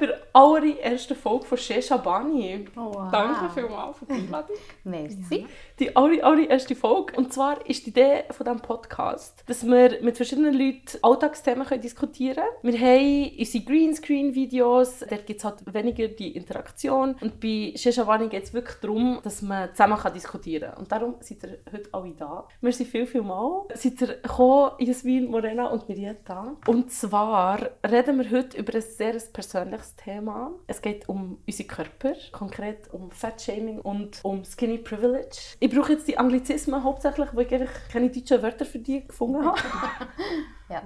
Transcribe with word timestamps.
bei 0.00 0.06
der 0.06 0.29
allerersten 0.32 1.16
Folge 1.16 1.44
von 1.46 1.58
Shesha 1.58 1.96
Bani. 1.96 2.66
Oh, 2.76 2.92
wow. 2.94 3.10
Danke 3.10 3.50
vielmals 3.54 3.98
für 3.98 4.06
die 4.06 4.12
Einladung. 4.12 4.56
Merci. 4.84 5.46
Die 5.78 5.96
aller, 5.96 6.24
allererste 6.24 6.74
Folge. 6.74 7.16
Und 7.16 7.32
zwar 7.32 7.66
ist 7.66 7.86
die 7.86 7.90
Idee 7.90 8.24
von 8.30 8.44
diesem 8.44 8.60
Podcast, 8.60 9.42
dass 9.46 9.66
wir 9.66 10.02
mit 10.02 10.16
verschiedenen 10.16 10.54
Leuten 10.54 10.98
Alltagsthemen 11.02 11.66
können 11.66 11.82
diskutieren 11.82 12.44
können. 12.62 12.74
Wir 12.74 12.80
haben 12.80 13.38
unsere 13.38 13.64
Greenscreen-Videos, 13.64 15.00
dort 15.08 15.26
gibt 15.26 15.38
es 15.38 15.44
halt 15.44 15.74
weniger 15.74 16.08
die 16.08 16.36
Interaktion. 16.36 17.16
Und 17.20 17.40
bei 17.40 17.72
Shesha 17.76 18.04
Bani 18.04 18.28
geht 18.28 18.44
es 18.44 18.54
wirklich 18.54 18.76
darum, 18.76 19.20
dass 19.22 19.42
man 19.42 19.70
zusammen 19.70 19.98
kann 19.98 20.12
diskutieren 20.12 20.70
kann. 20.70 20.80
Und 20.80 20.92
darum 20.92 21.14
seid 21.20 21.42
ihr 21.42 21.58
heute 21.72 21.88
alle 21.92 22.12
da. 22.12 22.46
Wir 22.60 22.72
sind 22.72 22.88
viel, 22.88 23.06
viel 23.06 23.22
mal. 23.22 23.66
Seid 23.74 24.00
ihr 24.00 24.14
gekommen, 24.16 24.72
Jasmin, 24.78 25.30
Morena 25.30 25.66
und 25.66 25.88
Mirietta. 25.88 26.56
Und 26.66 26.90
zwar 26.92 27.70
reden 27.88 28.18
wir 28.18 28.30
heute 28.30 28.58
über 28.58 28.74
ein 28.74 28.82
sehr 28.82 29.14
persönliches 29.32 29.96
Thema. 29.96 30.19
Es 30.66 30.82
geht 30.82 31.08
um 31.08 31.38
unsere 31.46 31.68
Körper, 31.68 32.14
konkret 32.32 32.92
um 32.92 33.10
Fat-Shaming 33.10 33.80
und 33.80 34.20
um 34.22 34.44
Skinny 34.44 34.78
Privilege. 34.78 35.56
Ich 35.58 35.70
brauche 35.70 35.92
jetzt 35.92 36.08
die 36.08 36.18
Anglizismen 36.18 36.82
hauptsächlich, 36.82 37.28
weil 37.32 37.52
ich 37.52 37.68
keine 37.92 38.10
deutschen 38.10 38.42
Wörter 38.42 38.64
für 38.64 38.78
die 38.78 39.06
gefunden 39.06 39.44
habe. 39.44 39.58
ja. 40.68 40.82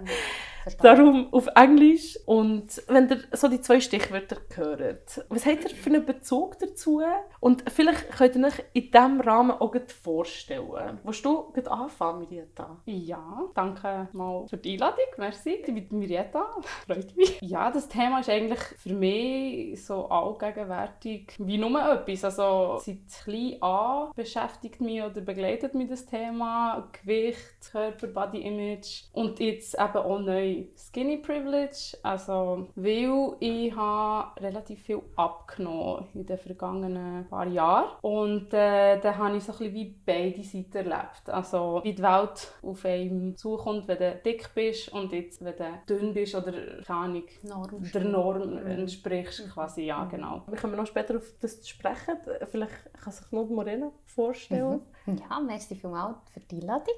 Darum 0.81 1.33
auf 1.33 1.49
Englisch. 1.55 2.19
Und 2.27 2.83
wenn 2.89 3.09
ihr 3.09 3.19
so 3.33 3.49
die 3.49 3.61
zwei 3.61 3.81
Stichwörter 3.81 4.37
hört, 4.55 5.25
was 5.29 5.47
habt 5.47 5.65
ihr 5.65 5.71
für 5.71 5.91
einen 5.91 6.05
Bezug 6.05 6.59
dazu? 6.59 7.03
Und 7.41 7.71
vielleicht 7.71 8.11
könnt 8.11 8.37
ihr 8.37 8.47
euch 8.47 8.65
in 8.73 8.91
diesem 8.91 9.21
Rahmen 9.21 9.53
auch 9.53 9.75
vorstellen. 10.03 10.99
Willst 11.03 11.25
du 11.25 11.53
anfangen, 11.67 12.21
Mirietta? 12.21 12.77
Ja, 12.87 13.43
danke 13.55 14.09
mal 14.13 14.47
für 14.49 14.57
die 14.57 14.75
Einladung. 14.75 15.05
Merci. 15.19 15.63
Ich 15.67 15.89
bin 15.89 15.99
Mirietta. 15.99 16.47
Freut 16.87 17.17
mich. 17.17 17.41
Ja, 17.41 17.71
das 17.71 17.89
Thema 17.89 18.21
ist 18.21 18.31
eigentlich 18.31 18.61
für 18.61 18.95
mich 18.95 19.85
so 19.85 20.07
allgegenwärtig 20.07 21.35
wie 21.39 21.59
nur 21.59 21.81
etwas. 21.81 22.25
Also 22.25 22.81
seit 22.85 23.25
klein 23.25 23.63
an 23.63 24.11
beschäftigt 24.15 24.81
mich 24.81 25.03
oder 25.03 25.21
begleitet 25.21 25.75
mich 25.75 25.89
das 25.89 26.07
Thema 26.07 26.89
Gewicht, 26.93 27.71
Körper, 27.71 28.07
Body 28.07 28.41
Image 28.43 29.05
und 29.13 29.41
jetzt 29.41 29.75
eben 29.75 29.97
auch 29.97 30.19
neu 30.19 30.54
Skinny 30.77 31.19
Privilege, 31.19 31.97
also 32.03 32.69
weil 32.77 33.37
ich 33.41 33.75
habe 33.75 34.41
relativ 34.41 34.83
viel 34.83 35.03
abgenommen 35.17 36.07
in 36.15 36.27
den 36.27 36.39
vergangenen 36.39 37.27
paar 37.29 37.47
Jahren 37.47 37.91
und 38.03 38.53
äh, 38.53 38.99
dann 39.01 39.19
habe 39.19 39.37
ich 39.37 39.45
so 39.45 39.53
ein 39.53 39.59
bisschen 39.59 39.75
wie 39.75 39.95
beide 40.07 40.43
Seiten 40.43 40.77
erlebt. 40.77 41.29
Also 41.29 41.81
wie 41.83 41.95
die 41.95 42.03
Welt 42.03 42.53
auf 42.63 42.85
einem 42.85 43.37
zukommt, 43.37 43.89
wenn 43.89 43.99
du 43.99 44.21
dick 44.25 44.55
bist 44.55 44.93
und 44.93 45.13
jetzt, 45.13 45.45
wenn 45.45 45.55
du 45.57 45.65
dünn 45.99 46.15
bist 46.15 46.35
oder 46.35 46.53
keine 46.85 46.99
Ahnung, 47.01 47.25
Norm 47.43 47.91
der 47.93 48.05
Norm 48.05 48.59
entsprichst 48.59 49.51
quasi, 49.53 49.83
ja 49.83 50.05
Mhm. 50.05 50.09
genau. 50.11 50.43
Wir 50.47 50.57
kommen 50.59 50.77
noch 50.77 50.87
später 50.87 51.17
auf 51.17 51.33
das 51.41 51.61
zu 51.63 51.69
sprechen. 51.71 52.17
Vielleicht 52.51 52.73
kann 53.03 53.13
sich 53.13 53.31
noch 53.33 53.49
Morena 53.49 53.91
vorstellen. 54.05 54.81
Ja, 55.07 55.39
merci 55.39 55.75
vielmals 55.75 56.17
für 56.33 56.41
die 56.41 56.63
Einladung. 56.63 56.95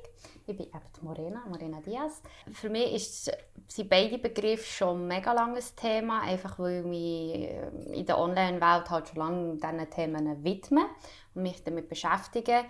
Ich 0.47 0.57
bin 0.57 0.67
eben 0.67 0.81
Morena, 1.03 1.43
Morena 1.49 1.81
Diaz. 1.81 2.23
Für 2.53 2.71
mich 2.71 2.95
ist, 2.95 3.33
sind 3.67 3.91
beide 3.91 4.19
Begriffe 4.19 4.65
schon 4.65 5.03
ein 5.03 5.09
mega 5.09 5.33
langes 5.33 5.75
Thema, 5.75 6.23
einfach 6.23 6.57
weil 6.61 6.81
ich 6.81 6.87
mich 6.87 7.97
in 7.99 8.07
der 8.07 8.17
Online-Welt 8.17 8.91
halt 8.91 9.09
schon 9.09 9.17
lange 9.17 9.57
diesen 9.57 9.91
Themen 9.91 10.45
widme 10.45 10.87
und 11.35 11.43
mich 11.43 11.65
damit 11.65 11.89
beschäftige. 11.89 12.65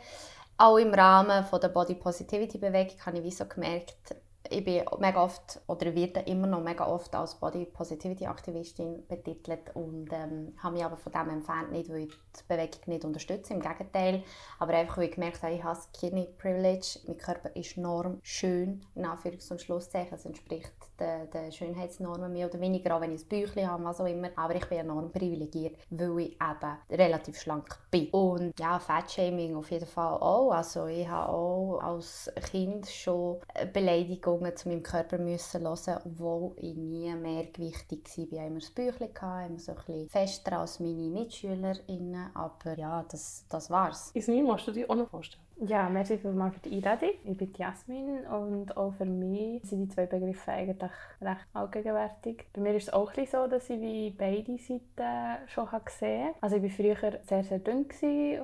Auch 0.57 0.79
im 0.79 0.95
Rahmen 0.95 1.45
von 1.45 1.61
der 1.61 1.69
Body 1.69 1.97
Positivity 1.97 2.57
Bewegung 2.57 2.97
habe 3.05 3.19
ich 3.19 3.25
wie 3.25 3.31
so 3.31 3.45
gemerkt, 3.45 4.17
ich 4.51 4.65
bin 4.65 4.83
mega 4.99 5.23
oft 5.23 5.61
oder 5.67 5.95
werde 5.95 6.21
immer 6.21 6.47
noch 6.47 6.63
mega 6.63 6.87
oft 6.87 7.15
als 7.15 7.35
Body 7.35 7.67
Positivity 7.67 8.27
Aktivistin 8.27 9.07
betitelt 9.07 9.75
und 9.75 10.09
ähm, 10.13 10.55
habe 10.59 10.75
mich 10.75 10.85
aber 10.85 10.97
von 10.97 11.13
dem 11.13 11.31
entfernt 11.31 11.73
nicht, 11.73 11.91
weil 11.91 12.05
ich 12.05 12.11
die 12.11 12.43
Bewegung 12.49 12.81
nicht 12.87 13.05
unterstütze, 13.05 13.55
im 13.55 13.61
Gegenteil, 13.61 14.23
aber 14.59 14.75
einfach 14.75 14.99
weil 14.99 15.05
ich 15.05 15.15
gemerkt 15.15 15.43
habe, 15.43 15.55
ich 15.55 15.65
habe 15.65 15.79
Skinny 15.95 16.29
Privilege, 16.39 17.01
mein 17.07 17.17
Körper 17.17 17.55
ist 17.55 17.77
norm 17.77 18.19
schön, 18.23 18.85
in 18.95 19.07
Anführungs- 19.07 19.51
und 19.51 19.61
Schlusszeichen, 19.61 20.15
es 20.15 20.25
entspricht 20.25 20.86
den, 21.01 21.31
den 21.31 21.53
Schönheitsnormen 21.53 22.33
mehr 22.33 22.49
oder 22.49 22.61
weniger, 22.61 22.97
auch 22.97 23.01
wenn 23.01 23.13
ich 23.13 23.23
ein 23.23 23.29
Bäuchchen 23.29 23.71
habe, 23.71 23.85
was 23.85 24.01
auch 24.01 24.07
immer, 24.07 24.31
aber 24.37 24.55
ich 24.55 24.67
bin 24.67 24.79
enorm 24.79 25.11
privilegiert, 25.11 25.77
weil 25.91 26.21
ich 26.21 26.33
eben 26.41 26.77
relativ 26.91 27.41
schlank 27.41 27.79
bin. 27.91 28.09
Und 28.11 28.59
ja, 28.59 28.79
Fat-Shaming 28.79 29.57
auf 29.57 29.71
jeden 29.71 29.87
Fall 29.87 30.19
auch, 30.19 30.51
also 30.51 30.87
ich 30.87 31.09
habe 31.09 31.33
auch 31.33 31.79
als 31.81 32.31
Kind 32.51 32.87
schon 32.87 33.41
Beleidigungen 33.73 34.57
zu 34.57 34.69
meinem 34.69 34.83
Körper 34.83 35.19
müssen 35.19 35.63
hören, 35.63 36.01
obwohl 36.05 36.53
ich 36.57 36.77
nie 36.77 37.15
mehrgewichtig 37.15 38.07
war. 38.17 38.25
Ich 38.25 38.41
hatte 38.41 38.47
immer 38.47 38.61
ein 38.61 38.75
Bäuchchen, 38.75 39.47
immer 39.47 39.59
so 39.59 39.73
ein 39.73 39.77
bisschen 39.77 40.09
fester 40.09 40.59
als 40.61 40.81
meine 40.81 41.11
MitschülerInnen, 41.11 42.31
aber 42.35 42.79
ja, 42.79 43.05
das, 43.09 43.45
das 43.49 43.71
war's. 43.71 44.11
Ismin, 44.15 44.45
musst 44.45 44.67
du 44.67 44.73
dir 44.73 44.89
auch 44.91 44.95
noch 44.95 45.09
vorstellen? 45.09 45.46
Ja, 45.59 45.89
merci 45.89 46.19
vielmals 46.19 46.55
für 46.55 46.69
die 46.69 46.77
Einladung. 46.77 47.09
Ich 47.25 47.37
bin 47.39 47.51
Jasmin 47.57 48.27
und 48.27 48.77
auch 48.77 48.93
für 48.93 49.07
mich 49.07 49.63
sind 49.65 49.85
die 49.85 49.95
zwei 49.95 50.05
Begriffe 50.05 50.53
eigentlich 50.53 50.91
recht 51.23 51.47
allgegenwärtig. 51.55 52.45
Bei 52.53 52.61
mir 52.61 52.75
ist 52.75 52.89
es 52.89 52.93
auch 52.93 53.11
ein 53.17 53.27
so, 53.27 53.47
dass 53.47 53.71
ich 53.71 53.81
wie 53.81 54.11
beide 54.11 54.59
Seiten 54.59 55.47
schon 55.47 55.67
gesehen 55.83 56.27
habe. 56.27 56.35
Also 56.43 56.57
ich 56.57 56.63
war 56.63 56.71
früher 56.71 57.19
sehr, 57.23 57.43
sehr 57.43 57.59
dünn 57.61 57.87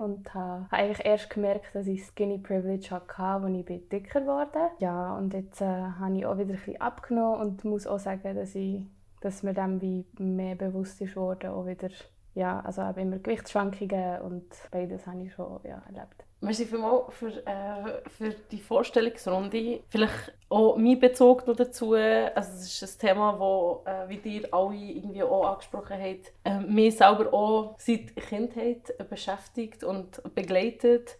und 0.01 0.33
habe 0.33 0.67
eigentlich 0.71 1.05
erst 1.05 1.29
gemerkt, 1.29 1.75
dass 1.75 1.87
ich 1.87 2.03
Skinny 2.03 2.39
Privilege 2.39 2.91
hatte, 2.91 3.19
als 3.19 3.69
ich 3.69 3.89
dicker 3.91 4.25
wurde. 4.25 4.71
Ja, 4.79 5.15
und 5.15 5.35
jetzt 5.35 5.61
äh, 5.61 5.67
habe 5.67 6.17
ich 6.17 6.25
auch 6.25 6.39
wieder 6.39 6.55
ein 6.55 6.57
bisschen 6.57 6.81
abgenommen 6.81 7.43
und 7.43 7.65
muss 7.67 7.87
auch 7.87 7.99
sagen, 7.99 8.35
dass, 8.35 8.55
ich, 8.55 8.87
dass 9.21 9.43
mir 9.43 9.53
dem 9.53 9.83
wie 9.83 10.07
mehr 10.19 10.55
bewusst 10.55 10.99
ist 11.03 11.15
worden, 11.17 11.51
auch 11.51 11.67
wieder 11.67 11.91
ja, 12.35 12.61
also 12.61 12.83
habe 12.83 13.03
immer 13.03 13.19
Gewichtsschwankungen 13.19 14.23
und 14.23 14.47
beides 14.71 15.07
habe 15.07 15.23
ich 15.25 15.35
schon 15.35 15.61
ja, 15.65 15.83
erlebt. 15.87 16.25
Merci 16.45 16.67
vielmals 16.67 17.15
für, 17.15 17.47
äh, 17.47 18.03
für 18.11 18.31
die 18.51 18.59
Vorstellungsrunde. 18.59 19.85
Vielleicht 19.89 20.35
auch 20.49 20.77
mein 20.77 20.99
Bezug 20.99 21.47
noch 21.47 21.55
dazu. 21.55 21.93
Also 21.93 22.53
es 22.55 22.83
ist 22.83 23.05
ein 23.05 23.09
Thema, 23.09 23.83
das, 23.87 23.95
äh, 23.95 24.09
wie 24.09 24.39
ihr 24.39 24.53
alle 24.53 24.75
irgendwie 24.75 25.23
auch 25.23 25.53
angesprochen 25.53 25.97
habt, 26.01 26.33
äh, 26.43 26.59
mich 26.59 26.97
selber 26.97 27.33
auch 27.33 27.77
seit 27.79 28.17
Kindheit 28.17 28.93
beschäftigt 29.09 29.85
und 29.85 30.21
begleitet. 30.35 31.17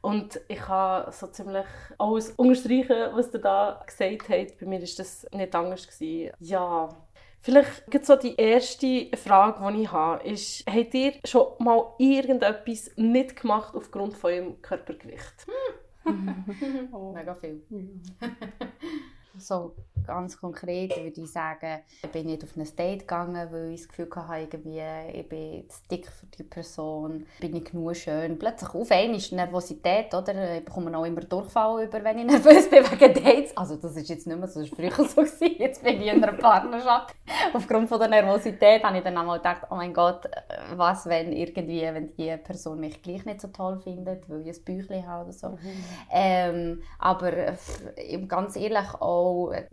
Und 0.00 0.40
ich 0.48 0.58
kann 0.58 1.10
so 1.12 1.28
ziemlich 1.28 1.66
alles 1.96 2.32
unterstreichen, 2.32 3.12
was 3.14 3.32
ihr 3.32 3.40
da 3.40 3.80
gesagt 3.86 4.28
habt. 4.28 4.58
Bei 4.58 4.66
mir 4.66 4.80
war 4.80 4.88
das 4.96 5.24
nicht 5.30 5.54
anders. 5.54 5.86
Gewesen. 5.86 6.32
Ja, 6.40 6.88
Vielleicht 7.44 7.90
gibt 7.90 8.06
so 8.06 8.16
die 8.16 8.36
erste 8.36 9.10
Frage, 9.18 9.70
die 9.70 9.82
ich 9.82 9.92
habe, 9.92 10.26
ist, 10.26 10.64
habt 10.66 10.94
ihr 10.94 11.12
schon 11.26 11.48
mal 11.58 11.92
irgendetwas 11.98 12.90
nicht 12.96 13.38
gemacht 13.38 13.74
aufgrund 13.74 14.16
von 14.16 14.30
eurem 14.32 14.62
Körpergewicht? 14.62 15.46
oh. 16.90 17.12
Mega 17.14 17.34
viel. 17.34 17.60
So 19.38 19.74
ganz 20.06 20.38
konkret 20.38 20.96
würde 20.96 21.20
ich 21.20 21.32
sagen, 21.32 21.80
ich 22.02 22.10
bin 22.10 22.26
nicht 22.26 22.44
auf 22.44 22.56
ein 22.56 22.76
Date 22.76 23.00
gegangen, 23.00 23.48
weil 23.50 23.72
ich 23.72 23.80
das 23.80 23.88
Gefühl 23.88 24.08
hatte, 24.14 24.40
irgendwie, 24.40 25.18
ich 25.18 25.28
bin 25.28 25.68
zu 25.68 25.78
dick 25.90 26.06
für 26.10 26.26
die 26.26 26.42
Person, 26.42 27.26
bin 27.40 27.56
ich 27.56 27.64
genug 27.64 27.96
schön. 27.96 28.38
Plötzlich 28.38 28.74
auf 28.74 28.90
einmal 28.90 29.16
ist 29.16 29.32
Nervosität, 29.32 30.12
oder? 30.14 30.58
Ich 30.58 30.64
bekomme 30.64 30.96
auch 30.96 31.04
immer 31.04 31.22
Durchfall 31.22 31.84
über, 31.84 32.04
wenn 32.04 32.18
ich 32.18 32.26
nervös 32.30 32.68
bin 32.68 32.84
wegen 32.84 33.14
Dates. 33.14 33.56
Also 33.56 33.76
das 33.76 33.96
ist 33.96 34.08
jetzt 34.08 34.26
nicht 34.26 34.38
mehr 34.38 34.48
so, 34.48 34.60
das 34.60 34.70
war 34.70 34.76
früher 34.76 35.08
so. 35.08 35.22
Gewesen. 35.22 35.56
Jetzt 35.58 35.82
bin 35.82 36.00
ich 36.00 36.12
in 36.12 36.22
einer 36.22 36.36
Partnerschaft. 36.36 37.14
Aufgrund 37.52 37.88
von 37.88 37.98
der 37.98 38.08
Nervosität 38.08 38.82
habe 38.84 38.98
ich 38.98 39.04
dann 39.04 39.16
einmal 39.16 39.38
gedacht, 39.38 39.62
oh 39.70 39.76
mein 39.76 39.94
Gott, 39.94 40.28
was, 40.74 41.06
wenn 41.06 41.32
irgendwie, 41.32 41.82
wenn 41.82 42.14
die 42.14 42.36
Person 42.36 42.80
mich 42.80 43.02
gleich 43.02 43.24
nicht 43.24 43.40
so 43.40 43.48
toll 43.48 43.78
findet, 43.78 44.28
weil 44.28 44.46
ich 44.46 44.58
ein 44.58 44.64
Bäuchchen 44.64 45.06
habe 45.06 45.24
oder 45.24 45.32
so. 45.32 45.48
Mhm. 45.50 45.84
Ähm, 46.12 46.82
aber 46.98 47.54
ganz 48.28 48.56
ehrlich 48.56 48.94
auch 49.00 49.23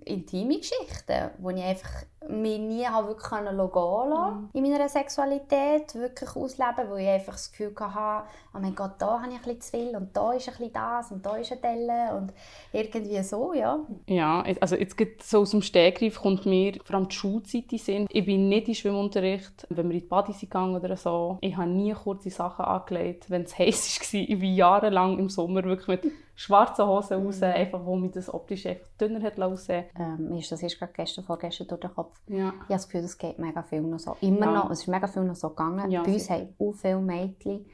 intime 0.05 0.57
Geschichten, 0.57 1.31
wo 1.39 1.49
ich 1.49 1.63
einfach 1.63 2.05
mich 2.29 2.59
nie 2.59 2.85
habe 2.85 3.09
wirklich 3.09 3.29
gehen 3.29 3.45
lassen, 3.45 4.41
mhm. 4.41 4.49
in 4.53 4.63
meiner 4.63 4.87
Sexualität 4.87 5.95
wirklich 5.95 6.35
ausleben, 6.35 6.89
weil 6.89 7.01
ich 7.01 7.09
einfach 7.09 7.33
das 7.33 7.51
Gefühl 7.51 7.73
hatte, 7.79 8.27
oh 8.53 8.59
mein 8.59 8.75
Gott, 8.75 8.91
da 8.99 9.21
habe 9.21 9.31
ich 9.31 9.37
ein 9.37 9.41
bisschen 9.41 9.61
zu 9.61 9.71
viel 9.71 9.95
und 9.95 10.15
da 10.15 10.33
ist 10.33 10.47
ein 10.47 10.53
bisschen 10.53 10.73
das 10.73 11.11
und 11.11 11.25
da 11.25 11.35
ist 11.37 11.51
eine 11.51 11.61
Delle 11.61 12.15
und 12.15 12.33
irgendwie 12.71 13.21
so, 13.23 13.53
ja. 13.53 13.79
Ja, 14.07 14.43
also 14.59 14.75
jetzt 14.75 14.97
geht 14.97 15.23
so 15.23 15.41
aus 15.41 15.51
dem 15.51 15.61
Stegreif 15.61 16.19
kommt 16.19 16.45
mir 16.45 16.73
vor 16.83 16.95
allem 16.95 17.07
die 17.07 17.15
Schulzeit 17.15 17.71
in 17.71 17.77
Sinn. 17.79 18.07
Ich 18.09 18.25
bin 18.25 18.49
nicht 18.49 18.67
in 18.67 18.75
Schwimmunterricht, 18.75 19.65
wenn 19.69 19.89
wir 19.89 19.95
in 19.95 20.01
die 20.01 20.07
Body 20.07 20.31
sind 20.31 20.51
gegangen 20.51 20.75
oder 20.75 20.95
so. 20.95 21.39
Ich 21.41 21.57
habe 21.57 21.69
nie 21.69 21.93
kurze 21.93 22.29
Sachen 22.29 22.65
angelegt, 22.65 23.29
wenn 23.29 23.43
es 23.43 23.57
heiß 23.57 23.99
war. 23.99 24.19
Ich 24.19 24.41
war 24.41 24.47
jahrelang 24.47 25.17
im 25.17 25.29
Sommer 25.29 25.63
wirklich 25.63 25.87
mit 25.87 26.13
schwarzen 26.35 26.87
Hosen 26.87 27.23
raus, 27.25 27.41
einfach, 27.43 27.85
wo 27.85 27.95
mich 27.95 28.11
das 28.11 28.33
optisch 28.33 28.65
einfach 28.65 28.87
dünner 28.99 29.21
hat 29.21 29.39
aussehen 29.39 29.85
ähm, 29.97 30.29
Mir 30.29 30.39
ist 30.39 30.51
das 30.51 30.63
erst 30.63 30.79
gerade 30.79 30.93
gestern, 30.93 31.23
vorgestern 31.23 31.67
durch 31.67 31.81
den 31.81 31.93
Kopf. 31.93 32.19
Ja. 32.27 32.35
Ich 32.35 32.41
habe 32.43 32.65
das 32.69 32.87
Gefühl, 32.87 33.05
es 33.05 33.17
geht 33.17 33.39
mega 33.39 33.61
viel 33.63 33.81
noch 33.81 33.99
so. 33.99 34.15
Immer 34.21 34.45
ja. 34.47 34.51
noch, 34.51 34.71
es 34.71 34.81
ist 34.81 34.87
mega 34.87 35.07
viel 35.07 35.23
noch 35.23 35.35
so 35.35 35.49
gegangen. 35.49 35.89
Ja, 35.91 36.03
Bei 36.03 36.13
uns 36.13 36.29
haben 36.29 36.53
auch 36.59 36.73
viele 36.73 36.99
Mädchen 36.99 37.65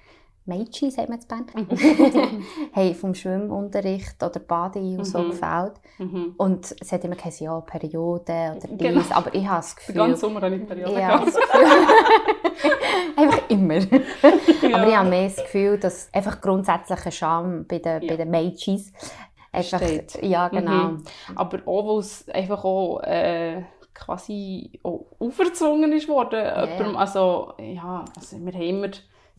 Mädchen, 0.47 0.89
sagt 0.91 1.09
man 1.09 1.17
jetzt 1.19 1.27
Bern, 1.27 1.45
haben 2.73 2.95
vom 2.95 3.13
Schwimmunterricht 3.13 4.21
oder 4.23 4.39
Baden 4.39 5.03
so 5.03 5.19
Mhm. 5.19 5.29
gefällt. 5.31 5.73
Mhm. 5.99 6.33
Und 6.38 6.75
es 6.79 6.91
hat 6.91 7.03
immer 7.03 7.15
gesagt, 7.15 7.39
ja, 7.39 7.59
Periode 7.61 8.55
oder 8.57 8.67
dies, 8.69 8.77
Genau. 8.77 9.01
aber 9.11 9.33
ich 9.35 9.47
habe 9.47 9.57
das 9.57 9.75
Den 9.75 9.79
Gefühl... 9.79 9.95
ganzen 9.95 10.19
Sommer 10.21 10.41
habe 10.41 10.55
ich 10.55 10.65
Periode 10.67 10.94
gehabt. 10.95 11.27
einfach 13.15 13.49
immer. 13.49 13.75
Ja. 13.75 13.88
Aber 14.73 14.88
ich 14.88 14.95
habe 14.97 15.09
mehr 15.09 15.23
das 15.29 15.35
Gefühl, 15.38 15.77
dass 15.77 16.09
einfach 16.13 16.41
grundsätzliche 16.41 17.11
Scham 17.11 17.65
bei 17.67 17.79
den, 17.79 18.01
Ja. 18.01 18.09
bei 18.09 18.17
den 18.17 18.29
Mädchen 18.29 18.83
einfach... 19.51 19.79
Besteht. 19.79 20.19
Ja, 20.23 20.47
genau. 20.49 20.89
Mhm. 20.89 21.03
Aber 21.35 21.59
auch, 21.65 21.88
weil 21.88 21.99
es 21.99 22.27
einfach 22.29 22.63
auch 22.63 22.99
äh, 23.03 23.63
quasi 23.94 24.79
auch 24.83 25.05
auferzwungen 25.19 25.91
ist 25.94 26.07
worden. 26.07 26.39
jemandem. 26.44 26.97
Also, 26.97 27.53
ja, 27.59 28.05
also 28.15 28.38
wir 28.39 28.53
haben 28.53 28.61
immer 28.61 28.89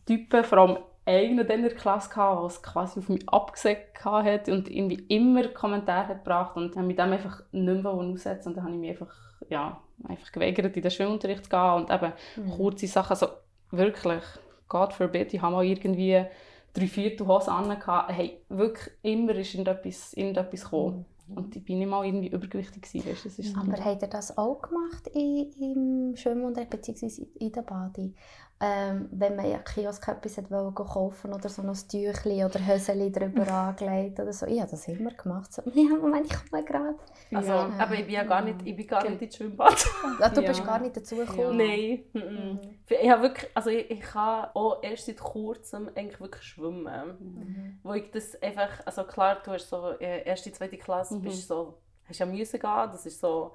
Typen, 0.05 0.43
vor 0.43 0.57
allem 0.57 0.77
einen 1.09 1.39
in 1.39 1.61
der 1.63 1.75
Klasse 1.75 2.09
gehabt, 2.09 2.39
der 2.39 2.45
es 2.45 2.63
quasi 2.63 2.99
auf 2.99 3.09
mich 3.09 3.27
abgesehen 3.29 3.77
hat 4.03 4.47
und 4.49 4.69
irgendwie 4.69 5.03
immer 5.07 5.47
Kommentare 5.49 6.09
hat 6.09 6.23
gebracht 6.23 6.55
und 6.55 6.75
dann 6.75 6.87
mit 6.87 6.99
dem 6.99 7.11
einfach 7.11 7.41
nicht 7.51 7.83
mehr 7.83 7.91
aussetzen 7.91 8.49
und 8.49 8.57
dann 8.57 8.63
habe 8.65 8.73
ich 8.75 8.79
mich 8.79 8.89
einfach, 8.91 9.15
ja, 9.49 9.81
einfach 10.07 10.31
geweigert, 10.31 10.75
in 10.75 10.81
den 10.81 10.91
Schwimmunterricht 10.91 11.45
zu 11.45 11.49
gehen 11.49 11.73
und 11.73 11.91
eben 11.91 12.13
Mhm. 12.37 12.51
kurze 12.51 12.87
Sachen, 12.87 13.11
also 13.11 13.27
wirklich, 13.71 14.23
God 14.67 14.93
forbid, 14.93 15.33
ich 15.33 15.41
habe 15.41 15.55
mal 15.55 15.65
irgendwie 15.65 16.25
drei 16.73 16.87
Viertel 16.87 17.27
Hose 17.27 17.51
an, 17.51 17.75
hey, 18.07 18.41
wirklich 18.49 18.93
immer 19.01 19.35
ist 19.35 19.53
irgendetwas, 19.53 20.13
irgendetwas 20.13 20.63
gekommen. 20.63 21.05
Und 21.35 21.55
ich 21.55 21.63
bin 21.63 21.77
nicht 21.77 21.87
mal 21.87 22.03
irgendwie 22.05 22.29
übergewichtig 22.29 22.81
gewesen, 22.81 23.07
weißt, 23.07 23.25
das 23.25 23.37
ist 23.37 23.53
so. 23.53 23.59
Aber 23.59 23.83
habt 23.83 24.01
ihr 24.01 24.07
das 24.07 24.35
auch 24.35 24.61
gemacht 24.61 25.07
im 25.13 26.15
Schwimmunterricht 26.15 26.71
bzw. 26.71 27.27
in 27.39 27.51
der 27.51 27.61
Badi? 27.61 28.15
Ähm, 28.61 29.07
wenn 29.11 29.37
man 29.37 29.49
ja 29.49 29.59
Kiosk 29.59 30.05
etwas 30.09 30.37
hat 30.37 30.51
wollen 30.51 30.75
kaufen 30.75 31.33
oder 31.33 31.47
so 31.47 31.61
ein 31.61 31.73
Tüchli 31.73 32.43
oder 32.43 32.59
Höseli 32.67 33.09
drüber 33.09 33.47
angelegt 33.53 34.19
oder 34.19 34.33
so. 34.33 34.45
Ich 34.47 34.59
habe 34.59 34.69
das 34.69 34.85
immer 34.89 35.11
gemacht. 35.11 35.53
So, 35.53 35.61
ja, 35.73 35.95
Moment, 35.95 36.25
ich 36.25 36.33
komme 36.51 36.65
gerade. 36.65 36.95
Also, 37.33 37.53
Ja. 37.53 37.71
aber 37.77 37.93
ich 37.93 38.05
bin 38.05 38.15
ja 38.15 38.23
gar 38.23 38.41
nicht, 38.41 38.57
ich 38.65 38.75
bin 38.75 38.85
gar 38.85 39.09
nicht 39.09 39.21
ins 39.21 39.37
Schwimmbad. 39.37 39.85
Ah, 40.19 40.27
du 40.27 40.41
Ja. 40.41 40.47
bist 40.49 40.65
gar 40.65 40.77
nicht 40.79 40.97
dazugekommen. 40.97 41.55
Nein. 41.55 42.03
Mhm. 42.11 42.59
Ich 42.89 43.09
habe 43.09 43.21
wirklich, 43.21 43.49
also 43.55 43.69
ich, 43.69 43.89
ich 43.91 44.01
kann 44.01 44.47
auch 44.53 44.83
erst 44.83 45.05
seit 45.05 45.19
kurzem 45.21 45.89
eigentlich 45.95 46.19
wirklich 46.19 46.43
schwimmen. 46.43 47.15
Mhm. 47.19 47.79
Wo 47.81 47.93
ich 47.93 48.11
das 48.11 48.41
einfach, 48.41 48.85
also 48.85 49.05
klar, 49.05 49.37
du 49.41 49.51
hast 49.51 49.69
so 49.69 49.91
äh, 49.99 50.23
erste, 50.25 50.51
zweite 50.51 50.77
Klasse, 50.77 51.15
Mhm. 51.15 51.21
bist 51.21 51.47
so, 51.47 51.77
hast 52.09 52.19
ja 52.19 52.25
müssen 52.25 52.59
gehen, 52.59 52.89
das 52.91 53.05
ist 53.05 53.21
so 53.21 53.53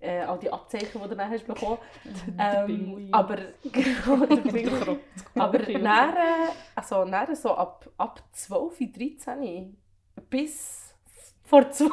äh, 0.00 0.20
all 0.20 0.38
die 0.38 0.52
Abzeichen, 0.52 1.00
die 1.02 1.08
du 1.08 1.14
dann 1.16 1.30
hast 1.30 1.46
bekommen. 1.46 1.78
ähm, 2.38 3.08
aber 3.12 3.36
aber 5.38 5.60
also 6.74 7.04
nachher 7.04 7.36
so 7.36 7.54
ab, 7.54 7.88
ab 7.98 8.22
12, 8.32 8.78
13 8.92 9.76
bis 10.28 10.94
vor 11.44 11.70
zwei 11.70 11.88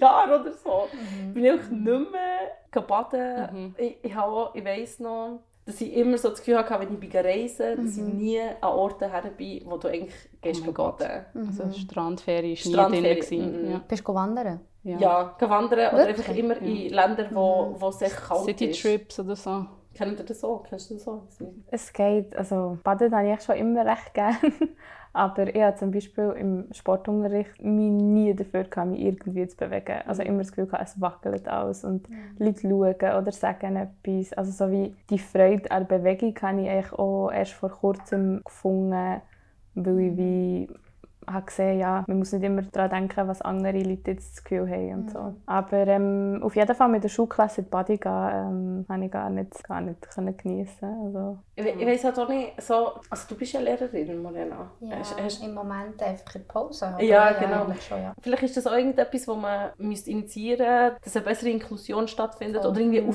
Jahren 0.00 0.40
oder 0.40 0.52
so, 0.52 0.88
Mhm. 0.92 1.34
bin 1.34 1.44
ich 1.44 1.70
nicht 1.70 2.10
mehr 2.12 2.52
gebaden. 2.70 3.48
Mhm. 3.52 3.74
Ich, 3.78 3.96
ich, 4.04 4.16
auch, 4.16 4.54
ich 4.54 4.64
weiss 4.64 4.98
noch, 4.98 5.40
dass 5.66 5.80
ich 5.80 5.92
immer 5.94 6.16
so 6.16 6.28
das 6.30 6.38
Gefühl 6.38 6.56
hatte, 6.58 6.78
wenn 6.80 6.94
ich 6.94 7.00
bin 7.00 7.10
reisen 7.10 7.76
dass 7.84 7.96
ich 7.96 8.02
Mhm. 8.02 8.16
nie 8.16 8.40
an 8.40 8.68
Orten 8.70 9.10
her 9.10 9.22
bin, 9.36 9.62
wo 9.66 9.76
du 9.76 9.88
eigentlich 9.88 10.14
gehst 10.40 10.62
Oh 10.66 10.72
baden. 10.72 11.24
Also 11.34 11.64
Mhm. 11.64 11.72
Strandferie 11.74 12.42
war 12.42 12.88
nie 12.88 12.96
Strandferie, 13.00 13.20
drin. 13.20 13.62
mhm. 13.64 13.70
Ja. 13.72 13.78
Bist 13.88 14.06
du 14.08 14.14
wandern? 14.14 14.60
Ja. 14.84 14.98
Ja, 14.98 15.36
wandern 15.40 15.94
oder 15.94 16.06
Wirklich? 16.06 16.18
einfach 16.28 16.36
immer 16.36 16.54
Ja. 16.54 16.60
in 16.62 16.88
Länder, 16.92 17.26
wo, 17.32 17.66
Mhm. 17.66 17.80
wo 17.80 17.88
es 17.88 18.00
echt 18.02 18.16
kalt 18.16 18.44
City 18.44 18.66
ist. 18.66 18.80
Trips 18.80 19.18
oder 19.20 19.34
so. 19.34 19.66
Kennt 19.94 20.18
ihr 20.20 20.24
das 20.26 20.40
so? 20.40 20.62
Kennst 20.68 20.90
du 20.90 20.94
das 20.94 21.04
so? 21.04 21.22
Es 21.68 21.92
geht, 21.92 22.36
also 22.36 22.78
baden 22.84 23.12
habe 23.16 23.32
ich 23.32 23.40
schon 23.40 23.56
immer 23.56 23.84
recht 23.84 24.14
gerne. 24.14 24.36
Aber 25.16 25.54
ich 25.54 25.62
habe 25.62 25.74
zum 25.76 25.92
Beispiel 25.92 26.34
im 26.38 26.66
Sportunterricht 26.72 27.62
mich 27.62 27.90
nie 27.90 28.34
dafür 28.34 28.64
gehabt, 28.64 28.90
mich 28.90 29.00
irgendwie 29.00 29.48
zu 29.48 29.56
bewegen. 29.56 30.02
Also 30.06 30.22
immer 30.22 30.38
das 30.38 30.48
Gefühl, 30.48 30.66
gehabt, 30.66 30.84
es 30.84 31.00
wackelt 31.00 31.48
alles 31.48 31.84
und 31.84 32.06
Leute 32.38 32.60
schauen 32.60 32.94
oder 33.22 33.32
sagen 33.32 33.76
etwas. 33.76 34.34
Also 34.34 34.52
so 34.52 34.70
wie 34.70 34.94
die 35.08 35.18
Freude 35.18 35.70
an 35.70 35.86
Bewegung 35.86 36.34
habe 36.42 36.60
ich 36.60 36.68
eigentlich 36.68 36.92
auch 36.92 37.30
erst 37.30 37.52
vor 37.52 37.70
kurzem 37.70 38.42
gefunden, 38.44 39.22
weil 39.74 40.00
ich 40.00 40.16
wie 40.18 40.68
habe 41.28 41.46
gesehen, 41.46 41.78
ja, 41.78 42.04
man 42.06 42.18
muss 42.18 42.32
nicht 42.32 42.42
immer 42.44 42.62
daran 42.62 42.90
denken, 42.90 43.28
was 43.28 43.42
andere 43.42 43.78
Leute 43.82 44.12
jetzt 44.12 44.36
das 44.36 44.44
Gefühl 44.44 44.68
haben 44.70 44.92
und 44.94 45.10
so. 45.10 45.34
Aber 45.46 45.86
ähm, 45.86 46.40
auf 46.42 46.54
jeden 46.56 46.74
Fall 46.74 46.88
mit 46.88 47.04
der 47.04 47.08
Schulklasse 47.08 47.60
in 47.60 47.64
die 47.66 47.70
Body 47.70 47.96
gehen, 47.98 48.12
ähm, 48.32 48.86
habe 48.88 49.04
ich 49.04 49.10
gar 49.10 49.30
nicht, 49.30 49.64
gar 49.64 49.80
nicht 49.80 50.00
können 50.10 50.36
geniessen. 50.36 50.84
Also, 51.06 51.38
Ich, 51.56 51.64
we- 51.64 51.70
ich 51.70 51.86
weiss 51.86 52.04
halt 52.04 52.18
auch 52.18 52.28
nicht, 52.28 52.60
so, 52.62 52.92
also 53.10 53.28
du 53.28 53.34
bist 53.36 53.52
ja 53.52 53.60
Lehrerin, 53.60 54.22
Morena. 54.22 54.70
Ja, 54.80 54.96
Hast, 54.98 55.20
hast, 55.20 55.42
im 55.42 55.54
Moment 55.54 56.02
einfach 56.02 56.34
in 56.36 56.46
Pause. 56.46 56.86
aber 56.86 57.02
Ja, 57.02 57.32
genau. 57.32 57.64
eigentlich 57.64 57.82
Schon, 57.84 58.02
ja. 58.02 58.12
vielleicht 58.20 58.42
ist 58.44 58.56
das 58.56 58.66
auch 58.66 58.72
irgendetwas, 58.76 59.26
was 59.28 59.36
man 59.36 59.70
müsste 59.78 60.10
initiieren 60.10 60.66
müsste, 60.92 60.96
dass 61.02 61.16
eine 61.16 61.24
bessere 61.24 61.50
Inklusion 61.50 62.08
stattfindet 62.08 62.62
Voll. 62.62 62.70
oder 62.70 62.80
irgendwie 62.80 63.00
Mhm. 63.00 63.08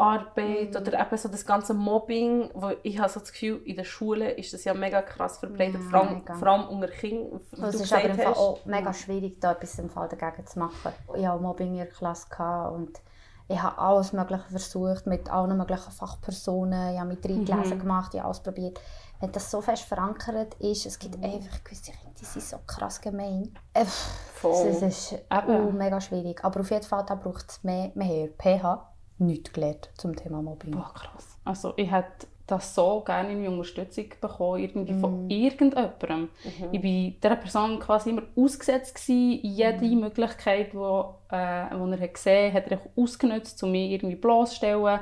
Aufklärungsarbeit 0.00 0.70
Mhm. 0.70 0.76
oder 0.76 1.00
eben 1.00 1.16
so 1.16 1.28
das 1.28 1.44
ganze 1.46 1.74
Mobbing, 1.74 2.50
wo 2.54 2.70
ich 2.82 2.98
habe 2.98 3.08
so 3.08 3.20
das 3.20 3.32
Gefühl, 3.32 3.60
in 3.64 3.76
der 3.76 3.84
Schule 3.84 4.30
ist 4.32 4.52
das 4.52 4.64
ja 4.64 4.74
mega 4.74 5.02
krass 5.02 5.38
verbreitet, 5.38 5.80
Ja, 5.82 5.88
vor, 5.90 6.00
allem, 6.00 6.24
vor 6.26 6.48
allem 6.48 6.68
unter 6.68 6.88
Kindern, 6.88 7.40
Es 7.52 7.58
du 7.76 7.82
ist 7.82 7.92
aber 7.92 8.04
im 8.04 8.16
Fall 8.16 8.34
auch 8.34 8.64
mega 8.64 8.92
schwierig, 8.92 9.40
da 9.40 9.52
etwas 9.52 9.78
im 9.78 9.90
Fall 9.90 10.08
dagegen 10.08 10.46
zu 10.46 10.58
machen. 10.58 10.92
Ich 11.16 11.26
hatte 11.26 11.42
Mobbing 11.42 11.72
in 11.72 11.76
der 11.78 11.86
Klasse 11.88 12.26
und 12.72 13.00
ich 13.48 13.60
habe 13.60 13.78
alles 13.78 14.12
Mögliche 14.12 14.44
versucht, 14.48 15.06
mit 15.06 15.28
allen 15.30 15.56
möglichen 15.56 15.90
Fachpersonen. 15.90 16.94
Ich 16.94 17.00
habe 17.00 17.08
mit 17.08 17.24
reingelesen 17.24 17.78
Mhm. 17.78 17.80
gemacht, 17.80 18.14
ich 18.14 18.20
habe 18.20 18.26
alles 18.28 18.40
probiert. 18.40 18.80
Wenn 19.18 19.32
das 19.32 19.50
so 19.50 19.60
fest 19.60 19.82
verankert 19.82 20.54
ist, 20.60 20.86
es 20.86 20.98
gibt 20.98 21.16
einfach 21.22 21.62
gewisse 21.64 21.90
Kinder, 21.92 22.14
die 22.18 22.24
sind 22.24 22.42
so 22.42 22.56
krass 22.66 23.00
gemein. 23.00 23.52
Äh, 23.74 23.84
Voll. 23.84 24.68
Das 24.68 24.80
ist 24.82 25.12
uh, 25.48 25.70
mega 25.72 26.00
schwierig. 26.00 26.42
Aber 26.42 26.60
auf 26.60 26.70
jeden 26.70 26.84
Fall 26.86 27.04
da 27.06 27.16
braucht 27.16 27.50
es 27.50 27.62
mehr. 27.62 27.90
Haben 27.94 28.30
PH 28.38 28.86
nichts 29.20 29.52
gelernt 29.52 29.90
zum 29.96 30.16
Thema 30.16 30.42
Mobbing. 30.42 30.72
Boah, 30.72 30.92
krass. 30.94 31.38
Also 31.44 31.72
ich 31.76 31.90
hätte 31.90 32.26
das 32.46 32.74
so 32.74 33.00
gerne 33.06 33.30
irgendwie 33.30 33.48
Unterstützung 33.48 34.06
bekommen, 34.20 34.60
irgendwie 34.60 34.94
von 34.94 35.24
Mhm. 35.24 35.30
irgendjemandem. 35.30 36.20
Mhm. 36.44 36.68
Ich 36.72 36.82
war 36.82 37.12
dieser 37.22 37.36
Person 37.36 37.78
quasi 37.78 38.10
immer 38.10 38.22
ausgesetzt. 38.36 38.94
Gewesen. 38.96 39.38
Jede 39.44 39.84
Mhm. 39.84 40.00
Möglichkeit, 40.00 40.72
die 40.72 40.76
äh, 40.76 40.80
wo 40.80 41.86
er 41.86 42.00
hat 42.00 42.14
gesehen 42.14 42.52
hat, 42.52 42.64
hat 42.64 42.72
er 42.72 42.80
ausgenutzt, 42.96 43.62
um 43.62 43.70
mich 43.70 43.92
irgendwie 43.92 44.16
bloßzustellen. 44.16 44.98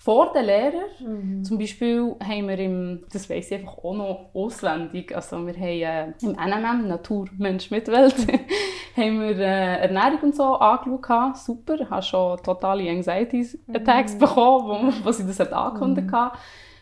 Vor 0.00 0.32
den 0.32 0.44
Lehrern. 0.46 0.84
Mhm. 1.00 1.44
Zum 1.44 1.58
Beispiel 1.58 2.14
haben 2.22 2.48
wir 2.48 2.58
im, 2.58 3.04
das 3.12 3.28
weiss 3.28 3.50
ich 3.50 3.58
einfach 3.58 3.78
auch 3.78 3.94
noch 3.94 4.30
auswendig, 4.32 5.14
also 5.14 5.44
wir 5.44 5.54
haben 5.54 6.14
äh, 6.20 6.24
im 6.24 6.32
NMM, 6.32 6.86
Natur, 6.88 7.26
Mensch, 7.36 7.70
Mitwelt, 7.72 8.14
haben 8.98 9.20
wir 9.20 9.38
äh, 9.38 9.80
Ernährung 9.82 10.18
und 10.22 10.36
so 10.36 10.56
angeschaut. 10.56 11.36
Super, 11.38 11.74
ich 11.80 11.88
habe 11.88 12.02
schon 12.02 12.36
totale 12.42 12.88
Anxiety-Attacks 12.90 14.18
bekommen, 14.18 14.92
wo, 15.02 15.04
wo 15.06 15.12
sie 15.12 15.26
das 15.26 15.40
hat 15.40 15.52
angekündigt 15.52 16.12
haben. 16.12 16.36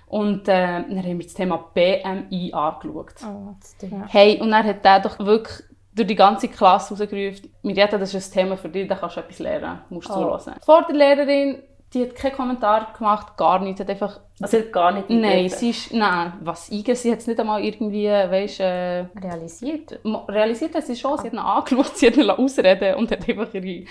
Und 0.08 0.48
äh, 0.48 0.82
dann 0.82 0.98
haben 0.98 1.18
wir 1.18 1.24
das 1.26 1.34
Thema 1.34 1.56
BMI 1.74 2.52
angeschaut. 2.52 3.14
oh. 3.26 3.54
Das. 3.60 3.76
Ja. 3.90 4.04
Hey, 4.08 4.40
und 4.40 4.50
dann 4.50 4.64
hat 4.64 4.84
der 4.84 5.00
doch 5.00 5.18
wirklich 5.18 5.64
durch 5.94 6.06
die 6.08 6.14
ganze 6.14 6.48
Klasse 6.48 6.94
rausgerufen, 6.94 7.50
Mirjeta, 7.62 7.96
das 7.98 8.12
ist 8.12 8.30
ein 8.36 8.40
Thema 8.42 8.56
für 8.56 8.68
dich, 8.68 8.86
da 8.86 8.94
kannst 8.96 9.16
du 9.16 9.20
etwas 9.20 9.38
lernen, 9.38 9.80
musst 9.88 10.08
du 10.08 10.12
Oh. 10.12 10.36
zuhören. 10.36 10.54
Vor 10.64 10.82
der 10.88 10.94
Lehrerin, 10.94 11.62
die 11.94 12.02
hat 12.02 12.14
keinen 12.16 12.34
Kommentar 12.34 12.92
gemacht, 12.96 13.36
gar 13.36 13.60
nichts, 13.60 13.80
hat 13.80 13.90
einfach, 13.90 14.20
Also 14.40 14.56
sie 14.56 14.64
hat 14.64 14.72
gar 14.72 14.92
nicht 14.92 15.08
nein, 15.08 15.48
sie 15.48 15.70
ist, 15.70 15.92
nein, 15.92 16.34
was 16.42 16.70
eingehen, 16.70 16.96
sie 16.96 17.12
hat 17.12 17.20
es 17.20 17.26
nicht 17.26 17.38
einmal 17.38 17.64
irgendwie, 17.64 18.06
weißt, 18.06 18.60
äh, 18.60 19.06
Realisiert. 19.16 20.00
realisiert 20.28 20.74
hat 20.74 20.84
sie 20.86 20.96
schon, 20.96 21.16
sie 21.18 21.26
hat 21.26 21.32
ihn 21.32 21.38
angeschaut, 21.38 21.86
sie 21.96 22.08
hat 22.08 22.16
ihn 22.16 22.30
ausreden 22.30 22.96
und 22.96 23.10
hat 23.10 23.28
einfach 23.28 23.54
ihre, 23.54 23.86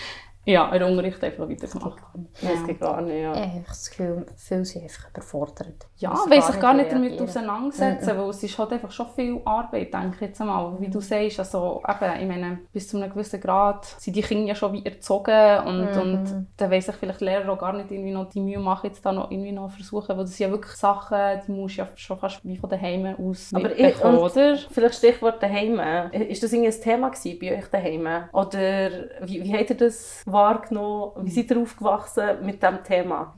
ja, 0.46 0.74
ihren 0.74 0.92
Unterricht 0.92 1.24
einfach 1.24 1.50
weitergemacht. 1.50 1.98
Das 2.42 2.66
geht 2.66 2.80
gar 2.80 3.02
nicht, 3.02 3.22
ja. 3.22 3.34
Ich 3.34 3.40
habe 3.42 3.64
das 3.68 3.90
Gefühl, 3.90 4.26
viele 4.36 4.66
sind 4.66 4.84
einfach 4.84 5.10
überfordert. 5.10 5.88
Ja, 5.98 6.14
weil 6.30 6.42
sich 6.42 6.60
gar 6.60 6.74
nicht 6.74 6.92
damit 6.92 7.20
auseinandersetzen, 7.22 8.18
weil 8.18 8.30
es 8.30 8.44
ist 8.44 8.58
halt 8.58 8.72
einfach 8.74 8.92
schon 8.92 9.08
viel 9.16 9.42
Arbeit, 9.46 9.94
denke 9.94 10.16
ich 10.16 10.22
jetzt 10.22 10.42
einmal. 10.42 10.80
Wie 10.80 10.90
du 10.90 11.00
sagst, 11.00 11.40
also 11.40 11.82
eben, 11.88 12.22
ich 12.22 12.28
meine, 12.28 12.60
bis 12.72 12.88
zu 12.88 12.98
einem 12.98 13.10
gewissen 13.12 13.40
Grad 13.42 13.86
sind 13.86 14.16
die 14.16 14.22
Kinder 14.22 14.48
ja 14.50 14.56
schon 14.56 14.74
wie 14.74 14.86
erzogen 14.86 15.60
und, 15.66 15.92
Mhm. 15.96 16.02
und 16.02 16.48
dann 16.58 16.72
weiss 16.72 16.86
sich 16.86 16.96
vielleicht 16.96 17.22
Lehrer 17.22 17.52
auch 17.52 17.58
gar 17.58 17.74
nicht 17.74 17.92
irgendwie 17.92 18.12
noch 18.12 18.30
die 18.30 18.40
Mühe 18.40 18.60
machen, 18.60 18.88
jetzt 18.88 19.06
da 19.06 19.12
noch 19.12 19.32
irgendwie 19.32 19.52
noch 19.52 19.72
versuchen, 19.72 20.10
weil 20.10 20.26
das 20.26 20.36
sind 20.38 20.48
ja 20.48 20.52
wirklich 20.52 20.74
Sachen, 20.76 21.18
die 21.48 21.52
musst 21.52 21.78
du 21.78 21.82
ja 21.82 21.88
schon 21.96 22.18
fast 22.18 22.44
wie 22.46 22.58
von 22.58 22.70
daheim 22.70 23.16
aus 23.18 23.52
Aber 23.54 23.76
ich- 23.78 24.04
oder? 24.04 24.58
Vielleicht 24.70 24.96
Stichwort 24.96 25.42
daheim. 25.42 25.80
Ist 26.12 26.44
das 26.44 26.54
irgendwie 26.54 26.72
ein 26.74 26.82
Thema 26.82 27.10
gewesen 27.10 27.40
bei 27.42 27.58
euch 27.58 27.68
daheim? 27.68 28.08
Oder 28.34 28.90
wie, 29.22 29.44
wie 29.44 29.54
habt 29.58 29.70
ihr 29.70 29.78
das 29.78 30.22
wahrgenommen? 30.36 31.12
Wie 31.22 31.32
seid 31.32 31.50
ihr 31.50 31.60
aufgewachsen 31.60 32.46
mit 32.46 32.62
diesem 32.62 32.84
Thema? 32.84 33.34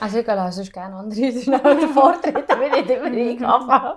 Also 0.00 0.18
ich 0.18 0.26
lasse 0.26 0.56
sonst 0.56 0.72
gerne 0.72 0.96
andere 0.96 1.32
schnell 1.40 1.60
den 1.60 1.88
Vortritt, 1.90 2.48
wenn 2.48 2.84
ich 2.84 2.90
immer 2.90 3.12
ich 3.12 3.46
anfange. 3.46 3.94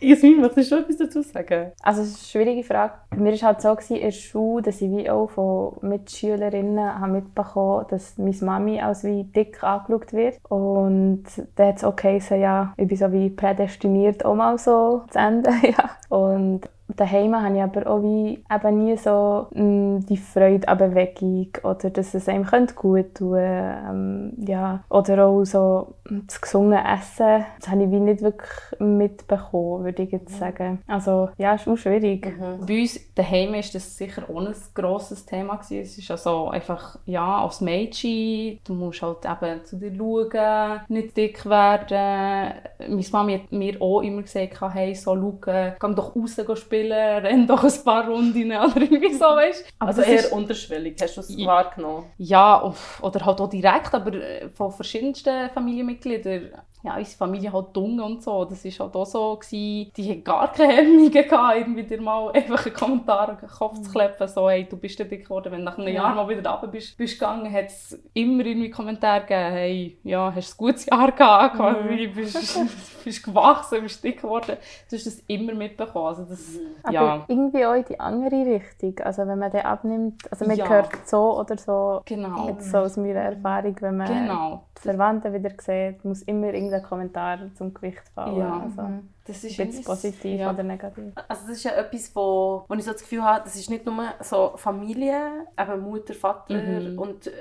Jasmin, 0.00 0.40
möchtest 0.40 0.70
du 0.70 0.76
etwas 0.76 0.96
dazu 0.98 1.22
sagen? 1.22 1.72
Also 1.82 2.02
es 2.02 2.08
ist 2.08 2.16
eine 2.16 2.44
schwierige 2.44 2.64
Frage. 2.64 2.94
Bei 3.10 3.16
mir 3.16 3.28
war 3.28 3.34
es 3.34 3.42
halt 3.42 3.60
so 3.62 3.74
gewesen, 3.74 3.96
in 3.96 4.02
der 4.02 4.10
Schule, 4.10 4.62
dass 4.62 4.80
ich 4.80 4.90
wie 4.90 5.08
auch 5.08 5.28
von 5.28 5.76
Mitschülerinnen 5.80 7.00
habe 7.00 7.12
mitbekommen 7.12 7.86
dass 7.88 8.18
meine 8.18 8.36
Mami 8.42 8.80
als 8.80 9.04
wie 9.04 9.24
dick 9.24 9.62
angeschaut 9.62 10.12
wird. 10.12 10.38
Und 10.48 11.24
dann 11.56 11.68
hat 11.68 11.76
es 11.76 11.84
auch 11.84 11.96
geheißen, 11.96 12.40
ja, 12.40 12.74
ich 12.76 12.86
bin 12.86 12.96
so 12.96 13.10
wie 13.12 13.30
prädestiniert, 13.30 14.24
auch 14.24 14.34
mal 14.34 14.58
so 14.58 15.04
zu 15.10 15.18
enden. 15.18 15.54
ja. 15.62 15.90
Und 16.08 16.68
daheim 16.94 17.34
habe 17.40 17.56
ich 17.56 17.62
aber 17.62 17.86
auch 17.86 18.02
wie 18.02 18.44
eben 18.50 18.84
nie 18.84 18.96
so 18.96 19.46
mh, 19.52 20.00
die 20.08 20.16
Freude 20.16 20.68
an 20.68 20.78
Bewegung 20.78 21.48
oder 21.62 21.90
dass 21.90 22.14
es 22.14 22.28
einem 22.28 22.46
gut 22.74 23.14
tun 23.14 23.38
ähm, 23.38 24.32
ja 24.46 24.84
oder 24.88 25.26
auch 25.26 25.44
so 25.44 25.94
das 26.04 26.40
gesungene 26.40 26.82
Essen. 26.86 27.44
Das 27.58 27.68
habe 27.68 27.84
ich 27.84 27.90
wie 27.90 28.00
nicht 28.00 28.22
wirklich 28.22 28.50
mitbekommen 28.78 29.84
würde 29.84 30.02
ich 30.04 30.12
jetzt 30.12 30.38
sagen. 30.38 30.80
Also 30.86 31.30
ja 31.38 31.54
ist 31.54 31.66
auch 31.68 31.76
schwierig. 31.76 32.26
Mhm. 32.38 32.66
bei 32.66 32.80
uns 32.80 33.00
daheim 33.14 33.54
ist 33.54 33.74
das 33.74 33.96
sicher 33.96 34.22
auch 34.30 34.40
ein 34.40 34.54
grosses 34.74 35.26
Thema 35.26 35.56
gewesen. 35.56 35.82
es 35.82 35.98
ist 35.98 36.10
also 36.10 36.48
einfach 36.48 36.98
ja 37.06 37.42
als 37.42 37.60
Mädchen. 37.60 38.58
Du 38.64 38.74
musst 38.74 39.02
halt 39.02 39.24
eben 39.24 39.64
zu 39.64 39.76
dir 39.76 39.92
schauen 39.96 40.80
nicht 40.88 41.16
dick 41.16 41.44
werden. 41.46 42.54
Meine 42.78 43.04
Mami 43.12 43.38
hat 43.38 43.52
mir 43.52 43.80
auch 43.80 44.02
immer 44.02 44.22
gesagt 44.22 44.60
hey 44.72 44.94
so 44.94 45.14
schauen 45.14 45.40
geh 45.80 45.94
doch 45.94 46.14
raus 46.14 46.36
spielen 46.56 46.75
spielen, 46.76 46.92
renn 47.24 47.46
doch 47.46 47.64
ein 47.64 47.84
paar 47.84 48.08
Runden 48.08 48.46
oder 48.46 48.80
irgendwie 48.80 49.14
so, 49.14 49.24
weißt 49.24 49.64
Also 49.78 50.02
eher 50.02 50.32
unterschwellig, 50.32 50.96
hast 51.00 51.16
du 51.16 51.20
es 51.20 51.36
wahrgenommen? 51.44 52.06
Ja, 52.18 52.72
oder 53.00 53.24
halt 53.24 53.40
auch 53.40 53.48
direkt, 53.48 53.94
aber 53.94 54.14
äh, 54.14 54.48
von 54.50 54.72
verschiedensten 54.72 55.50
Familienmitgliedern 55.50 56.50
ja, 56.86 56.96
unsere 56.96 57.16
Familie 57.16 57.52
halt 57.52 57.66
dumm 57.72 57.98
und 57.98 58.22
so. 58.22 58.44
Das 58.44 58.64
war 58.64 58.86
halt 58.86 58.94
auch 58.94 59.06
so. 59.06 59.36
Gewesen. 59.36 59.92
Die 59.96 60.10
hatten 60.10 60.22
gar 60.22 60.52
keine 60.52 60.72
Hemmungen, 60.72 61.10
gehabt, 61.10 61.58
irgendwie 61.58 61.82
dir 61.82 62.00
mal 62.00 62.30
einfach 62.30 62.64
einen 62.64 62.74
Kommentar 62.74 63.32
auf 63.32 63.40
den 63.40 63.48
Kopf 63.48 63.80
zu 63.82 63.90
kleppen, 63.90 64.28
so 64.28 64.48
hey, 64.48 64.68
du 64.68 64.76
bist 64.76 64.98
dick 64.98 65.24
geworden. 65.24 65.50
Wenn 65.50 65.60
du 65.60 65.64
nach 65.64 65.78
einem 65.78 65.92
Jahr 65.92 66.14
mal 66.14 66.28
wieder 66.28 66.48
runter 66.48 66.68
bist, 66.68 66.96
bist 66.96 67.18
gegangen, 67.18 67.52
hat 67.52 67.66
es 67.66 68.00
immer 68.14 68.46
irgendwie 68.46 68.70
Kommentare 68.70 69.22
gegeben, 69.22 69.52
hey, 69.52 69.98
ja, 70.04 70.32
hast 70.32 70.52
du 70.52 70.54
ein 70.54 70.66
gutes 70.68 70.86
Jahr 70.86 71.10
gehabt, 71.10 71.58
mhm. 71.58 72.14
bist, 72.14 72.60
bist 73.04 73.24
gewachsen, 73.24 73.82
bist 73.82 74.04
dick 74.04 74.22
geworden. 74.22 74.56
Du 74.88 74.96
hast 74.96 75.06
das 75.06 75.20
immer 75.26 75.54
mitbekommen. 75.54 76.06
Also 76.06 76.22
das, 76.22 76.52
mhm. 76.52 76.92
ja. 76.92 77.00
Aber 77.00 77.24
irgendwie 77.26 77.66
auch 77.66 77.74
in 77.74 77.84
die 77.84 77.98
andere 77.98 78.46
Richtung. 78.46 78.94
Also 79.00 79.26
wenn 79.26 79.40
man 79.40 79.50
den 79.50 79.62
abnimmt, 79.62 80.22
also 80.30 80.44
man 80.44 80.56
ja. 80.56 80.68
hört 80.68 80.90
so 81.04 81.36
oder 81.36 81.58
so, 81.58 82.02
genau. 82.04 82.46
jetzt 82.46 82.70
so 82.70 82.78
aus 82.78 82.96
meiner 82.96 83.22
Erfahrung, 83.22 83.74
wenn 83.80 83.96
man 83.96 84.06
genau. 84.06 84.62
die 84.78 84.82
Verwandten 84.82 85.34
wieder 85.34 85.50
sieht, 85.60 86.04
muss 86.04 86.22
immer 86.22 86.54
irgendein 86.76 86.88
Kommentar 86.88 87.38
zum 87.54 87.74
Gewicht 87.74 88.08
fallen. 88.14 88.38
Ja. 88.38 88.60
Also. 88.60 88.82
Mhm. 88.82 89.08
Das 89.26 89.42
ist 89.42 89.56
jetzt 89.56 89.84
positiv 89.84 90.40
ja. 90.40 90.50
oder 90.50 90.62
negativ. 90.62 91.12
Also 91.28 91.48
das 91.48 91.56
ist 91.56 91.64
ja 91.64 91.72
etwas, 91.72 92.14
wo, 92.14 92.64
wo 92.68 92.74
ich 92.74 92.84
so 92.84 92.92
das 92.92 93.02
Gefühl 93.02 93.22
habe, 93.22 93.44
das 93.44 93.56
ist 93.56 93.68
nicht 93.70 93.84
nur 93.84 93.96
so 94.20 94.52
Familie, 94.56 95.46
eben 95.58 95.80
Mutter, 95.80 96.14
Vater 96.14 96.54
mhm. 96.54 96.98
und 96.98 97.26
äh, 97.26 97.32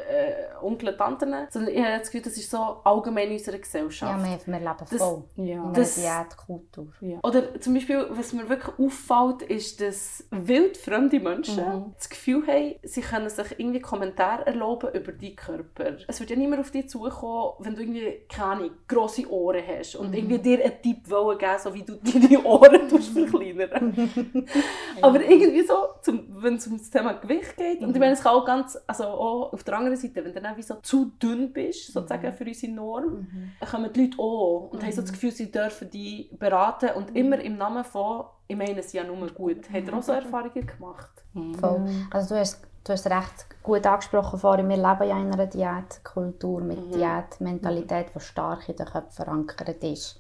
Onkel, 0.62 0.98
Tanten, 0.98 1.34
sondern 1.50 1.74
ich 1.74 1.84
habe 1.84 2.00
das 2.00 2.10
Gefühl, 2.10 2.22
das 2.22 2.38
ist 2.38 2.50
so 2.50 2.58
allgemein 2.84 3.28
in 3.28 3.34
unserer 3.34 3.58
Gesellschaft. 3.58 4.12
Ja, 4.12 4.24
wir, 4.24 4.54
wir 4.54 4.60
leben 4.60 4.86
das, 4.90 4.98
voll 4.98 5.24
ja. 5.36 5.64
in 5.64 5.74
das, 5.74 5.96
Diätkultur. 5.96 6.88
Ja. 7.02 7.20
Oder 7.24 7.60
zum 7.60 7.74
Beispiel, 7.76 8.08
was 8.10 8.34
mir 8.34 8.50
wirklich 8.50 8.80
auffällt, 8.80 9.44
ist, 9.44 9.82
dass 9.82 10.24
wildfremde 10.32 11.20
Menschen 11.20 11.64
mhm. 11.64 11.94
das 11.96 12.10
Gefühl 12.10 12.46
haben, 12.48 12.76
sie 12.84 13.02
können 13.02 13.30
sich 13.30 13.60
irgendwie 13.60 13.80
Kommentare 13.80 14.48
erlauben 14.48 14.90
über 14.94 15.12
deinen 15.12 15.36
Körper. 15.36 15.98
Es 16.08 16.20
wird 16.20 16.32
ja 16.32 16.36
niemand 16.36 16.62
auf 16.62 16.72
dich 16.72 16.90
zukommen, 16.90 17.54
wenn 17.60 17.76
du 17.76 17.82
irgendwie, 17.82 18.26
keine 18.28 18.72
grosse 18.88 19.30
Ohren 19.30 19.62
hast 19.68 19.96
und 19.96 20.10
mhm. 20.10 20.14
irgendwie 20.16 20.40
dir 20.40 20.64
einen 20.64 20.82
Tipp 20.82 21.10
wollen 21.10 21.38
geben, 21.38 21.60
so 21.60 21.75
wie 21.76 21.84
du 21.84 21.98
deine 21.98 22.44
Ohren 22.44 22.90
verkleinern 22.90 24.10
Aber 25.02 25.22
irgendwie 25.22 25.66
so, 25.66 25.76
zum, 26.02 26.42
wenn 26.42 26.56
es 26.56 26.66
um 26.68 26.78
das 26.78 26.90
Thema 26.90 27.14
Gewicht 27.14 27.56
geht, 27.56 27.82
und 27.82 27.92
ich 27.92 28.00
meine, 28.00 28.14
es 28.14 28.22
kann 28.22 28.34
auch 28.34 28.46
ganz, 28.46 28.78
also 28.88 29.04
auch 29.04 29.54
auf 29.54 29.64
der 29.64 29.78
anderen 29.78 29.98
Seite, 29.98 30.24
wenn 30.24 30.34
du 30.34 30.42
dann 30.42 30.58
wie 30.58 30.64
so 30.64 30.76
zu 30.76 31.12
dünn 31.22 31.54
bist, 31.54 31.94
sozusagen 31.94 32.32
für 32.32 32.46
unsere 32.46 32.72
Norm, 32.72 33.06
mhm. 33.06 33.52
dann 33.60 33.70
kommen 33.70 33.94
die 33.94 34.06
Leute 34.06 34.20
auch 34.20 34.70
und 34.72 34.82
mhm. 34.82 34.86
haben 34.86 34.94
so 34.94 35.02
das 35.02 35.12
Gefühl, 35.12 35.32
sie 35.32 35.52
dürfen 35.52 35.90
die 35.90 36.30
beraten 36.40 36.90
und 36.96 37.12
mhm. 37.12 37.16
immer 37.16 37.40
im 37.40 37.58
Namen 37.58 37.84
von, 37.84 38.26
ich 38.48 38.56
meine 38.56 38.80
es 38.80 38.94
ja 38.94 39.04
nur 39.04 39.28
gut. 39.28 39.70
Habt 39.72 39.88
ihr 39.88 39.94
auch 39.94 40.02
so 40.02 40.14
Erfahrungen 40.14 40.66
gemacht? 40.66 41.12
Voll. 41.60 41.86
Also 42.12 42.36
du 42.36 42.40
hast 42.40 42.62
du 42.86 42.94
hast 42.94 43.08
recht 43.08 43.64
gut 43.64 43.86
angesprochen 43.86 44.40
vorhin, 44.40 44.70
wir 44.70 44.78
leben 44.78 45.10
ja 45.10 45.20
in 45.20 45.34
einer 45.34 45.48
Diätkultur 45.48 46.62
mit 46.62 46.86
mhm. 46.86 46.92
Diätmentalität, 46.92 48.08
die 48.16 48.20
stark 48.20 48.70
in 48.70 48.76
den 48.76 48.86
Köpfen 48.86 49.12
verankert 49.12 49.84
ist. 49.84 50.20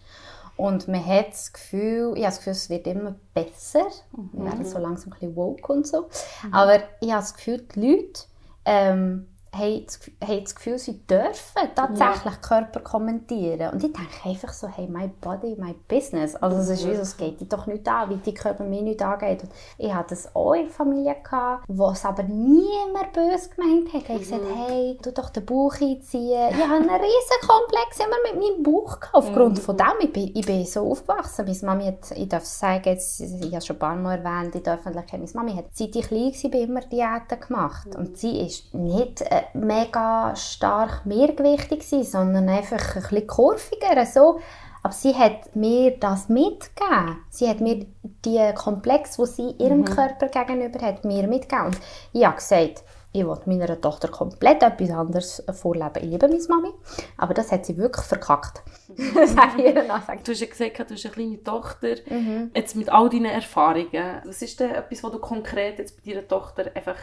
Und 0.58 0.88
man 0.88 1.06
hat 1.06 1.30
das 1.30 1.52
Gefühl, 1.52 2.14
ich 2.16 2.24
habe 2.24 2.32
das 2.32 2.38
Gefühl, 2.38 2.52
es 2.54 2.70
wird 2.70 2.88
immer 2.88 3.16
besser. 3.34 3.86
Mhm. 4.16 4.30
Wir 4.34 4.46
werden 4.46 4.66
so 4.66 4.78
langsam 4.78 5.12
ein 5.12 5.20
bisschen 5.20 5.36
woke 5.36 5.72
und 5.72 5.86
so. 5.86 6.10
Mhm. 6.44 6.54
Aber 6.54 6.76
ich 7.02 7.12
habe 7.12 7.22
das 7.22 7.34
Gefühl, 7.34 7.68
die 7.76 7.80
Leute 7.80 8.22
ähm, 8.64 9.28
haben 9.58 9.86
das 10.20 10.56
Gefühl, 10.56 10.78
sie 10.78 11.06
dürfen 11.06 11.70
tatsächlich 11.76 12.34
ja. 12.34 12.40
Körper 12.42 12.80
kommentieren. 12.80 13.74
Und 13.74 13.84
ich 13.84 13.94
denke 13.94 14.30
einfach 14.30 14.54
so, 14.54 14.68
hey, 14.68 14.88
my 14.88 15.10
body, 15.22 15.56
my 15.58 15.76
business. 15.88 16.36
Also 16.36 16.58
es 16.58 16.70
ist 16.70 16.88
wie 16.88 16.96
so, 16.96 17.02
es 17.02 17.18
geht 17.18 17.40
dich 17.40 17.50
doch 17.50 17.66
nicht 17.68 17.88
an, 17.88 18.10
wie 18.10 18.18
die 18.18 18.34
Körper 18.34 18.64
mir 18.64 18.82
nicht 18.82 19.02
angeht. 19.02 19.44
Und 19.44 19.52
ich 19.78 19.94
hatte 19.94 20.10
das 20.10 20.36
auch 20.36 20.54
in 20.54 20.66
der 20.66 20.72
Familie, 20.74 21.16
gehabt, 21.24 21.66
wo 21.68 21.90
es 21.90 22.06
aber 22.06 22.24
niemand 22.24 23.14
böse 23.14 23.50
gemeint 23.50 23.94
hat. 23.94 24.10
Ich 24.10 24.20
gesagt, 24.20 24.44
mhm. 24.44 24.68
hey, 24.68 24.98
tu 25.02 25.12
doch 25.12 25.30
den 25.30 25.46
Bauch 25.46 25.74
einziehen. 25.74 26.50
Ich 26.52 26.64
habe 26.64 26.76
einen 26.76 26.90
riesen 26.90 27.48
Komplex 27.48 28.00
immer 28.00 28.18
mit 28.24 28.42
meinem 28.42 28.64
Bauch 28.64 29.00
gehabt. 29.00 29.16
Aufgrund 29.16 29.58
mhm. 29.58 29.62
von 29.62 29.78
dem, 29.78 29.86
ich 30.02 30.14
bin, 30.14 30.32
ich 30.34 30.46
bin 30.46 30.66
so 30.66 30.92
aufgewachsen. 30.92 31.46
Meine 31.46 31.60
Mami 31.64 31.86
hat, 31.86 32.12
ich 32.18 32.30
darf 32.30 32.44
es 32.44 32.60
sagen, 32.60 32.84
jetzt, 32.86 33.20
ich 33.22 33.46
habe 33.46 33.58
es 33.58 33.66
schon 33.66 33.76
ein 33.78 33.80
paar 33.80 33.96
Mal 33.96 34.20
erwähnt 34.20 34.56
in 34.56 34.64
der 34.64 34.76
Öffentlichkeit, 34.76 35.20
meine 35.20 35.32
Mami 35.34 35.54
hat, 35.54 35.66
seit 35.74 35.96
ich 35.96 36.08
klein 36.08 36.34
war, 36.34 36.60
immer 36.60 36.82
Diäten 36.82 37.40
gemacht. 37.40 37.88
Mhm. 37.88 37.96
Und 37.96 38.18
sie 38.18 38.42
ist 38.42 38.74
nicht... 38.74 39.22
Äh, 39.22 39.44
mega 39.54 40.36
stark 40.36 41.06
mehrgewichtig 41.06 41.84
sein, 41.84 42.04
sondern 42.04 42.50
einfach 42.50 42.96
ein 42.96 43.02
bisschen 43.02 43.28
kurviger. 43.28 44.06
So. 44.06 44.40
Aber 44.84 44.94
sie 44.94 45.16
hat 45.16 45.56
mir 45.56 45.98
das 45.98 46.30
mitgegeben. 46.30 47.18
Sie 47.30 47.50
hat 47.50 47.60
mir 47.60 47.86
die 48.04 48.54
Komplex, 48.54 49.18
die 49.18 49.25
sie 49.25 49.50
ihrem 49.58 49.80
mhm. 49.80 49.86
Körper 49.86 50.28
gegenüber 50.28 50.80
hat, 50.86 51.06
mir 51.06 51.28
mitgegeben. 51.28 51.68
Und 51.68 51.80
ich 52.14 52.24
habe 52.24 52.36
gesagt, 52.36 52.84
ich 53.16 53.25
will 53.25 53.40
meiner 53.46 53.80
Tochter 53.80 54.10
komplett 54.10 54.62
etwas 54.62 54.92
anderes 54.92 55.44
vorleben. 55.54 56.04
Ich 56.04 56.10
liebe 56.12 56.28
meine 56.28 56.44
Mami, 56.50 56.70
aber 57.18 57.34
das 57.34 57.52
hat 57.52 57.66
sie 57.66 57.78
wirklich 57.78 58.06
verkackt. 58.06 58.62
das 59.16 59.34
sage 59.34 59.62
ich 59.64 59.74
ihr 59.74 59.84
nachher. 59.84 60.18
Du 60.18 60.32
hast 60.34 60.42
ja 60.42 60.48
gesagt, 60.48 60.80
du 60.80 60.94
hast 60.94 61.06
eine 61.06 61.14
kleine 61.14 61.44
Tochter. 61.44 61.96
Mhm. 62.10 62.52
Jetzt 62.54 62.75
mit 62.75 62.90
all 62.92 63.10
deinen 63.10 63.25
Erfahrungen, 63.25 64.22
was 64.25 64.42
ist 64.42 64.60
denn 64.60 64.72
etwas, 64.72 65.04
was 65.04 65.12
du 65.12 65.20
konkret 65.20 65.80
jetzt 65.80 66.04
bei 66.04 66.12
deiner 66.12 66.28
Tochter 66.28 66.72
einfach 66.75 66.98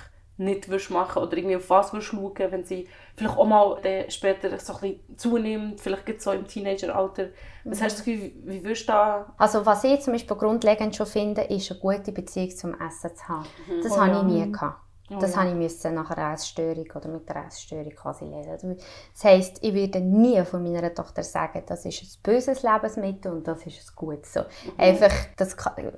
nicht 0.45 0.69
würdest 0.69 0.91
machen 0.91 1.23
oder 1.23 1.37
irgendwie 1.37 1.57
auf 1.57 1.69
was 1.71 1.93
würdest 1.93 2.11
schauen, 2.11 2.35
wenn 2.37 2.65
sie 2.65 2.89
vielleicht 3.17 3.37
auch 3.37 3.47
mal 3.47 3.79
später 4.09 4.59
so 4.59 4.75
ein 4.75 4.81
bisschen 4.81 5.19
zunimmt, 5.19 5.81
vielleicht 5.81 6.07
gibt 6.07 6.23
so 6.23 6.33
im 6.33 6.47
Teenageralter. 6.47 7.29
Was 7.65 7.81
mhm. 7.81 7.85
hast 7.85 8.01
du 8.01 8.05
Gefühl, 8.05 8.33
wie 8.45 8.65
würdest 8.65 8.89
du 8.89 8.93
da... 8.93 9.35
Also 9.39 9.65
was 9.65 9.85
ich 9.85 10.01
zum 10.01 10.13
Beispiel 10.13 10.37
grundlegend 10.37 10.97
schon 10.97 11.07
finde, 11.07 11.43
ist 11.43 11.71
eine 11.71 11.81
gute 11.81 12.13
Beziehung 12.13 12.51
zum 12.51 12.81
Essen 12.81 13.15
zu 13.15 13.29
haben. 13.29 13.47
Mhm. 13.69 13.83
Das 13.83 13.93
oh, 13.93 14.01
habe 14.01 14.17
ich 14.17 14.23
nie 14.23 14.53
gehabt. 14.53 14.81
Oh, 15.17 15.21
das 15.21 15.35
ja. 15.35 15.43
habe 15.43 15.65
ich 15.65 15.85
nach 15.85 16.11
einer 16.11 16.35
Essstörung 16.35 16.87
oder 16.95 17.09
mit 17.09 17.31
einer 17.31 17.47
Essstörung 17.47 17.91
quasi 17.91 18.25
lernen. 18.25 18.77
Das 19.13 19.25
heisst, 19.25 19.59
ich 19.63 19.75
würde 19.75 20.01
nie 20.01 20.43
von 20.45 20.63
meiner 20.63 20.95
Tochter 20.95 21.23
sagen, 21.23 21.63
das 21.67 21.85
ist 21.85 22.03
ein 22.03 22.23
böses 22.23 22.63
Lebensmittel 22.63 23.33
und 23.33 23.47
das 23.47 23.67
ist 23.67 23.91
ein 23.91 23.97
gutes. 23.97 24.33
So. 24.33 24.41
Mhm. 24.41 24.47
Einfach, 24.79 25.13
das, 25.37 25.57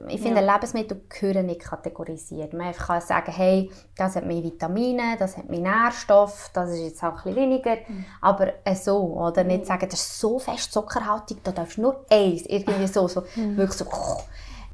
ich 0.09 0.21
finde, 0.21 0.43
ja. 0.43 0.55
Lebensmittel 0.55 1.03
gehören 1.09 1.47
nicht 1.47 1.63
kategorisiert. 1.63 2.53
Man 2.53 2.73
kann 2.73 3.01
sagen, 3.01 3.33
hey, 3.33 3.71
das 3.97 4.17
hat 4.17 4.27
mehr 4.27 4.43
Vitamine, 4.43 5.17
das 5.19 5.37
hat 5.37 5.49
mehr 5.49 5.61
Nährstoff, 5.61 6.51
das 6.53 6.71
ist 6.71 6.81
jetzt 6.81 7.05
auch 7.05 7.09
ein 7.09 7.15
bisschen 7.15 7.37
weniger. 7.37 7.77
Mhm. 7.77 8.05
Aber 8.21 8.53
äh, 8.65 8.75
so, 8.75 8.99
oder 8.99 9.45
nicht 9.45 9.63
mhm. 9.63 9.67
sagen, 9.67 9.89
das 9.89 10.01
ist 10.01 10.21
so 10.21 10.39
fest 10.39 10.73
zuckerhaltig, 10.73 11.43
da 11.45 11.53
darfst 11.53 11.77
du 11.77 11.83
nur 11.83 12.05
eins, 12.11 12.43
irgendwie 12.47 12.87
so, 12.87 13.09
so 13.09 13.25
mhm. 13.37 13.57
wirklich 13.57 13.79
so. 13.79 13.87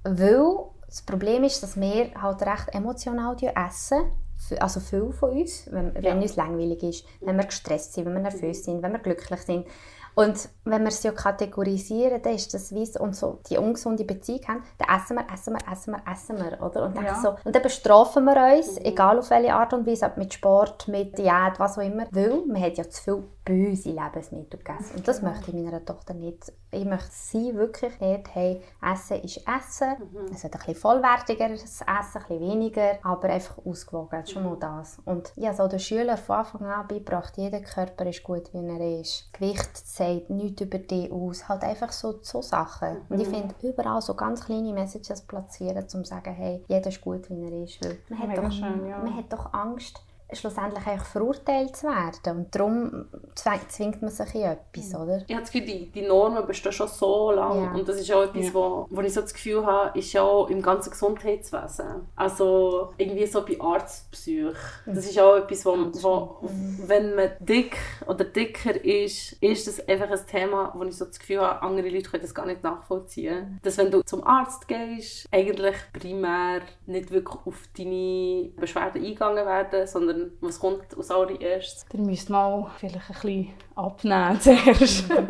Weil 0.02 0.70
das 0.86 1.02
Problem 1.02 1.44
ist, 1.44 1.62
dass 1.62 1.80
wir 1.80 2.10
halt 2.20 2.42
recht 2.42 2.74
emotional 2.74 3.36
essen 3.54 4.10
also 4.58 4.80
viele 4.80 5.12
von 5.12 5.30
uns, 5.30 5.68
wenn, 5.70 5.94
ja. 5.94 6.02
wenn 6.02 6.22
uns 6.22 6.36
langweilig 6.36 6.82
ist, 6.82 7.04
wenn 7.20 7.36
wir 7.36 7.44
gestresst 7.44 7.94
sind, 7.94 8.06
wenn 8.06 8.14
wir 8.14 8.20
nervös 8.20 8.64
sind, 8.64 8.82
wenn 8.82 8.92
wir 8.92 8.98
glücklich 8.98 9.40
sind. 9.42 9.66
Und 10.14 10.48
wenn 10.64 10.82
wir 10.82 10.88
es 10.88 11.02
ja 11.02 11.12
kategorisieren, 11.12 12.20
dann 12.20 12.34
ist 12.34 12.52
das 12.52 12.74
wie 12.74 12.86
und 12.98 13.14
so 13.14 13.38
die 13.48 13.58
ungesunde 13.58 14.04
Beziehung 14.04 14.40
haben, 14.48 14.64
dann 14.78 14.96
essen 14.96 15.16
wir, 15.16 15.26
essen 15.32 15.54
wir, 15.54 15.72
essen 15.72 15.94
wir, 15.94 16.12
essen 16.12 16.36
wir, 16.36 16.66
oder? 16.66 16.86
Und 16.86 16.96
dann, 16.96 17.04
ja. 17.04 17.20
so, 17.20 17.36
und 17.44 17.54
dann 17.54 17.62
bestrafen 17.62 18.24
wir 18.24 18.56
uns, 18.56 18.78
mhm. 18.78 18.86
egal 18.86 19.18
auf 19.18 19.30
welche 19.30 19.54
Art 19.54 19.72
und 19.72 19.86
Weise, 19.86 20.06
ob 20.06 20.16
mit 20.16 20.34
Sport, 20.34 20.88
mit 20.88 21.16
Diät, 21.16 21.58
was 21.58 21.78
auch 21.78 21.82
immer, 21.82 22.06
weil 22.10 22.44
man 22.46 22.60
hat 22.60 22.76
ja 22.76 22.88
zu 22.88 23.02
viel 23.02 23.24
böse 23.50 23.90
Lebensmittel 23.90 24.58
gegessen. 24.58 24.96
Und 24.96 25.08
das 25.08 25.22
möchte 25.22 25.50
ich 25.50 25.56
meiner 25.56 25.84
Tochter 25.84 26.14
nicht. 26.14 26.52
Ich 26.70 26.84
möchte 26.84 27.10
sie 27.10 27.54
wirklich 27.54 27.92
dort, 27.98 28.32
hey, 28.34 28.62
Essen 28.80 29.22
ist 29.22 29.38
Essen. 29.38 29.96
Mhm. 29.98 30.32
Es 30.32 30.44
wird 30.44 30.54
ein 30.54 30.58
bisschen 30.58 30.74
vollwertigeres 30.76 31.62
Essen, 31.62 31.86
ein 31.86 32.02
bisschen 32.04 32.40
weniger, 32.40 32.98
aber 33.02 33.28
einfach 33.30 33.58
ausgewogen, 33.64 34.24
schon 34.26 34.44
nur 34.44 34.56
das. 34.56 34.98
Und 35.04 35.32
ich 35.34 35.46
habe 35.46 35.56
so 35.56 35.66
den 35.66 35.80
Schülern 35.80 36.16
von 36.16 36.36
Anfang 36.36 36.66
an 36.66 36.86
beigebracht, 36.86 37.36
jeder 37.36 37.60
Körper 37.60 38.06
ist 38.06 38.22
gut, 38.22 38.52
wie 38.52 38.64
er 38.64 39.00
ist. 39.00 39.32
Gewicht 39.32 39.76
sagt 39.76 40.30
nichts 40.30 40.62
über 40.62 40.78
dich 40.78 41.10
aus, 41.10 41.48
halt 41.48 41.64
einfach 41.64 41.90
so, 41.90 42.20
so 42.22 42.40
Sachen. 42.42 42.98
Und 43.08 43.20
ich 43.20 43.28
finde, 43.28 43.54
überall 43.62 44.00
so 44.00 44.14
ganz 44.14 44.44
kleine 44.44 44.72
Messages 44.72 45.22
platzieren, 45.22 45.82
um 45.82 45.88
zu 45.88 46.04
sagen, 46.04 46.32
hey, 46.32 46.62
jeder 46.68 46.88
ist 46.88 47.00
gut, 47.00 47.28
wie 47.30 47.42
er 47.42 47.64
ist. 47.64 47.84
Weil 47.84 47.98
man, 48.08 48.28
hat 48.28 48.38
doch, 48.38 48.52
schön, 48.52 48.86
ja. 48.86 48.98
man 48.98 49.16
hat 49.16 49.32
doch 49.32 49.52
Angst, 49.52 50.00
schlussendlich 50.32 50.86
eigentlich 50.86 51.08
verurteilt 51.08 51.76
zu 51.76 51.86
werden. 51.86 52.36
Und 52.38 52.54
darum 52.54 53.06
zwing- 53.34 53.68
zwingt 53.68 54.02
man 54.02 54.10
sich 54.10 54.34
in 54.34 54.42
etwas, 54.42 54.94
oder? 54.94 55.22
Ich 55.26 55.34
habe 55.34 55.42
das 55.42 55.50
Gefühl, 55.52 55.66
die, 55.66 55.90
die 55.90 56.02
Normen 56.02 56.46
bestehen 56.46 56.72
schon 56.72 56.88
so 56.88 57.30
lange. 57.32 57.64
Ja. 57.66 57.72
Und 57.72 57.88
das 57.88 57.96
ist 58.00 58.10
auch 58.12 58.22
etwas, 58.22 58.46
Ja. 58.46 58.54
wo, 58.54 58.86
wo 58.90 59.00
ich 59.00 59.12
so 59.12 59.20
das 59.20 59.32
Gefühl 59.34 59.64
habe, 59.66 59.98
ist 59.98 60.12
ja 60.12 60.22
auch 60.22 60.48
im 60.48 60.62
ganzen 60.62 60.90
Gesundheitswesen. 60.90 62.06
Also 62.16 62.92
irgendwie 62.96 63.26
so 63.26 63.44
bei 63.44 63.60
Arztpsych. 63.60 64.56
Das 64.86 65.04
ist 65.06 65.18
auch 65.18 65.36
etwas, 65.36 65.64
wo, 65.66 65.76
wo 66.02 66.38
wenn 66.86 67.14
man 67.14 67.30
dick 67.40 67.76
oder 68.06 68.24
dicker 68.24 68.82
ist, 68.84 69.32
ist 69.42 69.66
das 69.66 69.86
einfach 69.88 70.10
ein 70.10 70.26
Thema, 70.26 70.72
wo 70.74 70.82
ich 70.84 70.96
so 70.96 71.04
das 71.04 71.18
Gefühl 71.18 71.40
habe, 71.40 71.62
andere 71.62 71.88
Leute 71.88 72.10
können 72.10 72.22
das 72.22 72.34
gar 72.34 72.46
nicht 72.46 72.62
nachvollziehen. 72.62 73.58
Dass 73.62 73.78
wenn 73.78 73.90
du 73.90 74.02
zum 74.02 74.24
Arzt 74.26 74.68
gehst, 74.68 75.26
eigentlich 75.32 75.76
primär 75.92 76.60
nicht 76.86 77.10
wirklich 77.10 77.36
auf 77.44 77.62
deine 77.76 78.50
Beschwerden 78.56 79.02
eingegangen 79.04 79.46
werden, 79.46 79.86
sondern 79.86 80.19
was 80.40 80.58
kommt 80.58 80.96
als 80.96 81.10
allererstes. 81.10 81.84
Ihr 81.92 82.00
müsst 82.00 82.30
mal 82.30 82.70
vielleicht 82.78 82.96
ein 82.96 83.14
bisschen 83.14 83.54
abnehmen 83.76 84.40
zuerst. 84.40 85.04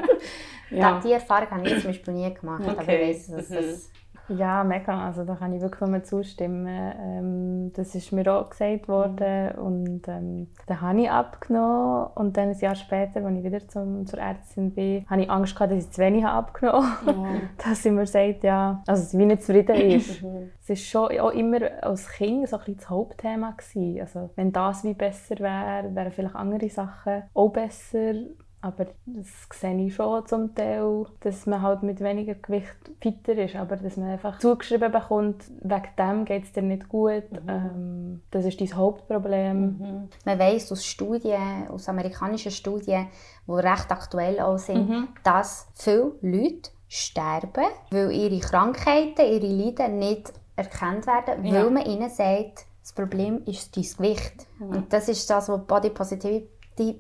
Ja. 0.73 1.01
Die 1.05 1.11
Erfahrung 1.11 1.51
habe 1.51 1.69
ich 1.69 1.75
zum 1.81 1.91
Beispiel 1.91 2.15
nie 2.15 2.33
gemacht, 2.33 2.63
aber 2.63 2.81
Okay. 2.81 3.11
ich 3.11 3.17
weiss, 3.17 3.27
dass 3.27 3.49
das... 3.49 3.91
Ja, 4.37 4.63
mega. 4.65 5.07
Also 5.07 5.25
da 5.25 5.35
kann 5.35 5.53
ich 5.53 5.61
wirklich 5.61 5.89
nur 5.89 6.03
zustimmen. 6.05 6.67
Ähm, 6.69 7.73
das 7.75 7.95
ist 7.95 8.13
mir 8.13 8.33
auch 8.33 8.49
gesagt 8.49 8.89
worden 8.89 9.53
und 9.59 10.07
ähm, 10.09 10.49
dann 10.67 10.81
habe 10.81 11.01
ich 11.01 11.11
abgenommen 11.11 12.09
und 12.15 12.37
dann 12.37 12.51
ein 12.51 12.59
Jahr 12.59 12.75
später, 12.75 13.25
als 13.25 13.37
ich 13.37 13.45
wieder 13.45 13.69
zum, 13.69 14.07
zur 14.07 14.21
Ärztin 14.21 14.73
bin, 14.73 15.05
habe 15.09 15.23
ich 15.23 15.31
Angst 15.31 15.55
gehabt, 15.55 15.73
dass 15.73 15.85
ich 15.85 15.91
zu 15.91 16.01
wenig 16.01 16.25
habe 16.25 16.49
abgenommen 16.49 17.07
habe. 17.07 17.41
dass 17.65 17.83
sie 17.83 17.91
mir 17.91 18.07
sagt, 18.07 18.45
ja, 18.45 18.83
also 18.87 19.03
dass 19.03 19.19
wie 19.19 19.27
nicht 19.27 19.43
zufrieden 19.43 19.77
ist. 19.77 20.23
Es 20.63 20.69
war 20.69 20.77
schon 20.77 21.21
auch 21.21 21.31
immer 21.31 21.59
als 21.83 22.09
Kind 22.09 22.49
so 22.49 22.57
ein 22.57 22.61
bisschen 22.61 22.77
das 22.77 22.91
Hauptthema. 22.91 23.51
Gewesen. 23.51 24.01
Also 24.01 24.31
wenn 24.37 24.53
das 24.53 24.85
wie 24.85 24.95
besser 24.95 25.39
wäre, 25.39 25.95
wären 25.95 26.13
vielleicht 26.13 26.37
andere 26.37 26.69
Sachen 26.69 27.25
auch 27.35 27.49
besser. 27.49 28.15
Aber 28.63 28.87
das 29.07 29.27
sehe 29.59 29.87
ich 29.87 29.95
schon 29.95 30.27
zum 30.27 30.55
Teil, 30.55 31.07
dass 31.21 31.47
man 31.47 31.63
halt 31.63 31.83
mit 31.83 32.01
weniger 32.01 32.35
Gewicht 32.35 32.75
fitter 33.01 33.33
ist, 33.33 33.57
aber 33.57 33.77
dass 33.77 33.97
man 33.97 34.11
einfach 34.11 34.39
zugeschrieben 34.39 34.93
bekommt, 34.93 35.45
wegen 35.63 35.89
dem 35.99 36.25
geht 36.27 36.45
es 36.45 36.53
dir 36.53 36.63
nicht 36.63 36.89
gut, 36.89 37.25
ähm, 37.49 38.21
das 38.31 38.45
ist 38.45 38.61
dein 38.61 38.77
Hauptproblem. 38.77 40.09
Man 40.27 40.39
weiss 40.39 40.71
aus 40.71 40.85
Studien, 40.85 41.69
aus 41.71 41.89
amerikanischen 41.89 42.51
Studien, 42.53 43.07
die 43.47 43.53
recht 43.53 43.91
aktuell 43.91 44.41
auch 44.41 44.59
sind, 44.59 45.09
dass 45.23 45.69
viele 45.75 46.13
Leute 46.21 46.71
sterben, 46.87 47.65
weil 47.91 48.11
ihre 48.13 48.41
Krankheiten, 48.41 49.23
ihre 49.25 49.47
Leiden 49.47 49.99
nicht 49.99 50.33
erkannt 50.57 51.07
werden, 51.07 51.45
Ja. 51.47 51.55
weil 51.65 51.71
man 51.71 51.87
ihnen 51.87 52.11
sagt, 52.11 52.67
das 52.83 52.93
Problem 52.93 53.43
ist 53.47 53.75
dein 53.77 53.85
Gewicht. 53.85 54.47
Und 54.59 54.93
das 54.93 55.09
ist 55.09 55.31
das, 55.31 55.49
was 55.49 55.65
Body 55.67 55.91
Positivity 55.91 56.49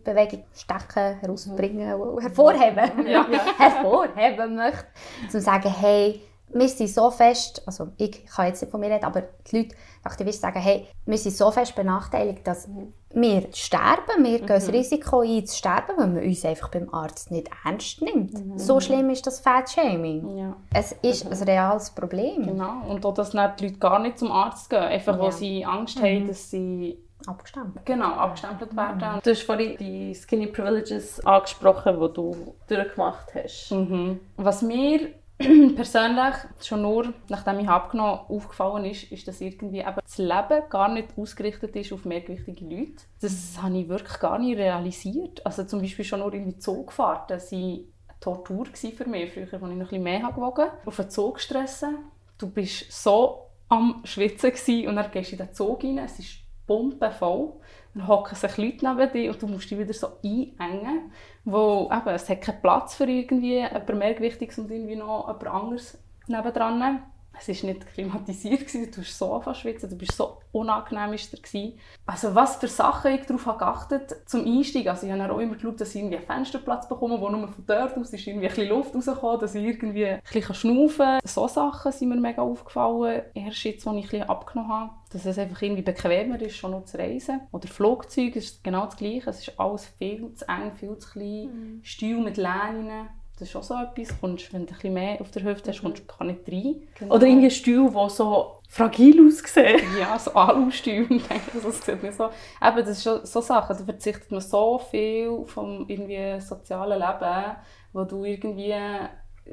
Bewegung 0.04 0.44
stecken, 0.54 1.18
herausbringen, 1.20 1.94
und 1.94 2.22
hervorheben, 2.22 2.90
hervorheben 3.58 4.56
möchte, 4.56 4.86
um 5.22 5.28
zu 5.28 5.40
sagen, 5.40 5.72
hey, 5.80 6.20
wir 6.52 6.68
sind 6.68 6.88
so 6.88 7.10
fest, 7.12 7.62
also 7.64 7.88
ich 7.96 8.26
kann 8.26 8.46
jetzt 8.48 8.60
nicht 8.60 8.72
von 8.72 8.80
mir 8.80 8.90
reden, 8.90 9.04
aber 9.04 9.22
die 9.50 9.56
Leute, 9.58 9.68
die 9.68 9.74
Aktivisten 10.06 10.42
sagen, 10.42 10.60
hey, 10.60 10.88
wir 11.06 11.16
sind 11.18 11.36
so 11.36 11.48
fest 11.52 11.76
benachteiligt, 11.76 12.44
dass 12.44 12.68
wir 13.12 13.46
sterben, 13.52 14.24
wir 14.24 14.38
gehen 14.38 14.46
das 14.48 14.72
Risiko 14.72 15.20
ein 15.20 15.46
zu 15.46 15.56
sterben, 15.56 15.96
weil 15.96 16.08
man 16.08 16.24
uns 16.24 16.44
einfach 16.44 16.68
beim 16.70 16.92
Arzt 16.92 17.30
nicht 17.30 17.48
ernst 17.64 18.02
nimmt. 18.02 18.32
So 18.60 18.80
schlimm 18.80 19.10
ist 19.10 19.26
das 19.28 19.38
Fat-Shaming. 19.40 20.36
ja. 20.38 20.56
Es 20.74 20.90
ist 21.02 21.24
ein 21.30 21.40
reales 21.48 21.90
Problem. 21.90 22.44
Genau. 22.44 22.82
Und 22.88 23.06
auch, 23.06 23.14
dass 23.14 23.30
die 23.30 23.36
Leute 23.36 23.72
gar 23.78 24.00
nicht 24.00 24.18
zum 24.18 24.32
Arzt 24.32 24.68
gehen, 24.70 24.80
einfach 24.80 25.16
Ja. 25.16 25.22
weil 25.22 25.32
sie 25.32 25.64
Angst 25.64 26.00
haben, 26.02 26.26
dass 26.26 26.50
sie 26.50 26.98
Abgestempelt. 27.26 27.84
genau, 27.86 28.12
abgestempelt 28.14 28.76
werden. 28.76 29.20
Du 29.22 29.30
hast 29.30 29.42
vorhin 29.42 29.76
die 29.78 30.14
Skinny 30.14 30.46
Privileges 30.46 31.24
angesprochen, 31.24 32.00
die 32.00 32.14
du 32.14 32.54
durchgemacht 32.68 33.34
hast. 33.34 33.72
Mhm. 33.72 34.20
Was 34.36 34.62
mir 34.62 35.14
persönlich 35.74 36.34
schon 36.62 36.82
nur, 36.82 37.14
nachdem 37.28 37.60
ich 37.60 37.68
abgenommen 37.68 38.12
habe, 38.12 38.34
aufgefallen 38.34 38.84
ist, 38.84 39.10
ist, 39.10 39.26
dass 39.26 39.40
irgendwie 39.40 39.78
eben 39.78 39.96
das 40.02 40.18
Leben 40.18 40.68
gar 40.68 40.92
nicht 40.92 41.16
ausgerichtet 41.16 41.74
ist 41.76 41.92
auf 41.92 42.04
mehrgewichtige 42.04 42.64
Leute. 42.64 43.04
Das 43.22 43.60
habe 43.62 43.78
ich 43.78 43.88
wirklich 43.88 44.18
gar 44.18 44.38
nicht 44.38 44.58
realisiert. 44.58 45.44
Also 45.46 45.64
zum 45.64 45.80
Beispiel 45.80 46.04
schon 46.04 46.20
nur 46.20 46.32
irgendwie 46.32 46.58
Zugfahrten 46.58 47.38
waren 47.38 47.58
eine 47.58 47.84
Tortur 48.20 48.66
für 48.66 49.08
mich. 49.08 49.32
Früher, 49.32 49.44
als 49.44 49.52
ich 49.52 49.60
noch 49.60 49.68
ein 49.70 49.78
bisschen 49.78 50.02
mehr 50.02 50.22
habe 50.22 50.34
gewogen 50.34 50.68
Auf 50.84 51.00
einen 51.00 51.10
Zug 51.10 51.40
stressen. 51.40 51.96
Du 52.36 52.50
bist 52.50 52.92
so 52.92 53.50
am 53.70 54.02
Schwitzen 54.04 54.50
gewesen, 54.50 54.88
und 54.88 54.96
dann 54.96 55.10
gehst 55.10 55.30
du 55.30 55.36
in 55.36 55.46
den 55.46 55.54
Zug 55.54 55.84
rein, 55.84 55.98
es 55.98 56.18
ist 56.18 56.39
pumpenvoll. 56.70 57.54
Dann 57.94 58.06
hocken 58.06 58.36
sich 58.36 58.56
Leute 58.56 58.94
neben 58.94 59.12
dir 59.12 59.32
und 59.32 59.42
du 59.42 59.48
musst 59.48 59.68
dich 59.68 59.78
wieder 59.78 59.92
so 59.92 60.06
einengen, 60.22 61.10
wo 61.44 61.90
eben, 61.92 62.14
es 62.14 62.28
hat 62.28 62.42
keinen 62.42 62.62
Platz 62.62 62.94
für 62.94 63.04
irgendwie 63.04 63.56
jemand 63.56 63.92
Mehrgewichtiges 63.92 64.60
und 64.60 64.70
irgendwie 64.70 64.94
noch 64.94 65.26
jemand 65.26 65.46
anderes 65.48 65.98
nebendran. 66.28 67.02
Es 67.46 67.62
war 67.62 67.70
nicht 67.70 67.86
klimatisiert, 67.86 68.60
gewesen, 68.60 68.90
du 68.90 69.00
hast 69.00 69.18
so 69.18 69.42
schwitzen, 69.54 69.88
du 69.88 69.96
bist 69.96 70.12
so 70.12 70.38
unangenehm 70.52 71.12
ist 71.14 71.30
gewesen. 71.30 71.78
Also 72.06 72.34
was 72.34 72.56
für 72.56 72.68
Sachen 72.68 73.12
ich 73.12 73.26
darauf 73.26 73.58
geachtet 73.58 74.16
zum 74.26 74.44
Einstieg. 74.44 74.88
Also 74.88 75.06
ich 75.06 75.12
habe 75.12 75.32
auch 75.32 75.38
immer 75.38 75.54
geschaut, 75.54 75.80
dass 75.80 75.94
ich 75.94 76.00
irgendwie 76.00 76.16
einen 76.16 76.26
Fensterplatz 76.26 76.88
bekomme, 76.88 77.20
wo 77.20 77.28
nur 77.28 77.48
von 77.48 77.64
dort 77.66 77.96
aus 77.96 78.12
ist 78.12 78.26
irgendwie 78.26 78.48
ein 78.48 78.54
bisschen 78.54 78.68
Luft 78.68 78.94
rausgekommen, 78.94 79.40
dass 79.40 79.54
ich 79.54 79.64
irgendwie 79.64 80.06
ein 80.06 80.20
bisschen 80.30 80.54
schnaufen 80.54 80.98
kann. 80.98 81.20
So 81.24 81.48
Sachen 81.48 81.92
sind 81.92 82.08
mir 82.08 82.16
mega 82.16 82.42
aufgefallen, 82.42 83.22
erst 83.34 83.64
jetzt, 83.64 83.86
als 83.86 83.96
ich 83.96 84.04
ein 84.04 84.10
bisschen 84.10 84.28
abgenommen 84.28 84.72
habe. 84.72 84.90
Dass 85.12 85.26
es 85.26 85.38
einfach 85.38 85.62
irgendwie 85.62 85.82
bequemer 85.82 86.40
ist, 86.40 86.56
schon 86.56 86.72
noch 86.72 86.84
zu 86.84 86.98
reisen. 86.98 87.40
Oder 87.52 87.68
Flugzeug 87.68 88.36
ist 88.36 88.62
genau 88.62 88.86
das 88.86 88.96
Gleiche. 88.96 89.30
Es 89.30 89.40
ist 89.40 89.58
alles 89.58 89.86
viel 89.86 90.32
zu 90.34 90.46
eng, 90.46 90.72
viel 90.76 90.96
zu 90.98 91.10
klein. 91.10 91.80
Stühle 91.82 92.20
mit 92.20 92.36
Lehnen. 92.36 93.08
Das 93.40 93.48
ist 93.48 93.56
auch 93.56 93.62
so 93.62 93.74
etwas. 93.74 94.20
Kommst, 94.20 94.52
wenn 94.52 94.66
du 94.66 94.72
ein 94.72 94.74
bisschen 94.74 94.92
mehr 94.92 95.18
auf 95.18 95.30
der 95.30 95.42
Hüfte 95.42 95.70
hast, 95.70 95.80
kommst 95.80 96.02
du 96.02 96.06
gar 96.06 96.26
nicht 96.26 96.46
rein. 96.46 97.08
Oder 97.08 97.26
irgendwie 97.26 97.46
ein 97.46 97.50
Stuhl, 97.50 97.90
der 97.90 98.10
so 98.10 98.60
fragil 98.68 99.26
aussieht. 99.26 99.82
Ja, 99.98 100.18
so. 100.18 100.30
Ich 100.70 100.82
denke, 100.82 101.60
das 101.62 101.82
sieht 101.82 102.02
nicht 102.02 102.16
so. 102.16 102.24
Eben, 102.62 102.76
das 102.76 102.90
ist 102.90 103.02
schon 103.02 103.24
so 103.24 103.40
Sachen. 103.40 103.78
Da 103.78 103.84
verzichtet 103.84 104.30
man 104.30 104.42
so 104.42 104.78
viel 104.78 105.42
vom 105.46 105.86
irgendwie 105.88 106.38
sozialen 106.38 106.98
Leben, 106.98 107.56
wo 107.94 108.04
du 108.04 108.24
irgendwie 108.24 108.74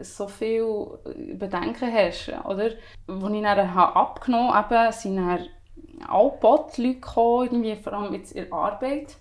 so 0.01 0.27
viel 0.27 0.65
Bedenken 1.35 1.91
hast, 1.91 2.27
oder? 2.43 2.71
Als 3.07 3.23
ich 3.33 3.41
dann 3.41 3.69
abgenommen 3.69 4.53
habe, 4.53 4.91
sind 4.91 5.15
dann 5.15 5.47
alle 6.05 6.29
Bot-Leute 6.41 6.95
gekommen, 6.95 7.45
irgendwie, 7.45 7.75
vor 7.77 7.93
allem 7.93 8.13
jetzt 8.13 8.33
in 8.33 8.43
der 8.43 8.53
Arbeit. 8.53 9.15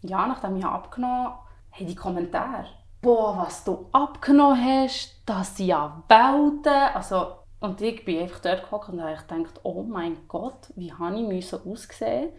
Ja, 0.00 0.26
nachdem 0.26 0.56
ich 0.56 0.64
abgenommen 0.64 1.26
habe, 1.26 1.38
haben 1.72 1.86
die 1.86 1.94
Kommentare. 1.94 2.66
Boah, 3.00 3.44
was 3.46 3.64
du 3.64 3.86
abgenommen 3.92 4.62
hast, 4.64 5.22
das 5.26 5.56
sind 5.56 5.66
ja 5.66 6.02
Welten. 6.08 6.72
Also, 6.94 7.36
und 7.60 7.80
ich 7.80 8.04
bin 8.04 8.20
einfach 8.20 8.40
dort 8.40 8.64
gehockt 8.64 8.88
und 8.88 9.02
habe 9.02 9.16
gedacht, 9.16 9.60
oh 9.62 9.82
mein 9.82 10.16
Gott, 10.28 10.72
wie 10.76 10.92
habe 10.92 11.16
ich 11.16 11.26
müssen 11.26 11.60
aussehen 11.70 12.30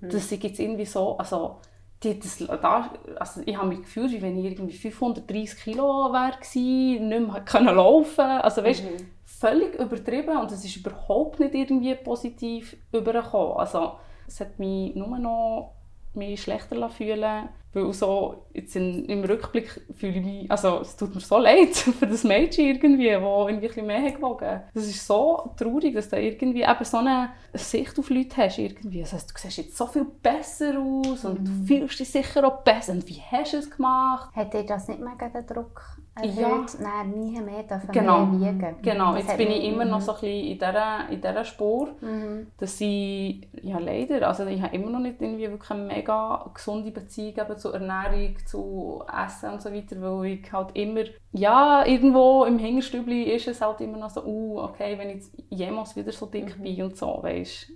dass 0.00 0.32
ich 0.32 0.42
jetzt 0.42 0.58
irgendwie 0.58 0.86
so, 0.86 1.18
also, 1.18 1.56
die, 2.02 2.18
das, 2.18 2.38
da, 2.38 2.90
also 3.18 3.40
ich 3.44 3.56
habe 3.56 3.68
mich 3.68 3.82
gefühlt, 3.82 4.12
wie 4.12 4.22
wenn 4.22 4.38
ich 4.38 4.52
irgendwie 4.52 4.76
530 4.76 5.58
Kilo 5.58 6.12
wäre 6.12 6.36
nicht 6.38 7.00
mehr 7.32 7.40
können 7.42 7.74
laufen. 7.74 8.20
Also 8.20 8.62
weißt, 8.62 8.82
völlig 9.24 9.74
übertrieben 9.76 10.36
und 10.36 10.52
es 10.52 10.64
ist 10.64 10.76
überhaupt 10.76 11.40
nicht 11.40 11.54
irgendwie 11.54 11.94
positiv 11.94 12.76
übergekommen. 12.92 13.56
Also 13.56 13.92
es 14.26 14.40
hat 14.40 14.58
mich 14.58 14.94
nur 14.94 15.18
noch 15.18 15.74
mich 16.14 16.42
schlechter 16.42 16.88
fühlen 16.90 17.48
weil 17.74 17.92
so 17.92 18.46
jetzt 18.52 18.76
in, 18.76 19.04
im 19.06 19.24
Rückblick 19.24 19.80
fühle 19.94 20.18
ich 20.18 20.24
mich, 20.24 20.50
also 20.50 20.80
es 20.80 20.96
tut 20.96 21.14
mir 21.14 21.20
so 21.20 21.38
leid 21.38 21.74
für 21.98 22.06
das 22.06 22.24
Mädchen 22.24 22.66
irgendwie, 22.66 23.10
das 23.10 23.22
irgendwie 23.22 23.54
ein 23.54 23.60
bisschen 23.60 23.86
mehr 23.86 24.02
hat 24.02 24.14
gewogen. 24.16 24.62
Das 24.72 24.84
ist 24.84 25.06
so 25.06 25.52
traurig, 25.56 25.94
dass 25.94 26.08
du 26.08 26.20
irgendwie 26.20 26.62
eben 26.62 26.84
so 26.84 26.98
eine 26.98 27.30
Sicht 27.52 27.98
auf 27.98 28.10
Leute 28.10 28.36
hast 28.36 28.58
irgendwie. 28.58 29.00
Das 29.00 29.12
heisst, 29.12 29.30
du 29.30 29.34
siehst 29.36 29.58
jetzt 29.58 29.76
so 29.76 29.86
viel 29.86 30.06
besser 30.22 30.78
aus 30.78 31.24
und 31.24 31.46
du 31.46 31.66
fühlst 31.66 31.98
dich 32.00 32.10
sicher 32.10 32.46
auch 32.46 32.62
besser. 32.62 32.92
Und 32.92 33.08
wie 33.08 33.20
hast 33.30 33.52
du 33.52 33.58
es 33.58 33.70
gemacht? 33.70 34.34
Hat 34.34 34.54
dir 34.54 34.64
das 34.64 34.88
nicht 34.88 35.00
mega 35.00 35.28
den 35.28 35.46
Druck 35.46 35.98
erhöht, 36.16 36.36
Ja. 36.38 36.66
nein, 36.80 37.10
nie 37.10 37.40
mehr 37.40 37.62
dürfen 37.64 37.90
Genau. 37.92 38.26
mehr 38.26 38.52
wiegen. 38.52 38.76
Genau, 38.82 39.14
Das 39.14 39.26
jetzt 39.26 39.36
bin 39.36 39.48
ich 39.50 39.64
immer 39.64 39.84
noch 39.84 39.98
mhm. 39.98 40.02
so 40.02 40.12
ein 40.12 40.20
bisschen 40.20 40.46
in 40.46 40.58
dieser, 40.58 41.08
in 41.10 41.20
dieser 41.20 41.44
Spur, 41.44 41.88
Mhm. 42.00 42.46
dass 42.58 42.80
ich, 42.80 43.48
ja 43.62 43.78
leider, 43.78 44.26
also 44.28 44.46
ich 44.46 44.62
habe 44.62 44.74
immer 44.76 44.90
noch 44.90 45.00
nicht 45.00 45.20
irgendwie 45.20 45.50
wirklich 45.50 45.70
eine 45.70 45.84
mega 45.84 46.50
gesunde 46.54 46.90
Beziehung 46.90 47.34
eben 47.36 47.58
zu 47.58 47.72
Ernährung, 47.72 48.36
zu 48.46 49.02
Essen 49.26 49.50
und 49.50 49.62
so 49.62 49.72
weiter, 49.72 49.96
weil 50.00 50.26
ich 50.32 50.52
halt 50.52 50.68
immer, 50.74 51.02
ja, 51.32 51.84
irgendwo 51.86 52.44
im 52.44 52.58
Hinterstübli 52.58 53.24
ist 53.34 53.48
es 53.48 53.60
halt 53.60 53.80
immer 53.80 53.98
noch 53.98 54.10
so, 54.10 54.24
uh, 54.24 54.60
okay, 54.60 54.96
wenn 54.98 55.10
ich 55.10 55.16
jetzt 55.16 55.32
jemals 55.50 55.96
wieder 55.96 56.12
so 56.12 56.26
dick 56.26 56.62
bin 56.62 56.82
und 56.82 56.96
so, 56.96 57.18
weisst 57.22 57.70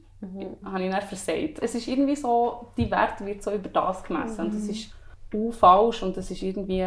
habe 0.64 0.84
ich 0.84 0.90
dann 0.90 1.02
versagt. 1.02 1.60
Es 1.62 1.76
ist 1.76 1.86
irgendwie 1.86 2.16
so, 2.16 2.72
die 2.76 2.90
Wert 2.90 3.24
wird 3.24 3.40
so 3.40 3.52
über 3.52 3.68
das 3.68 4.02
gemessen 4.02 4.46
und 4.46 4.54
das 4.54 4.64
ist 4.64 4.92
u 5.32 5.52
falsch 5.52 6.02
und 6.02 6.16
das 6.16 6.28
ist 6.30 6.42
irgendwie, 6.42 6.84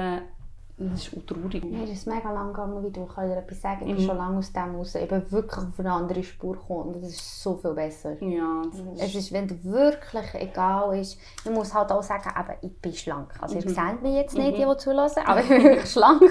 das 0.89 1.07
ist 1.07 1.27
traurig. 1.27 1.63
Mir 1.63 1.83
ist 1.83 1.91
es 1.91 2.05
mega 2.05 2.31
lang 2.31 2.47
gegangen, 2.53 2.83
wie 2.83 2.89
du 2.91 3.03
ich 3.03 3.13
kann 3.15 3.27
dir 3.29 3.37
etwas 3.37 3.61
sagen. 3.61 3.81
Ich 3.87 3.95
bin 3.95 4.03
Mhm. 4.03 4.07
schon 4.07 4.17
lange 4.17 4.37
aus 4.37 4.51
dem 4.53 4.75
raus. 4.75 4.95
Ich 4.95 5.07
bin 5.07 5.31
wirklich 5.31 5.57
auf 5.65 5.79
eine 5.79 5.91
andere 5.91 6.23
Spur 6.23 6.53
gekommen 6.53 6.93
das 7.01 7.11
ist 7.11 7.43
so 7.43 7.55
viel 7.57 7.73
besser. 7.73 8.21
Ja, 8.23 8.61
das 8.97 9.07
Es 9.09 9.15
ist, 9.15 9.31
wenn 9.31 9.47
dir 9.47 9.63
wirklich 9.63 10.33
egal 10.35 10.97
ist, 10.99 11.17
ich 11.45 11.51
muss 11.51 11.73
halt 11.73 11.91
auch 11.91 12.03
sagen, 12.03 12.29
eben, 12.39 12.57
ich 12.61 12.81
bin 12.81 12.93
schlank. 12.93 13.33
Also 13.41 13.55
ihr 13.55 13.61
seht 13.61 14.01
mich 14.01 14.15
jetzt 14.15 14.37
nicht, 14.37 14.57
die, 14.57 14.65
die 14.65 14.77
zulassen, 14.77 15.23
aber 15.25 15.41
ich 15.41 15.47
bin 15.49 15.63
wirklich 15.63 15.89
schlank. 15.91 16.21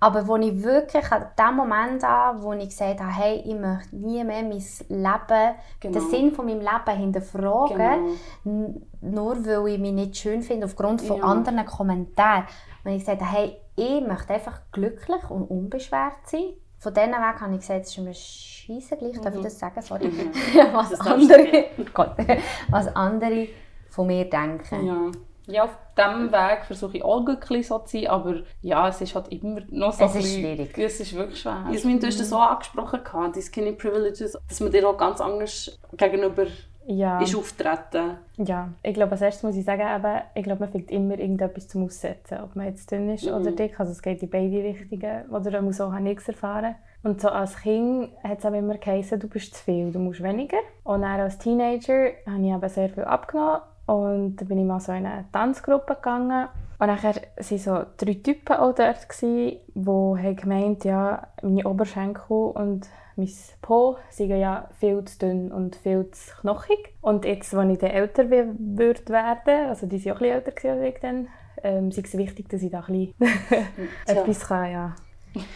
Aber 0.00 0.26
wo 0.26 0.36
ich 0.36 0.62
wirklich 0.62 1.10
an 1.12 1.26
dem 1.38 1.56
Moment 1.56 2.04
an, 2.04 2.42
wo 2.42 2.52
ich 2.52 2.68
gesagt 2.68 3.00
habe, 3.00 3.12
hey, 3.12 3.42
ich 3.44 3.54
möchte 3.54 3.96
nie 3.96 4.22
mehr 4.24 4.42
mein 4.42 4.62
Leben, 4.88 5.54
Genau. 5.80 5.98
den 5.98 6.10
Sinn 6.10 6.32
von 6.32 6.46
meinem 6.46 6.60
Leben 6.60 6.98
hinterfragen, 6.98 8.16
Genau. 8.44 8.74
nur 9.00 9.46
weil 9.46 9.68
ich 9.74 9.78
mich 9.78 9.92
nicht 9.92 10.16
schön 10.16 10.42
finde 10.42 10.66
aufgrund 10.66 11.02
von 11.02 11.18
Ja. 11.18 11.22
anderen 11.24 11.64
Kommentaren. 11.66 12.44
Wenn 12.88 12.96
ich 12.96 13.02
gesagt 13.04 13.20
habe, 13.20 13.30
hey, 13.30 13.56
ich 13.76 14.00
möchte 14.00 14.32
einfach 14.32 14.62
glücklich 14.72 15.28
und 15.28 15.42
unbeschwert 15.42 16.14
sein. 16.24 16.54
Von 16.78 16.94
diesen 16.94 17.10
Weg 17.10 17.38
habe 17.38 17.52
ich 17.52 17.60
gesagt, 17.60 17.84
es 17.84 17.90
ist 17.90 17.98
mir 17.98 18.14
scheisse 18.14 18.96
gleich, 18.96 19.20
darf 19.20 19.34
ich 19.34 19.42
das 19.42 19.58
sagen? 19.58 19.82
Sorry. 19.82 20.10
was, 20.72 20.88
Das 20.88 21.00
andere, 21.00 21.66
Gott, 21.92 22.12
was 22.70 22.86
andere 22.96 23.48
von 23.90 24.06
mir 24.06 24.24
denken. 24.24 24.86
Ja. 24.86 25.10
ja, 25.52 25.64
auf 25.64 25.76
diesem 25.98 26.32
Weg 26.32 26.64
versuche 26.64 26.96
ich 26.96 27.04
auch 27.04 27.22
glücklich 27.26 27.66
so 27.66 27.78
zu 27.80 27.98
sein, 27.98 28.06
aber 28.06 28.36
ja, 28.62 28.88
es 28.88 29.02
ist 29.02 29.14
halt 29.14 29.28
immer 29.28 29.60
noch 29.68 29.92
so 29.92 30.04
Es 30.06 30.12
ist 30.14 30.22
bisschen- 30.22 30.40
schwierig. 30.40 30.78
Es 30.78 31.00
ist 31.00 31.14
wirklich 31.14 31.42
schwer. 31.42 31.66
Jasmin, 31.70 32.00
du 32.00 32.06
hast 32.06 32.18
das 32.18 32.32
auch 32.32 32.40
angesprochen, 32.40 33.04
gehabt, 33.04 33.36
die 33.36 33.42
Skinny 33.42 33.72
Privileges, 33.72 34.38
dass 34.48 34.60
man 34.60 34.72
dir 34.72 34.88
auch 34.88 34.96
ganz 34.96 35.20
anders 35.20 35.78
gegenüber 35.94 36.46
Ja. 36.90 37.20
ist 37.20 37.36
auftreten. 37.36 38.16
Ja, 38.38 38.70
ich 38.82 38.94
glaube, 38.94 39.12
als 39.12 39.20
erstes 39.20 39.42
muss 39.42 39.56
ich 39.56 39.64
sagen, 39.64 39.82
eben, 39.82 40.22
ich 40.34 40.42
glaube, 40.42 40.60
man 40.60 40.70
findet 40.70 40.90
immer 40.90 41.18
irgendetwas 41.18 41.68
zum 41.68 41.84
Aussetzen. 41.84 42.38
Ob 42.42 42.56
man 42.56 42.66
jetzt 42.66 42.90
dünn 42.90 43.10
ist 43.10 43.26
oder 43.26 43.52
dick, 43.52 43.78
also 43.78 43.92
es 43.92 44.00
geht 44.00 44.22
in 44.22 44.30
beide 44.30 44.62
Richtungen. 44.62 45.28
Oder 45.30 45.60
muss 45.60 45.82
auch 45.82 45.92
nichts 45.98 46.28
erfahren. 46.28 46.76
Und 47.02 47.20
so 47.20 47.28
als 47.28 47.58
Kind 47.58 48.08
hat 48.24 48.38
es 48.38 48.46
aber 48.46 48.56
immer 48.56 48.78
geheißen, 48.78 49.20
du 49.20 49.28
bist 49.28 49.54
zu 49.54 49.64
viel, 49.64 49.92
du 49.92 49.98
musst 49.98 50.22
weniger. 50.22 50.56
Und 50.82 51.02
dann 51.02 51.20
als 51.20 51.36
Teenager 51.36 52.12
habe 52.26 52.42
ich 52.42 52.52
eben 52.52 52.68
sehr 52.68 52.88
viel 52.88 53.04
abgenommen. 53.04 53.60
Und 53.84 54.36
dann 54.36 54.48
bin 54.48 54.58
ich 54.58 54.64
mal 54.64 54.80
so 54.80 54.92
in 54.92 55.04
eine 55.04 55.26
Tanzgruppe 55.30 55.94
gegangen. 55.94 56.48
Und 56.78 56.86
nachher 56.86 57.16
waren 57.16 57.58
so 57.58 57.82
drei 57.98 58.14
Typen 58.14 58.56
auch 58.56 58.74
dort, 58.74 59.08
gewesen, 59.08 59.58
die 59.74 59.86
haben 59.86 60.36
gemeint, 60.36 60.84
ja, 60.84 61.26
meine 61.42 61.68
Oberschenkel 61.68 62.36
und 62.36 62.86
mein 63.18 63.28
Po 63.60 63.96
sind 64.10 64.30
ja 64.30 64.68
viel 64.78 65.04
zu 65.04 65.18
dünn 65.18 65.52
und 65.52 65.76
viel 65.76 66.08
zu 66.10 66.34
knochig. 66.40 66.94
Und 67.00 67.24
jetzt, 67.24 67.52
als 67.54 67.70
ich 67.72 67.78
dann 67.78 67.90
älter 67.90 68.30
we- 68.30 68.54
würde 68.58 69.08
werden, 69.08 69.68
also 69.68 69.86
die 69.86 70.04
waren 70.04 70.12
auch 70.16 70.20
ein 70.20 70.20
bisschen 70.20 70.34
älter 70.34 70.52
gewesen 70.52 70.78
als 70.82 70.94
ich 70.94 71.00
dann, 71.00 71.28
ähm, 71.62 71.88
ist 71.88 71.98
es 71.98 72.16
wichtig, 72.16 72.48
dass 72.48 72.62
ich 72.62 72.70
da 72.70 72.80
ein 72.86 73.14
bisschen 73.18 73.68
etwas 74.06 74.40
kann, 74.46 74.70
ja. 74.72 74.96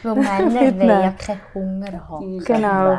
Weil 0.03 0.14
Männer 0.51 0.79
wollen 0.79 0.88
ja 0.88 1.12
keinen 1.12 1.40
Hunger 1.55 2.09
haben. 2.09 2.38
Genau. 2.40 2.98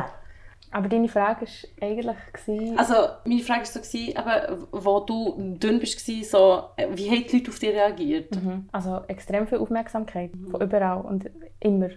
Aber 0.70 0.88
deine 0.88 1.08
Frage 1.08 1.42
war 1.42 1.88
eigentlich, 1.88 2.16
gewesen, 2.32 2.78
Also, 2.78 2.94
meine 3.24 3.42
Frage 3.42 3.60
war 3.60 3.66
so, 3.66 3.78
gewesen, 3.80 4.08
eben, 4.08 4.66
wo 4.72 5.00
du 5.00 5.54
dünn 5.60 5.80
warst, 5.80 6.00
so, 6.30 6.64
äh, 6.76 6.88
wie 6.94 7.08
haben 7.10 7.24
die 7.30 7.36
Leute 7.36 7.50
auf 7.50 7.58
dich 7.60 7.70
reagiert? 7.70 8.34
Mhm. 8.42 8.68
Also 8.72 9.02
extrem 9.06 9.46
viel 9.46 9.58
Aufmerksamkeit 9.58 10.32
von 10.50 10.60
überall 10.60 11.02
und 11.02 11.30
immer. 11.60 11.90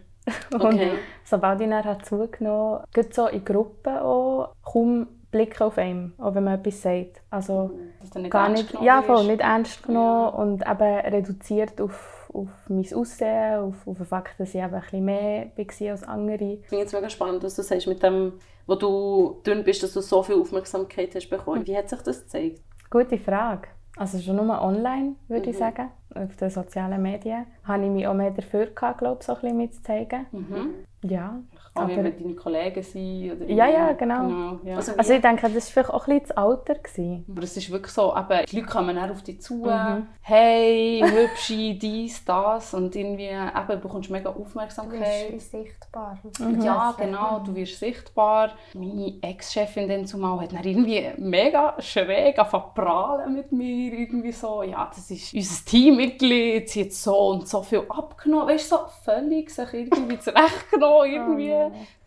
Und 0.53 0.61
Okay. 0.61 0.91
sobald 1.23 1.61
ich 1.61 1.69
dann 1.69 1.83
hat 1.85 2.05
zugenommen 2.05 2.83
gerade 2.93 3.09
so 3.13 3.27
in 3.27 3.43
Gruppen 3.45 3.97
auch, 3.97 4.53
kaum 4.63 5.07
Blicke 5.29 5.65
auf 5.65 5.77
einen, 5.77 6.13
auch 6.19 6.35
wenn 6.35 6.45
man 6.45 6.59
etwas 6.59 6.81
sagt. 6.81 7.21
Also 7.29 7.71
du 8.13 8.19
nicht 8.19 8.31
gar 8.31 8.45
ernst 8.47 8.61
nicht, 8.63 8.71
genommen 8.71 8.87
ja, 8.87 9.01
voll, 9.01 9.25
nicht 9.27 9.41
ernst 9.41 9.83
genommen 9.83 10.33
und 10.33 10.61
eben 10.61 10.99
reduziert 11.13 11.81
auf, 11.81 12.29
auf 12.33 12.47
mein 12.69 12.85
Aussehen, 12.93 13.59
auf, 13.59 13.75
auf 13.87 13.97
den 13.97 14.05
Fakt, 14.05 14.39
dass 14.39 14.49
ich 14.55 14.61
eben 14.61 14.73
ein 14.73 14.81
bisschen 14.81 15.05
mehr 15.05 15.47
war 15.57 15.91
als 15.91 16.03
andere. 16.03 16.43
Ich 16.61 16.67
finde 16.67 16.85
es 16.85 16.93
mega 16.93 17.09
spannend, 17.09 17.43
was 17.43 17.55
du 17.55 17.61
sagst 17.61 17.87
mit 17.87 18.01
dem, 18.01 18.33
wo 18.67 18.75
du 18.75 19.41
dünn 19.45 19.63
bist, 19.65 19.83
dass 19.83 19.93
du 19.93 20.01
so 20.01 20.23
viel 20.23 20.35
Aufmerksamkeit 20.39 21.13
hast 21.13 21.29
bekommen. 21.29 21.67
Wie 21.67 21.77
hat 21.77 21.89
sich 21.89 22.01
das 22.01 22.21
gezeigt? 22.23 22.61
Gute 22.89 23.17
Frage. 23.17 23.67
Also 23.97 24.19
schon 24.19 24.37
nur 24.37 24.61
online, 24.61 25.15
würde 25.27 25.47
Mhm. 25.47 25.51
ich 25.51 25.57
sagen. 25.57 25.89
Auf 26.15 26.36
den 26.38 26.50
sozialen 26.50 27.02
Medien. 27.02 27.46
Habe 27.63 27.84
ich 27.84 27.89
mich 27.91 28.08
auch 28.08 28.13
mehr 28.13 28.32
dafür 28.32 28.67
gehabt, 28.67 29.00
glaube 29.00 29.17
ich, 29.20 29.26
so 29.26 29.34
ein 29.34 29.41
bisschen 29.41 29.58
mitzuzeigen. 29.58 30.26
Mhm. 30.32 30.74
Ja. 31.04 31.39
Kann 31.76 31.84
Aber- 31.84 31.91
ja 31.93 32.02
mit 32.02 32.20
deinen 32.20 32.36
Kollegen 32.36 32.82
sein. 32.82 33.32
Oder 33.36 33.46
Ja, 33.52 33.67
ja, 33.67 33.89
irgendwie- 33.89 33.98
genau. 34.00 34.60
ja. 34.63 34.76
Also, 34.78 34.93
Also 34.98 35.13
ich 35.13 35.22
denke, 35.22 35.48
das 35.48 35.54
war 35.54 35.62
vielleicht 35.84 35.89
auch 35.93 36.08
ein 36.08 36.13
bisschen 36.20 36.28
das 36.30 36.38
Alter. 36.38 36.76
Gewesen. 36.76 37.26
Aber 37.30 37.43
es 37.43 37.56
ist 37.58 37.70
wirklich 37.72 37.91
so, 37.93 38.15
eben, 38.17 38.46
die 38.48 38.56
Leute 38.56 38.67
kommen 38.67 38.96
dann 38.96 39.12
auf 39.12 39.22
dich 39.22 39.39
zu, 39.41 39.58
Mhm. 39.65 40.08
hey, 40.22 41.04
hübsche, 41.06 41.76
dies, 41.80 42.26
das 42.26 42.74
und 42.74 42.96
irgendwie, 42.96 43.26
eben, 43.28 43.67
du 43.67 43.78
bekommst 43.78 44.10
mega 44.10 44.32
Du 44.32 44.41
Aufmerksamkeit. 44.41 45.32
bist 45.32 45.52
sichtbar. 45.52 46.17
Ja, 46.63 46.96
genau, 46.98 47.41
du 47.46 47.54
wirst 47.54 47.78
sichtbar. 47.80 48.52
Meine 48.74 49.13
Ex-Chefin 49.22 49.88
dann 49.88 50.08
zumal 50.08 50.41
hat 50.41 50.54
dann 50.54 50.63
irgendwie 50.63 51.06
mega 51.17 51.76
schräg 51.80 52.39
angefangen 52.39 52.63
zu 52.76 52.82
prahlen 52.82 53.34
mit 53.36 53.52
mir. 53.52 53.93
Irgendwie 53.93 54.32
so, 54.32 54.63
ja, 54.63 54.89
das 54.93 55.12
ist 55.12 55.32
unser 55.34 55.65
Teammitglied, 55.97 56.69
sie 56.69 56.83
hat 56.86 56.93
so 56.93 57.17
und 57.29 57.47
so 57.47 57.62
viel 57.63 57.83
abgenommen. 57.89 58.47
Weißt 58.47 58.71
du, 58.71 58.75
so 58.77 58.81
völlig 59.03 59.49
sich 59.49 59.73
irgendwie 59.73 60.19
zurechtgenommen, 60.19 61.12
irgendwie 61.12 61.53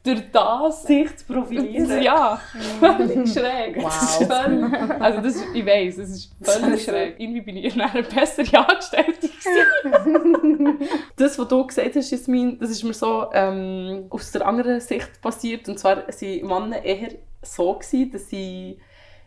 durch 0.02 0.22
das. 0.32 0.84
Sich 0.84 1.14
zu 1.16 1.26
profilieren. 1.26 2.02
Ja, 2.02 2.40
völlig 2.78 3.32
schräg. 3.32 3.82
Das 3.82 4.20
ist 4.20 4.30
Wow. 4.30 4.42
völlig, 4.42 5.00
also 5.00 5.20
das, 5.20 5.44
ich 5.54 5.66
weiss, 5.66 5.98
es 5.98 6.10
ist 6.10 6.32
völlig 6.40 6.82
schräg. 6.84 7.16
Irgendwie 7.18 7.40
bin 7.42 7.56
ich 7.56 7.80
eine 7.80 8.02
bessere 8.02 8.66
Angestellte 8.66 9.28
gewesen. 9.28 10.78
Das, 11.16 11.38
was 11.38 11.48
du 11.48 11.66
gesagt 11.66 11.94
hast, 11.96 12.10
Jasmin, 12.10 12.58
das 12.58 12.70
ist 12.70 12.82
mir 12.84 12.94
so 12.94 13.26
ähm, 13.32 14.06
aus 14.08 14.32
der 14.32 14.46
anderen 14.46 14.80
Sicht 14.80 15.20
passiert. 15.20 15.68
Und 15.68 15.78
zwar 15.78 15.98
waren 16.08 16.46
Männer 16.46 16.82
eher 16.82 17.10
so, 17.42 17.74
gewesen, 17.74 18.10
dass 18.12 18.28
sie 18.28 18.78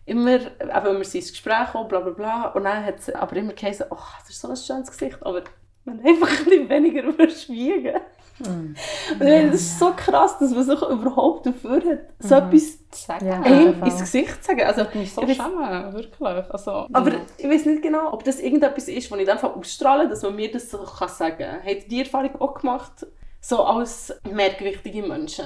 immer, 0.06 0.36
eben, 0.36 0.98
wir 0.98 1.04
sind 1.04 1.22
ins 1.22 1.32
Gespräch 1.32 1.66
gekommen, 1.68 1.88
bla 1.88 2.00
bla 2.00 2.12
bla, 2.12 2.48
und 2.50 2.64
dann 2.64 2.86
hat 2.86 3.00
es 3.00 3.14
aber 3.14 3.36
immer 3.36 3.54
geheißen, 3.54 3.86
oh, 3.90 3.98
das 4.20 4.30
ist 4.30 4.42
so 4.42 4.50
ein 4.50 4.56
schönes 4.56 4.92
Gesicht, 4.92 5.18
aber 5.22 5.44
man 5.86 6.00
hat 6.00 6.06
einfach 6.06 6.40
ein 6.40 6.46
bisschen 6.46 6.70
weniger 6.70 7.04
überschwiegen. 7.04 7.96
Und 8.40 8.76
ich 9.12 9.20
meine, 9.20 9.52
das 9.52 9.62
ist 9.62 9.80
so 9.80 9.94
krass, 9.96 10.40
dass 10.40 10.52
man 10.52 10.64
sich 10.64 10.82
überhaupt 10.82 11.46
dafür 11.46 11.76
hat, 11.76 12.00
so 12.20 12.36
etwas 12.36 12.90
Zu 12.90 13.06
sagen. 13.06 13.28
Ja. 13.28 13.42
ins 13.44 14.00
Gesicht 14.00 14.44
zu 14.44 14.48
sagen. 14.50 14.64
Also, 14.64 14.82
Ich 14.82 14.96
mich 14.96 15.14
so 15.14 15.22
ich 15.22 15.38
schämen, 15.38 15.94
wirklich. 15.94 16.50
Also, 16.50 16.88
aber 16.92 17.12
ich 17.38 17.48
weiß 17.48 17.66
nicht 17.68 17.84
genau, 17.84 18.12
ob 18.12 18.24
das 18.24 18.40
irgendetwas 18.40 18.88
ist, 18.88 19.12
was 19.12 19.20
ich 19.20 19.26
dann 19.26 19.38
ausstrahle, 19.38 20.10
dass 20.10 20.24
man 20.24 20.36
mir 20.36 20.52
das 20.52 20.72
so 20.72 20.80
kann 20.80 21.10
sagen 21.10 21.38
kann. 21.38 21.60
Habt 21.60 21.84
ihr 21.84 21.88
die 21.88 22.00
Erfahrung 22.02 22.42
auch 22.42 22.56
gemacht? 22.56 23.06
So 23.40 23.64
als 23.64 24.14
mehrgewichtige 24.32 25.04
Menschen. 25.04 25.46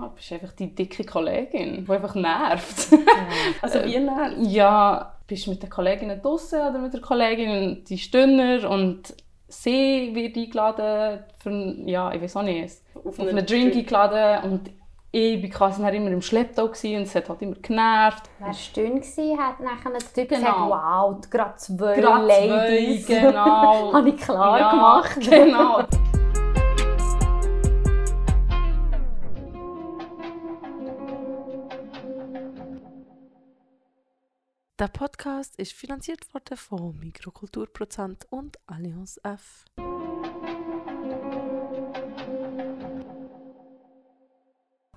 Ja, 0.00 0.08
du 0.08 0.14
bist 0.14 0.32
einfach 0.32 0.52
die 0.52 0.74
dicke 0.74 1.04
Kollegin, 1.04 1.84
die 1.84 1.92
einfach 1.92 2.14
nervt. 2.14 2.88
Also 3.62 3.84
wie 3.84 3.98
nervt? 3.98 4.36
ja, 4.40 5.14
bist 5.26 5.48
mit 5.48 5.62
der 5.62 5.70
Kollegin 5.70 6.20
draußen 6.20 6.60
oder 6.60 6.78
mit 6.78 6.92
der 6.92 7.00
Kollegin 7.00 7.84
die 7.88 7.94
ist 7.94 8.12
dünner 8.12 8.68
und 8.68 9.14
sie 9.48 10.10
wird 10.14 10.36
eingeladen 10.36 11.24
für, 11.42 11.50
ja, 11.88 12.12
ich 12.12 12.20
weiß 12.22 12.36
auch 12.36 12.42
nicht, 12.42 12.76
auf 13.04 13.18
einen 13.20 13.28
einen 13.30 13.46
Drink 13.46 13.72
Drink. 13.72 13.76
eingeladen 13.76 14.50
und 14.52 14.70
ich 15.16 15.40
war 15.44 15.48
quasi 15.50 15.80
immer 15.94 16.10
im 16.10 16.20
Schlepptau 16.22 16.64
und 16.64 16.74
es 16.74 17.14
hat 17.14 17.28
halt 17.28 17.40
immer 17.42 17.54
genervt. 17.62 18.24
Wer 18.40 18.52
dünn 18.76 19.00
war, 19.00 19.46
hat 19.46 19.60
nachher 19.60 19.90
der 19.92 20.00
Typ 20.00 20.28
Genau. 20.28 20.40
gesagt, 20.40 20.58
wow, 20.68 21.30
gerade 21.30 21.56
zwei 21.56 21.94
Gerade 22.00 22.26
Ladies. 22.26 23.06
zwei, 23.06 23.20
genau. 23.20 23.92
Habe 23.92 24.08
ich 24.08 24.16
klar 24.16 24.58
Ja, 24.58 24.70
gemacht. 24.72 25.20
Genau. 25.20 25.84
Der 34.80 34.88
Podcast 34.88 35.56
ist 35.60 35.72
finanziert 35.72 36.34
worden 36.34 36.56
von 36.56 36.98
Mikrokulturprozent 36.98 38.26
und 38.30 38.58
Allianz 38.66 39.20
F. 39.22 39.66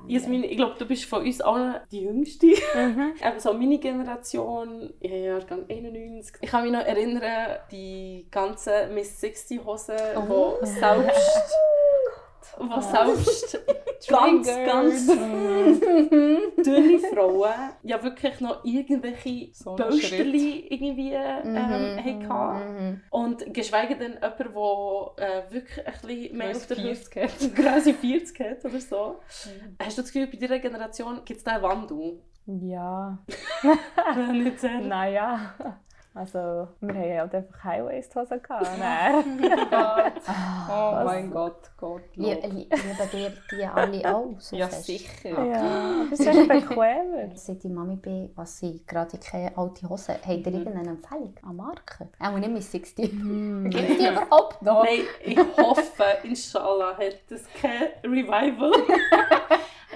Jasmin, 0.08 0.44
ich 0.46 0.56
glaube, 0.56 0.76
du 0.80 0.86
bist 0.86 1.06
von 1.06 1.24
uns 1.26 1.42
allen 1.42 1.76
die 1.92 2.02
Jüngste. 2.02 2.48
Mhm. 2.48 3.13
Eben 3.24 3.40
so 3.40 3.52
meine 3.54 3.78
Generation, 3.78 4.94
ich 5.02 5.12
habe 5.12 5.20
Jahrgang 5.22 5.66
91. 5.70 6.36
Ich 6.42 6.50
kann 6.50 6.63
mich 6.63 6.72
noch 6.72 6.86
erinnern, 6.86 7.58
die 7.72 8.28
ganzen 8.32 8.94
Miss 8.94 9.20
60 9.20 9.66
Hosen, 9.66 9.96
Oh. 10.30 10.58
die 10.62 10.68
selbst, 10.68 11.54
wo 12.58 12.80
selbst 12.80 13.60
ganz, 14.08 14.48
ganz 14.48 15.08
dünne 16.65 17.00
Frauen 17.13 17.52
ja 17.84 18.02
wirklich 18.04 18.39
noch 18.39 18.63
irgendwelche 18.63 19.50
So 19.54 19.72
ein 19.72 19.76
Pölsterli 19.78 20.67
irgendwie 20.70 21.12
ähm, 21.13 21.54
Mhm, 21.54 22.30
hatten. 22.30 22.86
mhm. 22.89 23.02
Und 23.10 23.54
geschweige 23.54 23.96
denn 23.96 24.13
jemand, 24.13 24.39
der 24.39 25.15
äh, 25.17 25.52
wirklich 25.52 25.88
ein 25.88 25.93
bisschen 26.02 26.38
mehr 26.38 26.52
auf 26.52 26.67
der 26.67 26.78
40 26.78 27.15
Hüfte 27.15 27.50
Größe 27.62 27.93
40 27.93 28.39
hat 28.39 28.65
oder 28.65 28.80
so. 28.80 29.20
Hast 29.80 29.98
du 29.98 30.02
das 30.02 30.12
Gefühl, 30.12 30.28
bei 30.28 30.38
dieser 30.38 30.60
Generation 30.60 31.22
gibt 31.26 31.39
es 31.39 31.43
diesen 31.43 31.62
Wandel? 31.62 32.22
Ja, 32.46 33.17
Nicht 34.32 34.60
sehr. 34.62 34.80
naja. 34.80 35.80
Also, 36.18 36.68
wir 36.82 36.94
haben 36.96 37.20
halt 37.20 37.36
einfach 37.36 37.64
High-Waist-Hosen 37.64 38.42
gehabt. 38.42 38.68
Nein. 38.80 39.40
Oh 40.70 41.04
mein 41.06 41.30
Gott, 41.30 41.70
Gott. 41.78 42.02
Li- 42.16 42.34
Lieben 42.34 42.70
dir 43.12 43.32
die 43.52 43.66
alle 43.66 44.16
auch 44.16 44.34
so 44.40 44.56
Ja, 44.56 44.68
fest? 44.68 44.86
sicher. 44.86 45.30
ja, 45.46 46.06
das 46.10 46.20
ist 46.20 46.28
echt 46.28 46.48
bequemer. 46.48 47.30
Seit 47.36 47.64
ich 47.64 47.72
Mami 47.72 47.98
bin, 47.98 48.32
was 48.36 48.58
sie 48.58 48.82
gerade 48.88 49.18
keine 49.20 49.56
alte 49.58 49.88
Hose 49.88 50.14
habt 50.14 50.28
ihr 50.28 50.54
irgendeine 50.54 50.90
Empfehlung 50.90 51.36
an 51.44 51.56
Marken? 51.56 52.10
Auch 52.20 52.38
nicht 52.38 52.52
mit 52.52 52.64
60. 52.64 53.12
Gibt 53.12 53.76
es 53.90 53.98
die 53.98 54.08
überhaupt 54.08 54.62
noch? 54.64 54.84
Nein, 54.84 55.02
ich 55.24 55.38
hoffe, 55.38 56.04
inshallah, 56.24 56.98
hat 56.98 57.20
das 57.30 57.44
kein 57.62 57.90
Revival. 58.04 58.72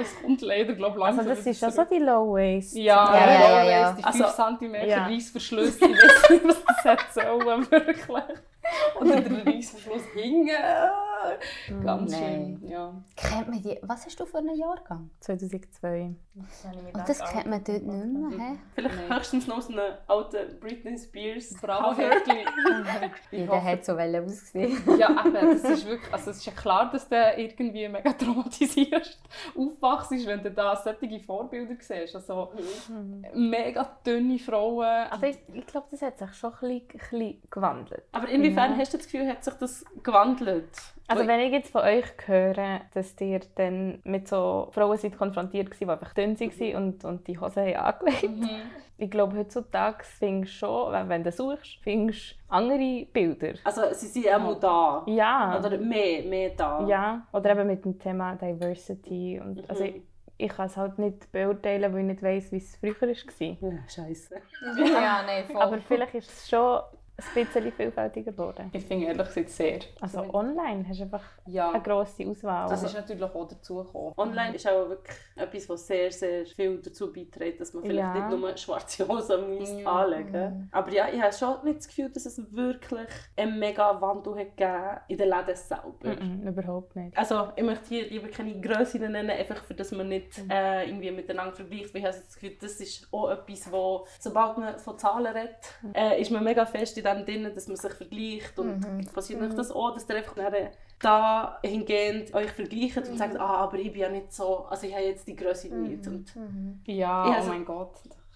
Es 0.01 0.21
kommt 0.21 0.41
leider, 0.41 0.73
glaube 0.73 0.97
ich, 0.99 1.03
Also, 1.05 1.17
langsam 1.21 1.37
das 1.37 1.45
ist 1.45 1.61
ja 1.61 1.71
so 1.71 1.83
die 1.85 1.99
Low-Waist. 1.99 2.75
Ja, 2.75 3.13
Ja, 3.13 3.19
ja, 3.25 3.31
ja, 3.33 3.63
ja, 3.63 3.71
ja. 3.71 3.91
Die 3.93 4.03
5 4.03 4.21
Also, 4.39 4.57
cm 4.57 4.75
ja. 4.89 5.05
Reissverschluss, 5.05 5.75
ich 5.75 5.81
weiß 5.81 6.29
nicht, 6.29 6.43
was 6.47 6.63
das 6.65 6.85
hat 6.85 7.13
sollen, 7.13 7.71
wirklich. 7.71 8.07
Oder 8.99 9.21
der 9.21 9.45
Reissverschluss 9.45 10.03
hinten. 11.67 11.85
Ganz 11.85 12.11
Nein. 12.11 12.57
schön, 12.61 12.69
ja. 12.69 12.93
Kennt 13.15 13.49
man 13.49 13.61
die? 13.61 13.77
Was 13.83 14.05
hast 14.05 14.19
du 14.19 14.25
für 14.25 14.37
einen 14.39 14.55
Jahrgang? 14.57 15.09
2002. 15.19 16.15
Und 16.33 17.09
das 17.09 17.19
kennt 17.31 17.47
man 17.47 17.63
dort 17.63 17.81
nicht 17.83 18.05
mehr, 18.05 18.39
hä? 18.39 18.57
Vielleicht 18.75 18.95
Nein. 18.95 19.17
höchstens 19.17 19.47
noch 19.47 19.61
so 19.61 19.73
eine 19.73 19.97
alte 20.07 20.57
Britney 20.59 20.97
Spears. 20.97 21.53
Bravo, 21.61 21.89
Cover. 21.89 22.03
Hörtli. 22.03 22.45
Jeder 23.31 23.63
hat 23.63 23.85
so 23.85 23.93
wollen 23.97 24.23
ausgesehen. 24.25 24.77
Ja, 24.97 25.23
eben, 25.25 25.33
das 25.33 25.63
ist 25.63 25.85
wirklich, 25.87 26.13
also 26.13 26.31
es 26.31 26.37
ist 26.37 26.45
ja 26.45 26.53
klar, 26.53 26.89
dass 26.91 27.07
du 27.09 27.15
irgendwie 27.37 27.87
mega 27.87 28.13
traumatisierst 28.13 29.19
aufwachst, 29.57 30.11
wenn 30.25 30.43
du 30.43 30.51
da 30.51 30.75
solche 30.75 31.19
Vorbilder 31.19 31.75
siehst. 31.79 32.15
Also 32.15 32.51
mega 33.33 33.97
dünne 34.05 34.39
Frauen. 34.39 35.07
Aber 35.09 35.27
ich, 35.27 35.37
ich 35.53 35.65
glaube, 35.67 35.87
das 35.91 36.01
hat 36.01 36.17
sich 36.17 36.33
schon 36.33 36.53
ein 36.53 36.59
bisschen, 36.59 36.81
ein 36.93 36.99
bisschen 37.09 37.41
gewandelt. 37.49 38.03
Aber 38.11 38.27
inwiefern 38.29 38.71
Ja. 38.71 38.77
hast 38.77 38.93
du 38.93 38.97
das 38.97 39.07
Gefühl, 39.07 39.27
hat 39.27 39.43
sich 39.43 39.53
das 39.55 39.85
gewandelt? 40.03 40.69
Also 41.11 41.27
wenn 41.27 41.39
ich 41.41 41.51
jetzt 41.51 41.71
von 41.71 41.81
euch 41.81 42.05
höre, 42.25 42.81
dass 42.93 43.19
ihr 43.21 43.41
dann 43.55 43.99
mit 44.03 44.27
so 44.27 44.69
Frauen 44.71 44.97
seid 44.97 45.17
konfrontiert 45.17 45.69
waren, 45.71 45.77
die 45.79 45.89
einfach 45.91 46.13
dünn 46.13 46.39
waren 46.39 46.75
und, 46.75 47.05
und 47.05 47.27
die 47.27 47.37
Hosen 47.39 47.63
haben 47.65 47.75
angelegt. 47.75 48.23
Mhm. 48.23 48.49
Ich 48.97 49.09
glaube, 49.09 49.35
heutzutage 49.37 50.03
findest 50.03 50.53
du 50.53 50.57
schon, 50.67 50.91
wenn- 50.93 51.09
wenn 51.09 51.23
du 51.23 51.31
suchst, 51.31 51.79
findest 51.81 52.31
du 52.31 52.35
andere 52.49 53.05
Bilder. 53.11 53.53
Also 53.63 53.81
sie 53.93 54.07
sind 54.07 54.27
auch 54.29 54.39
mal 54.39 54.59
da. 54.59 55.03
Ja. 55.07 55.57
Oder 55.57 55.77
mehr, 55.79 56.23
mehr 56.23 56.51
da. 56.51 56.85
Ja, 56.87 57.27
oder 57.33 57.51
eben 57.51 57.67
mit 57.67 57.83
dem 57.83 57.97
Thema 57.97 58.35
Diversity. 58.35 59.41
Und, 59.43 59.67
also 59.69 59.83
Mhm. 59.83 59.89
ich, 59.89 60.01
ich 60.37 60.49
kann 60.49 60.67
es 60.67 60.77
halt 60.77 60.99
nicht 60.99 61.31
beurteilen, 61.31 61.91
weil 61.93 61.99
ich 62.01 62.05
nicht 62.05 62.23
weiss, 62.23 62.51
wie 62.51 62.57
es 62.57 62.75
früher 62.77 62.95
war. 63.01 63.71
Ja, 63.71 63.77
Scheiße. 63.87 64.35
ja, 64.77 65.23
nein, 65.25 65.45
voll. 65.51 65.61
Aber 65.61 65.77
vielleicht 65.79 66.15
ist 66.15 66.29
es 66.31 66.49
schon 66.49 66.81
ein 67.17 67.45
bisschen 67.45 67.71
vielfältiger 67.71 68.31
geworden. 68.31 68.69
Ich 68.73 68.85
finde 68.85 69.05
ehrlich 69.07 69.27
gesagt 69.27 69.49
sehr. 69.49 69.79
Also 69.99 70.21
online 70.33 70.85
hast 70.87 70.99
du 70.99 71.03
einfach 71.03 71.23
Ja, 71.45 71.69
eine 71.71 71.81
grosse 71.83 72.25
Auswahl. 72.27 72.69
das 72.69 72.83
ist 72.83 72.93
natürlich 72.95 73.23
auch 73.23 73.47
dazugekommen. 73.47 74.13
Online 74.17 74.55
ist 74.55 74.67
auch 74.67 74.89
wirklich 74.89 75.17
etwas, 75.35 75.69
was 75.69 75.87
sehr, 75.87 76.11
sehr 76.11 76.45
viel 76.45 76.81
dazu 76.81 77.13
beiträgt, 77.13 77.61
dass 77.61 77.73
man 77.73 77.83
vielleicht 77.83 78.15
Ja. 78.15 78.27
nicht 78.29 78.39
nur 78.39 78.57
schwarze 78.57 79.07
Hosen 79.07 79.57
muss 79.57 79.69
Ja. 79.69 79.85
anlegen 79.91 80.69
Aber 80.71 80.91
ja, 80.91 81.07
ich 81.13 81.21
habe 81.21 81.33
schon 81.33 81.63
nicht 81.63 81.77
das 81.79 81.87
Gefühl, 81.87 82.09
dass 82.09 82.25
es 82.25 82.41
wirklich 82.55 83.07
einen 83.37 83.59
mega 83.59 84.01
Wandel 84.01 84.35
hat 84.39 84.57
gegeben 84.57 84.97
in 85.07 85.17
den 85.17 85.29
Läden 85.29 85.55
selber. 85.55 86.21
Mm-mm, 86.21 86.47
überhaupt 86.47 86.95
nicht. 86.95 87.15
Also, 87.17 87.49
ich 87.55 87.63
möchte 87.63 87.85
hier 87.89 88.09
lieber 88.09 88.29
keine 88.29 88.59
Grössinnen 88.59 89.11
nennen, 89.11 89.29
einfach 89.31 89.63
für 89.63 89.73
dass 89.75 89.91
man 89.91 90.09
nicht 90.09 90.39
äh, 90.49 90.85
irgendwie 90.87 91.11
miteinander 91.11 91.53
vergleicht. 91.55 91.93
Weil 91.93 92.01
ich 92.01 92.07
habe 92.07 92.17
das 92.17 92.33
Gefühl, 92.33 92.57
das 92.59 92.73
ist 92.79 93.07
auch 93.11 93.29
etwas, 93.29 93.71
wo, 93.71 94.05
sobald 94.19 94.57
man 94.57 94.79
von 94.79 94.97
Zahlen 94.97 95.27
redet, 95.35 95.55
äh, 95.93 96.19
ist 96.19 96.31
man 96.31 96.43
mega 96.43 96.65
fest 96.65 96.97
in 96.97 97.03
dem 97.13 97.25
drin, 97.25 97.51
dass 97.53 97.67
man 97.67 97.77
sich 97.77 97.91
vergleicht. 97.93 98.57
Und 98.59 99.13
passiert 99.13 99.41
euch 99.41 99.53
das 99.53 99.71
auch, 99.71 99.93
dass 99.93 100.07
ihr 100.09 100.15
einfach 100.15 100.35
nachher 100.35 100.71
da 100.99 101.59
hingehend 101.63 102.33
euch 102.33 102.51
vergleicht 102.51 102.97
und 102.97 103.17
sagt, 103.17 103.39
ah, 103.39 103.57
aber 103.61 103.77
ich 103.79 103.91
bin 103.91 104.01
ja 104.01 104.09
nicht 104.09 104.31
so, 104.33 104.65
also 104.65 104.85
ich 104.87 104.93
habe 104.93 105.05
jetzt 105.05 105.27
die 105.27 105.35
Größe 105.35 105.73
nicht. 105.75 106.05
Und 106.07 106.33
Ja, 106.85 106.95
Ja, 106.95 107.25
oh 107.27 107.31
also- 107.33 107.49
mein 107.49 107.65
Gott. 107.65 107.91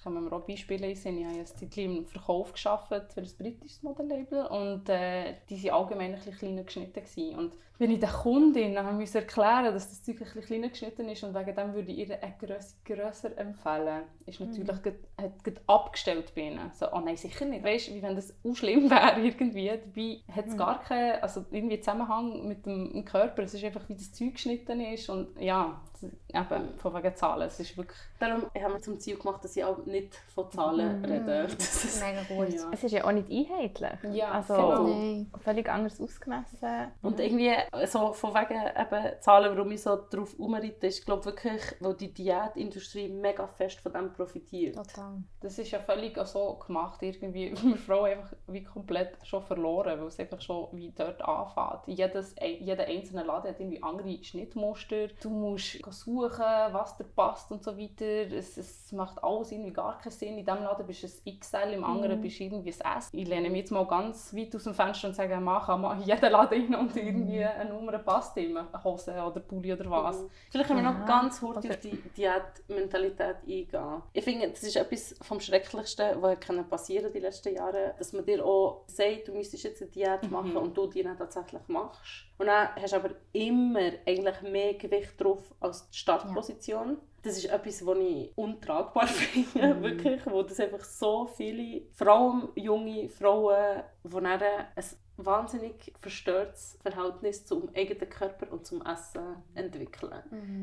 Können 0.06 0.24
wir 0.24 0.34
auch 0.34 0.46
Beispiele 0.46 0.96
sehen. 0.96 1.18
Ich 1.18 1.26
habe 1.26 1.40
ein 1.40 1.46
Zeit 1.48 1.78
im 1.78 2.06
Verkauf 2.06 2.54
gearbeitet 2.54 3.12
für 3.12 3.22
ein 3.22 3.32
britisches 3.40 3.82
Modellabel 3.82 4.46
und 4.46 4.88
äh, 4.88 5.34
die 5.50 5.64
waren 5.64 5.82
allgemein 5.82 6.14
ein 6.14 6.20
bisschen 6.20 6.38
kleiner 6.38 6.64
geschnitten. 6.64 7.02
Gewesen. 7.02 7.36
Und 7.36 7.54
wenn 7.80 7.92
ich 7.92 8.00
der 8.00 8.10
Kundin 8.10 8.76
dann 8.76 8.98
musste 8.98 9.20
erklären 9.20 9.74
dass 9.74 9.90
das 9.90 10.04
Zeug 10.04 10.18
ein 10.18 10.26
bisschen 10.26 10.44
kleiner 10.44 10.70
geschnitten 10.70 11.10
ist 11.10 11.24
und 11.24 11.34
wegen 11.34 11.56
dem 11.56 11.74
würde 11.74 11.92
ich 11.92 11.98
ihr 11.98 12.24
eine 12.24 12.36
Grösse 12.40 12.76
grösser 12.86 13.36
empfehlen, 13.36 14.04
ist 14.28 14.40
natürlich 14.40 14.68
mhm. 14.68 14.94
hat 15.20 15.44
grad 15.44 15.62
abgestellt 15.68 16.34
bei 16.36 16.42
ihnen. 16.42 16.72
So, 16.74 16.86
oh 16.94 17.00
nein, 17.00 17.18
sicher 17.18 17.46
nicht. 17.46 17.66
Weißt 17.66 17.88
du, 17.88 17.96
wie 17.96 18.02
wenn 18.04 18.16
das 18.16 18.34
auch 18.46 18.56
schlimm 18.56 18.90
wäre 18.92 19.20
irgendwie. 19.20 19.68
Dabei 19.68 20.20
hat 20.32 20.48
es 20.48 20.56
gar 20.56 20.84
keinen 20.84 21.22
also 21.22 21.46
irgendwie 21.52 21.80
Zusammenhang 21.80 22.48
mit 22.48 22.66
dem, 22.68 22.94
dem 22.94 23.06
Körper. 23.06 23.42
Es 23.42 23.56
ist 23.56 23.64
einfach, 23.64 23.90
wie 23.90 23.96
das 23.96 24.14
Zeug 24.14 24.34
geschnitten 24.34 24.80
ist 24.82 25.10
und 25.10 25.40
ja, 25.40 25.82
eben 26.04 26.78
von 26.78 26.94
wegen 26.94 27.16
Zahlen. 27.16 27.48
Es 27.48 27.60
ist 27.60 27.78
wirklich 27.78 28.00
darum 28.20 28.44
haben 28.56 28.74
wir 28.74 28.82
zum 28.82 29.00
Ziel 29.00 29.18
gemacht, 29.18 29.44
dass 29.44 29.56
ich 29.56 29.64
auch 29.64 29.86
nicht 29.86 30.16
von 30.34 30.50
Zahlen 30.52 31.04
rede. 31.04 31.48
Das 31.56 31.86
ist, 31.86 32.04
Mega 32.04 32.24
gut. 32.24 32.54
Ja. 32.54 32.70
Es 32.72 32.84
ist 32.84 32.92
ja 32.92 33.04
auch 33.06 33.12
nicht 33.12 33.30
einheitlich. 33.30 34.14
Ja, 34.14 34.32
also 34.32 34.54
genau. 34.54 34.88
Nein. 34.88 35.32
völlig 35.40 35.70
anders 35.70 36.00
ausgemessen. 36.00 36.92
Und 37.02 37.20
irgendwie 37.20 37.54
so 37.86 38.14
von 38.14 38.34
wegen 38.34 38.60
eben 38.60 39.22
Zahlen, 39.22 39.56
warum 39.56 39.72
ich 39.72 39.82
so 39.82 39.98
drauf 40.10 40.38
umreite, 40.40 40.88
ist 40.88 41.06
glaube 41.06 41.26
wirklich, 41.26 41.62
weil 41.80 41.94
die 41.96 42.14
Diätindustrie 42.14 43.10
mega 43.10 43.48
fest 43.48 43.80
von 43.82 43.94
dem 43.94 44.14
profitiert. 44.14 44.76
Total. 44.76 45.24
Das 45.42 45.58
ist 45.58 45.72
ja 45.72 45.80
völlig 45.80 46.18
auch 46.18 46.26
so 46.26 46.56
gemacht, 46.56 47.02
irgendwie, 47.02 47.54
wir 47.64 47.78
Frauen 47.78 48.12
einfach 48.12 48.34
wie 48.48 48.64
komplett 48.64 49.18
schon 49.24 49.44
verloren, 49.44 50.00
weil 50.00 50.08
es 50.08 50.20
einfach 50.20 50.42
schon 50.42 50.68
wie 50.74 50.92
dort 50.92 51.22
anfängt. 51.22 51.98
Jedes, 51.98 52.36
jeder 52.60 52.86
einzelne 52.86 53.24
Laden 53.24 53.50
hat 53.50 53.60
irgendwie 53.60 53.84
andere 53.84 54.24
Schnittmuster. 54.24 55.08
Du 55.22 55.30
musst 55.30 55.82
suchen, 56.00 56.44
was 56.72 56.98
dir 56.98 57.04
passt 57.06 57.52
und 57.52 57.64
so 57.64 57.78
weiter. 57.78 58.06
Es, 58.06 58.58
es 58.58 58.92
macht 58.92 59.24
alles 59.24 59.52
irgendwie 59.52 59.74
gar 59.74 59.98
keinen 59.98 60.12
Sinn. 60.12 60.38
In 60.38 60.46
diesem 60.46 60.64
Laden 60.64 60.86
bist 60.86 61.04
du 61.04 61.08
ein 61.08 61.40
XL, 61.40 61.74
im 61.74 61.84
anderen 61.84 62.22
bist 62.22 62.40
du 62.40 62.44
irgendwie 62.44 62.74
ein 62.84 62.98
S. 62.98 63.10
Ich 63.12 63.28
lehne 63.28 63.50
mich 63.50 63.60
jetzt 63.62 63.72
mal 63.72 63.86
ganz 63.88 64.34
weit 64.36 64.56
aus 64.56 64.64
dem 64.64 64.74
Fenster 64.74 65.08
und 65.08 65.14
sage, 65.16 65.38
mach 65.40 65.68
mal 65.78 66.00
jeden 66.02 66.32
Laden 66.32 66.74
rein 66.74 66.76
und 66.76 66.96
irgendwie 66.96 67.44
eine 67.44 67.70
Nummer 67.70 67.98
passt 68.00 68.38
immer. 68.38 68.68
Eine 68.72 68.84
Hose 68.84 69.12
oder 69.14 69.40
Pulli 69.40 69.74
oder 69.74 69.90
was. 69.90 70.22
Mhm. 70.22 70.30
Vielleicht 70.52 70.68
können 70.70 70.84
wir 70.84 70.92
noch 70.92 71.00
Ja, 71.00 71.06
ganz 71.06 71.40
kurz 71.40 71.58
oder- 71.66 71.70
auf 71.70 71.80
die 71.80 71.98
Diätmentalität 72.16 73.38
eingehen. 73.48 74.02
Ich 74.14 74.24
finde, 74.24 74.50
das 74.50 74.64
ist 74.64 74.76
etwas 74.76 75.16
vom 75.22 75.40
Schrecklichsten, 75.40 76.22
was 76.22 76.38
passieren 76.70 77.12
die 77.14 77.20
letzten 77.20 77.54
Jahre, 77.56 77.94
dass 77.98 78.14
man 78.14 78.26
dir 78.26 78.46
auch 78.46 78.84
sagt, 78.88 79.28
du 79.28 79.34
müsstest 79.34 79.64
jetzt 79.64 79.82
eine 79.82 79.92
Diät 79.92 80.30
machen 80.32 80.52
Mhm. 80.52 80.58
und 80.58 80.78
du 80.78 80.88
die 80.88 81.04
dann 81.04 81.18
tatsächlich 81.18 81.62
machst. 81.68 82.26
Und 82.38 82.48
dann 82.48 82.70
hast 82.76 82.94
du 82.94 82.98
aber 82.98 83.12
immer 83.34 83.92
eigentlich 84.06 84.42
mehr 84.42 84.74
Gewicht 84.74 85.20
drauf 85.20 85.54
als 85.60 85.90
die 85.90 85.98
Startposition. 85.98 86.98
Das 87.26 87.38
ist 87.38 87.46
etwas, 87.46 87.84
was 87.86 87.98
ich 87.98 88.32
untragbar 88.36 89.08
finde, 89.08 89.82
wirklich, 89.82 90.22
wo 90.28 90.44
das 90.44 90.60
einfach 90.60 90.84
so 90.84 91.26
viele, 91.26 91.82
vor 91.94 92.08
allem 92.08 92.50
junge 92.56 93.10
Frauen, 93.10 93.82
die 94.04 94.10
dann 94.12 94.42
ein 94.42 94.86
wahnsinnig 95.18 95.94
verstörtes 96.02 96.78
Verhältnis 96.84 97.46
zum 97.46 97.70
eigenen 97.74 98.10
Körper 98.10 98.52
und 98.52 98.66
zum 98.66 98.86
Essen 98.86 99.38
entwickeln. 99.54 100.12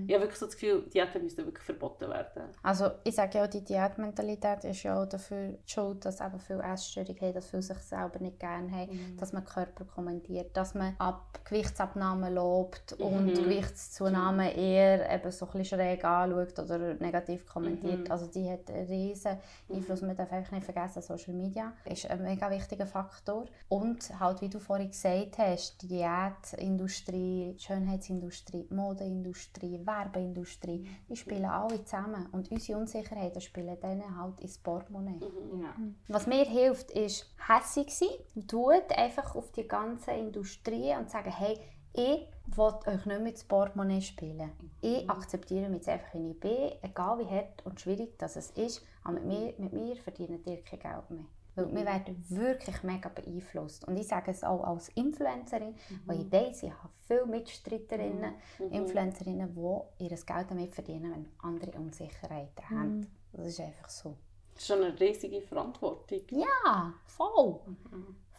Ich 0.07 0.15
habe 0.15 0.25
wirklich 0.25 0.39
so 0.39 0.45
das 0.45 0.57
Gefühl, 0.57 0.83
Diäten 0.93 1.23
müssten 1.23 1.47
wirklich 1.47 1.65
verboten 1.65 2.11
werden. 2.11 2.51
Also 2.63 2.91
ich 3.03 3.15
sage 3.15 3.39
ja, 3.39 3.47
die 3.47 3.65
Diätmentalität 3.65 4.65
ist 4.65 4.83
ja 4.83 5.03
auch 5.03 5.07
dafür 5.07 5.57
schuld, 5.65 6.05
dass 6.05 6.21
eben 6.21 6.39
viele 6.39 6.63
Essstörungen 6.63 7.19
haben, 7.19 7.33
dass 7.33 7.47
viele 7.49 7.63
sich 7.63 7.79
selber 7.79 8.19
nicht 8.19 8.39
gerne 8.41 8.71
haben, 8.71 9.17
dass 9.19 9.33
man 9.33 9.43
Körper 9.45 9.87
kommentiert, 9.87 10.55
dass 10.55 10.75
man 10.75 10.97
ab 10.99 11.41
Gewichtsabnahmen 11.47 12.35
lobt 12.35 12.93
und 12.99 13.27
Mhm. 13.29 13.35
Gewichtszunahme 13.35 14.55
eher 14.55 15.11
eben 15.11 15.31
so 15.31 15.47
ein 15.47 15.53
bisschen 15.53 15.79
schräg 15.79 16.05
anschaut 16.05 16.52
angeschaut 16.59 16.65
oder 16.65 16.95
negativ 16.95 17.47
kommentiert. 17.47 18.01
Mhm. 18.01 18.11
Also 18.11 18.27
die 18.27 18.49
hat 18.51 18.71
einen 18.71 18.87
riesen 18.87 19.39
Einfluss. 19.71 20.03
Man 20.03 20.17
darf 20.17 20.33
einfach 20.33 20.53
nicht 20.53 20.65
vergessen, 20.65 21.03
Social 21.03 21.35
Media 21.35 21.73
ist 21.85 22.09
ein 22.11 22.23
mega 22.23 22.51
wichtiger 22.51 22.87
Faktor. 22.87 23.47
Und 23.69 24.19
halt, 24.19 24.41
wie 24.41 24.49
du 24.49 24.59
vorhin 24.59 24.91
gesagt 24.91 25.39
hast, 25.39 25.83
die 25.83 25.89
Diätindustrie, 25.89 27.57
Schönheitsindustrie, 27.59 28.67
die 28.71 28.75
Modeindustrie, 28.75 29.79
die 29.79 29.87
Werbeindustrie, 29.87 30.89
die 31.09 31.17
spielen 31.17 31.45
alle 31.45 31.85
zusammen. 31.85 32.29
Und 32.33 32.51
unsere 32.51 32.79
Unsicherheiten 32.79 33.41
spielen 33.41 33.77
dann 33.81 34.19
halt 34.19 34.41
ins 34.41 34.59
Portemonnaie. 34.59 35.21
Ja. 35.61 35.75
Was 36.09 36.27
mir 36.27 36.45
hilft, 36.45 36.91
ist 36.91 37.27
hässig 37.49 37.95
sein. 37.95 38.47
Tut 38.47 38.97
einfach 38.97 39.35
auf 39.35 39.53
die 39.53 39.67
ganze 39.67 40.13
Industrie 40.13 40.95
und 40.97 41.11
sagen, 41.11 41.31
hey, 41.31 41.59
ich 41.95 42.27
will 42.57 42.75
euch 42.87 43.07
nicht 43.07 43.21
mit 43.21 43.41
dem 43.41 43.49
Portemonnaie 43.49 44.01
spielen. 44.01 44.53
Ich 44.81 45.09
akzeptiere 45.09 45.69
mich 45.69 45.79
jetzt 45.79 45.89
einfach, 45.89 46.15
wie 46.15 46.31
ich 46.31 46.41
bin, 46.41 46.73
egal 46.83 47.19
wie 47.19 47.27
hart 47.27 47.65
und 47.65 47.81
schwierig 47.81 48.19
das 48.19 48.37
ist. 48.37 48.83
Aber 49.05 49.15
mit 49.15 49.25
mir, 49.25 49.55
mit 49.59 49.73
mir 49.73 49.97
verdient 49.97 50.47
ihr 50.47 50.63
kein 50.63 50.81
Geld 50.81 51.11
mehr. 51.11 51.25
Weil 51.55 51.75
wir 51.75 51.85
werden 51.85 52.25
wirklich 52.29 52.83
mega 52.83 53.11
beeinflusst. 53.11 53.87
Und 53.87 53.97
ich 53.99 54.09
sage 54.09 54.31
es 54.31 54.43
auch 54.43 54.65
als 54.65 54.89
Influencerin, 54.91 55.75
weil 56.07 56.21
ich 56.23 56.33
weiss, 56.33 56.63
ich 56.63 56.71
habe 56.71 56.89
viele 57.07 57.27
Mitstreiterinnen, 57.27 58.35
Influencerinnen, 58.71 59.55
die 59.55 60.05
ihr 60.05 60.09
Geld 60.09 60.51
damit 60.51 60.75
verdienen, 60.75 61.13
wenn 61.13 61.51
andere 61.51 61.79
Unsicherheiten 61.79 62.71
haben. 62.71 63.07
Das 63.33 63.49
ist 63.49 63.61
einfach 63.61 63.91
so. 63.91 64.17
Das 64.55 64.63
ist 64.63 64.69
schon 64.69 64.83
eine 64.83 64.99
riesige 64.99 65.43
Verantwortung. 65.43 66.21
Ja, 66.31 66.95
voll. 67.05 67.61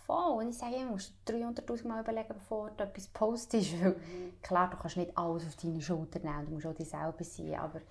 Voll. 0.05 0.43
Und 0.43 0.49
ich 0.49 0.57
sage, 0.57 0.75
ich 0.75 0.85
muss 0.85 1.13
300'000 1.27 1.87
Mal 1.87 2.01
überlegen, 2.01 2.33
bevor 2.33 2.69
du 2.71 2.83
etwas 2.83 3.07
postest. 3.07 3.81
Weil, 3.81 3.95
klar, 4.41 4.69
du 4.69 4.77
kannst 4.77 4.97
nicht 4.97 5.17
alles 5.17 5.45
auf 5.45 5.55
deine 5.55 5.81
Schulter 5.81 6.19
nehmen, 6.19 6.45
du 6.45 6.51
musst 6.51 6.65
auch 6.65 6.73
dich 6.73 6.89
selber 6.89 7.23
sein, 7.23 7.55
aber 7.55 7.81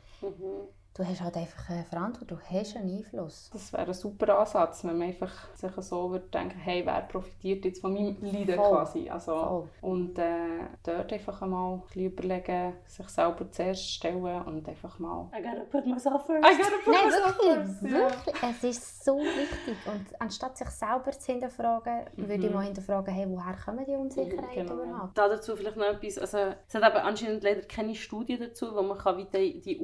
du 0.94 1.06
hast 1.06 1.20
halt 1.22 1.36
einfach 1.36 1.70
eine 1.70 1.84
Verantwortung, 1.84 2.38
du 2.38 2.58
hast 2.58 2.76
einen 2.76 2.98
Einfluss. 2.98 3.48
Das 3.52 3.72
wäre 3.72 3.86
ein 3.86 3.94
super 3.94 4.38
Ansatz, 4.38 4.84
wenn 4.84 4.98
man 4.98 5.08
einfach 5.08 5.32
sich 5.54 5.72
so 5.78 6.10
würde 6.10 6.26
denken, 6.28 6.58
hey, 6.58 6.84
wer 6.84 7.00
profitiert 7.02 7.64
jetzt 7.64 7.80
von 7.80 7.94
meinem 7.94 8.16
Leiden 8.20 8.56
Voll. 8.56 8.70
quasi. 8.70 9.08
Also, 9.08 9.34
Voll. 9.34 9.68
Und 9.80 10.18
äh, 10.18 10.66
dort 10.82 11.12
einfach 11.12 11.40
einmal 11.42 11.74
ein 11.74 11.80
bisschen 11.82 12.04
überlegen, 12.06 12.74
sich 12.86 13.08
selber 13.08 13.50
zuerst 13.50 13.90
stellen 13.90 14.42
und 14.42 14.68
einfach 14.68 14.98
mal... 14.98 15.30
I 15.36 15.42
gotta 15.42 15.64
put 15.70 15.86
myself 15.86 16.26
first. 16.26 16.44
I 16.46 16.56
gotta 16.56 16.76
put 16.84 16.94
Nein, 16.94 17.04
myself 17.06 17.38
wirklich, 17.38 17.54
first, 17.54 17.82
ja. 17.82 17.90
wirklich. 17.90 18.42
Es 18.42 18.64
ist 18.64 19.04
so 19.04 19.18
wichtig. 19.18 19.76
Und 19.86 20.20
anstatt 20.20 20.58
sich 20.58 20.68
selber 20.68 21.10
zu 21.12 21.32
hinterfragen, 21.32 22.04
würde 22.16 22.46
ich 22.46 22.52
mal 22.52 22.64
hinterfragen, 22.64 23.14
hey, 23.14 23.26
woher 23.28 23.56
kommen 23.64 23.84
die 23.86 23.92
Unsicherheiten 23.94 24.66
Genau. 24.66 24.82
überhaupt? 24.82 25.16
Da 25.16 25.28
dazu 25.28 25.56
vielleicht 25.56 25.76
noch 25.76 25.86
etwas, 25.86 26.18
also 26.18 26.38
es 26.66 26.74
hat 26.74 26.82
eben 26.82 27.02
anscheinend 27.02 27.42
leider 27.42 27.62
keine 27.62 27.94
Studie 27.94 28.38
dazu, 28.38 28.74
wo 28.74 28.82
man 28.82 28.98
kann 28.98 29.16
wie 29.16 29.24
die, 29.24 29.60
die 29.60 29.78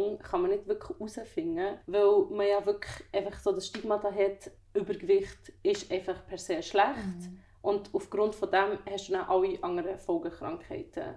Ursachenwirkung 0.00 0.18
kann 0.18 0.42
man 0.42 0.50
nicht 0.50 0.66
wirklich 0.66 0.98
herausfinden, 0.98 1.78
weil 1.86 2.24
man 2.30 2.46
ja 2.46 2.64
wirklich 2.64 3.04
einfach 3.12 3.38
so 3.40 3.52
das 3.52 3.66
Stigma 3.66 3.98
da 3.98 4.12
hat, 4.12 4.50
Übergewicht 4.74 5.52
ist 5.62 5.90
einfach 5.90 6.26
per 6.26 6.38
se 6.38 6.62
schlecht. 6.62 7.30
Und 7.62 7.90
aufgrund 7.92 8.34
von 8.34 8.50
dem 8.50 8.78
hast 8.90 9.08
du 9.08 9.12
dann 9.12 9.28
alle 9.28 9.62
anderen 9.62 9.98
Folgekrankheiten. 9.98 11.14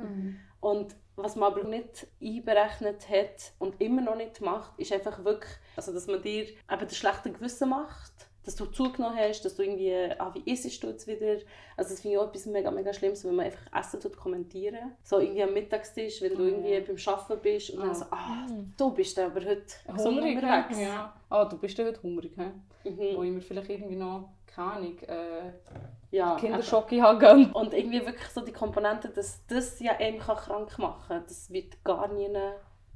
Und 0.60 0.96
was 1.16 1.36
man 1.36 1.52
aber 1.52 1.64
nicht 1.64 2.08
einberechnet 2.22 3.08
hat 3.10 3.54
und 3.60 3.80
immer 3.80 4.02
noch 4.02 4.16
nicht 4.16 4.42
macht, 4.42 4.78
ist 4.80 4.92
einfach 4.92 5.24
wirklich, 5.24 5.52
also 5.76 5.94
dass 5.94 6.08
man 6.08 6.22
dir 6.22 6.44
eben 6.46 6.58
das 6.80 6.98
schlechte 6.98 7.32
Gewissen 7.32 7.70
macht, 7.70 8.30
dass 8.46 8.56
du 8.56 8.66
zugenommen 8.66 9.18
hast, 9.18 9.44
dass 9.46 9.56
du 9.56 9.64
irgendwie, 9.64 9.94
ah, 10.20 10.34
wie 10.34 10.52
isst 10.52 10.84
du 10.84 10.88
jetzt 10.88 11.08
wieder? 11.08 11.38
Also 11.78 11.92
das 11.92 12.02
finde 12.02 12.16
ich 12.16 12.22
auch 12.22 12.28
etwas 12.28 12.46
mega, 12.46 12.70
mega 12.72 12.94
Schlimmes, 12.94 13.24
wenn 13.26 13.36
man 13.36 13.46
einfach 13.46 13.66
Essen 13.78 14.00
tut 14.00 14.18
kommentientieren. 14.18 14.92
So 15.04 15.20
irgendwie 15.20 15.44
am 15.44 15.54
Mittagstisch, 15.54 16.22
wenn 16.22 16.36
du 16.36 16.44
irgendwie 16.44 16.80
beim 16.80 16.98
Arbeiten 17.14 17.42
bist 17.42 17.70
und 17.72 17.80
dann 17.82 17.96
so, 17.96 18.06
ah, 18.12 18.46
du 18.78 18.92
bist 18.92 19.18
aber 19.18 19.40
heute 19.42 19.64
Hungrig, 19.88 20.36
unterwegs. 20.36 20.80
ja. 20.80 21.14
Ah, 21.30 21.46
du 21.46 21.58
bist 21.58 21.78
ja 21.78 21.86
heute 21.86 22.04
hungrig, 22.04 22.34
he? 22.36 22.90
Mhm. 22.90 23.18
Wo 23.18 23.24
ich 23.24 23.32
mir 23.32 23.42
vielleicht 23.42 23.70
irgendwie 23.70 23.96
noch, 23.96 24.30
keine 24.46 24.72
Ahnung, 24.74 25.00
äh, 25.00 25.52
Ja, 26.12 26.36
Kinderschocke 26.36 27.02
habe. 27.02 27.50
Und 27.54 27.74
irgendwie 27.74 28.06
wirklich 28.06 28.28
so 28.28 28.42
die 28.42 28.52
Komponente, 28.52 29.10
dass 29.10 29.42
das 29.48 29.80
ja 29.80 29.94
einem 29.94 30.20
krank 30.20 30.78
machen 30.78 31.04
kann, 31.08 31.24
das 31.28 31.50
wird 31.50 31.84
gar 31.84 32.08
nie 32.10 32.30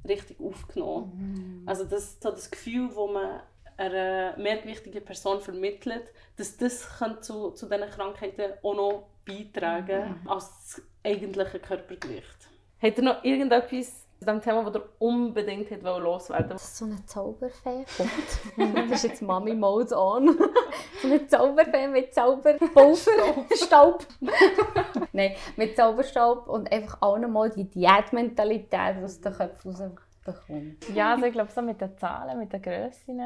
richtig 0.06 0.38
aufgenommen. 0.40 1.62
Also 1.66 1.84
das, 1.84 2.18
so 2.20 2.30
das 2.30 2.50
Gefühl, 2.50 2.88
das 2.88 2.96
man 2.96 3.40
einer 3.78 4.36
mehrgewichtigen 4.36 5.04
Person 5.04 5.40
vermittelt, 5.40 6.12
dass 6.36 6.56
das 6.56 6.98
kann 6.98 7.22
zu, 7.22 7.52
zu 7.52 7.66
diesen 7.66 7.88
Krankheiten 7.90 8.52
auch 8.62 8.74
noch 8.74 9.06
beitragen 9.26 10.20
als 10.26 10.48
das 10.48 10.82
eigentliche 11.04 11.60
Körpergewicht. 11.60 12.48
Habt 12.82 12.98
ihr 12.98 13.04
noch 13.04 13.24
irgendetwas 13.24 14.08
zu 14.18 14.24
diesem 14.24 14.40
Thema, 14.40 14.64
das 14.64 14.82
ihr 14.82 14.88
unbedingt 14.98 15.70
hättet 15.70 15.84
loswerden 15.84 16.50
Dass 16.50 16.78
so 16.78 16.86
eine 16.86 17.04
Zauberfee 17.06 17.84
kommt. 17.96 18.90
das 18.90 18.90
ist 18.90 19.10
jetzt 19.10 19.22
Mami 19.22 19.54
Mode 19.54 19.96
on. 19.96 20.36
so 21.02 21.08
eine 21.08 21.26
Zauberfee 21.26 21.86
mit 21.88 22.12
Zauberpulver, 22.14 23.44
Staub. 23.54 24.06
Nein, 25.12 25.34
mit 25.56 25.76
Zauberstaub 25.76 26.48
und 26.48 26.70
einfach 26.72 26.98
auch 27.00 27.18
nochmal 27.18 27.50
die 27.50 27.64
Diätmentalität 27.64 29.02
aus 29.02 29.20
den 29.20 29.32
Köpfen 29.32 29.76
rausbekommt. 30.28 30.88
Ja, 30.94 31.12
also 31.14 31.26
ich 31.26 31.32
glaube, 31.32 31.50
so 31.50 31.62
mit 31.62 31.80
den 31.80 31.96
Zahlen, 31.98 32.38
mit 32.38 32.52
den 32.52 32.62
Grössen, 32.62 33.18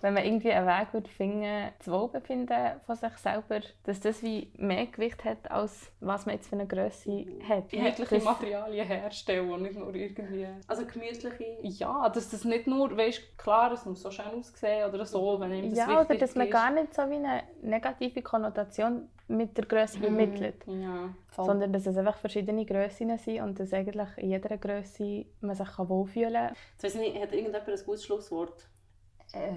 wenn 0.00 0.14
man 0.14 0.24
irgendwie 0.24 0.52
einen 0.52 0.66
Weg 0.66 0.92
würde 0.92 1.08
finden, 1.08 1.68
das 1.78 1.90
Wohlbefinden 1.90 2.80
von 2.86 2.96
sich 2.96 3.12
selber, 3.16 3.60
dass 3.84 4.00
das 4.00 4.22
wie 4.22 4.50
mehr 4.56 4.86
Gewicht 4.86 5.24
hat, 5.24 5.50
als 5.50 5.90
was 6.00 6.26
man 6.26 6.34
jetzt 6.36 6.48
für 6.48 6.56
eine 6.56 6.66
Grösse 6.66 7.26
hat. 7.48 7.72
Jegliche 7.72 8.14
Das- 8.16 8.24
Materialien 8.24 8.86
herstellen 8.86 9.50
und 9.50 9.62
nicht 9.62 9.76
nur 9.76 9.94
irgendwie... 9.94 10.46
Also 10.66 10.84
gemütliche... 10.86 11.58
Ja, 11.62 12.08
dass 12.08 12.30
das 12.30 12.44
nicht 12.44 12.66
nur, 12.66 12.96
weißt 12.96 13.38
klar, 13.38 13.72
es 13.72 13.84
muss 13.84 14.02
so 14.02 14.10
schön 14.10 14.26
aussehen 14.38 14.88
oder 14.88 15.04
so, 15.04 15.38
wenn 15.40 15.52
ihm 15.52 15.70
das 15.70 15.78
Ja, 15.78 15.86
oder 15.86 16.00
wichtig 16.00 16.20
dass 16.20 16.34
man 16.34 16.46
ist. 16.46 16.52
gar 16.52 16.70
nicht 16.70 16.94
so 16.94 17.02
wie 17.08 17.14
eine 17.16 17.42
negative 17.62 18.22
Konnotation 18.22 19.08
mit 19.28 19.56
der 19.56 19.66
Grösse 19.66 19.98
vermittelt. 19.98 20.64
Ja. 20.66 21.14
Sondern 21.36 21.72
dass 21.72 21.86
es 21.86 21.96
einfach 21.96 22.16
verschiedene 22.16 22.64
Grössen 22.64 23.16
sind 23.18 23.42
und 23.42 23.60
dass 23.60 23.72
eigentlich 23.72 24.08
in 24.16 24.30
jeder 24.30 24.56
Grösse 24.56 25.26
man 25.40 25.54
sich 25.54 25.68
kann 25.68 25.88
wohlfühlen 25.88 26.32
kann. 26.32 26.56
Jetzt 26.72 26.84
weiss 26.84 26.94
ich 26.94 27.00
nicht, 27.00 27.22
hat 27.22 27.32
irgendjemand 27.32 27.68
ein 27.68 27.84
gutes 27.84 28.04
Schlusswort? 28.04 28.68
Äh, 29.32 29.52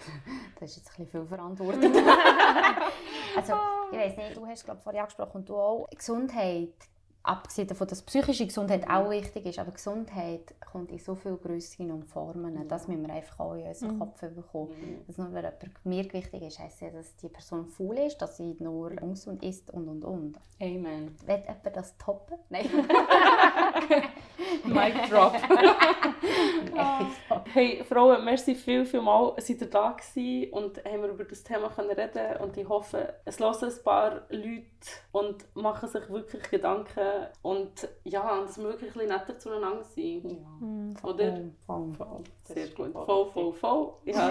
das 0.60 0.70
ist 0.70 0.76
jetzt 0.76 0.90
ein 0.90 1.04
bisschen 1.04 1.06
viel 1.06 1.26
Verantwortung. 1.26 1.82
also, 3.36 3.54
ich 3.92 3.98
weiß 3.98 4.16
nicht, 4.18 4.36
du 4.36 4.46
hast 4.46 4.64
glaube 4.64 4.80
vorhin 4.80 5.00
angesprochen 5.00 5.36
und 5.38 5.48
du 5.48 5.56
auch. 5.56 5.88
Gesundheit, 5.90 6.74
abgesehen 7.26 7.68
davon, 7.68 7.86
dass 7.88 8.02
psychische 8.02 8.46
Gesundheit 8.46 8.88
auch 8.88 9.10
wichtig 9.10 9.46
ist, 9.46 9.58
aber 9.58 9.72
Gesundheit 9.72 10.54
kommt 10.60 10.90
in 10.90 10.98
so 10.98 11.14
viele 11.14 11.36
Grössen 11.36 11.90
und 11.90 12.04
Formen. 12.04 12.68
Das 12.68 12.86
müssen 12.88 13.06
wir 13.06 13.14
einfach 13.14 13.40
auch 13.40 13.54
in 13.54 13.66
unseren 13.66 13.98
Kopf 13.98 14.20
bekommen. 14.20 15.04
Dass 15.06 15.18
nur 15.18 15.32
weil 15.32 15.44
jemand 15.44 15.84
mir 15.84 16.12
wichtig 16.12 16.42
ist, 16.42 16.58
heisst 16.58 16.80
ja, 16.80 16.90
dass 16.90 17.16
die 17.16 17.28
Person 17.28 17.66
faul 17.66 17.98
ist, 17.98 18.18
dass 18.18 18.36
sie 18.36 18.56
nur 18.58 18.92
ungesund 19.02 19.42
ist 19.42 19.70
und 19.70 19.88
und 19.88 20.04
und. 20.04 20.38
Amen. 20.60 21.16
Will 21.26 21.42
jemand 21.42 21.76
das 21.76 21.96
toppen? 21.98 22.38
Nein. 22.48 22.66
Mic 24.64 24.94
drop. 25.10 25.34
Hey 27.52 27.82
Frauen, 27.84 28.24
merci 28.24 28.54
viel, 28.54 28.84
viel 28.84 29.00
mal, 29.00 29.32
seid 29.38 29.62
ihr 29.62 29.70
da 29.70 29.92
gewesen 29.92 30.52
und 30.52 30.84
haben 30.84 31.02
wir 31.02 31.08
über 31.08 31.24
das 31.24 31.42
Thema 31.42 31.70
können 31.70 31.90
reden 31.90 32.36
und 32.42 32.56
ich 32.56 32.68
hoffe, 32.68 33.14
es 33.24 33.38
hören 33.40 33.56
ein 33.62 33.82
paar 33.82 34.22
Leute 34.28 34.64
und 35.12 35.44
machen 35.54 35.88
sich 35.88 36.08
wirklich 36.08 36.50
Gedanken 36.50 37.26
und 37.42 37.88
ja, 38.04 38.40
dass 38.40 38.58
wir 38.58 38.64
wirklich 38.64 38.94
ein 38.96 39.08
netter 39.08 39.38
zueinander 39.38 39.84
sind. 39.84 40.38
Oder? 41.02 41.40
Voll. 41.66 41.92
Voll. 41.94 42.22
Sehr 42.44 42.68
gut. 42.68 42.92
Voll, 42.92 43.30
voll, 43.32 43.52
voll. 43.52 43.92
Ja, 44.04 44.30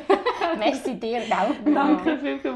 Merci 0.58 0.98
dir, 0.98 1.20
gell? 1.20 1.74
danke 1.74 2.18
viel, 2.18 2.38
viel. 2.40 2.52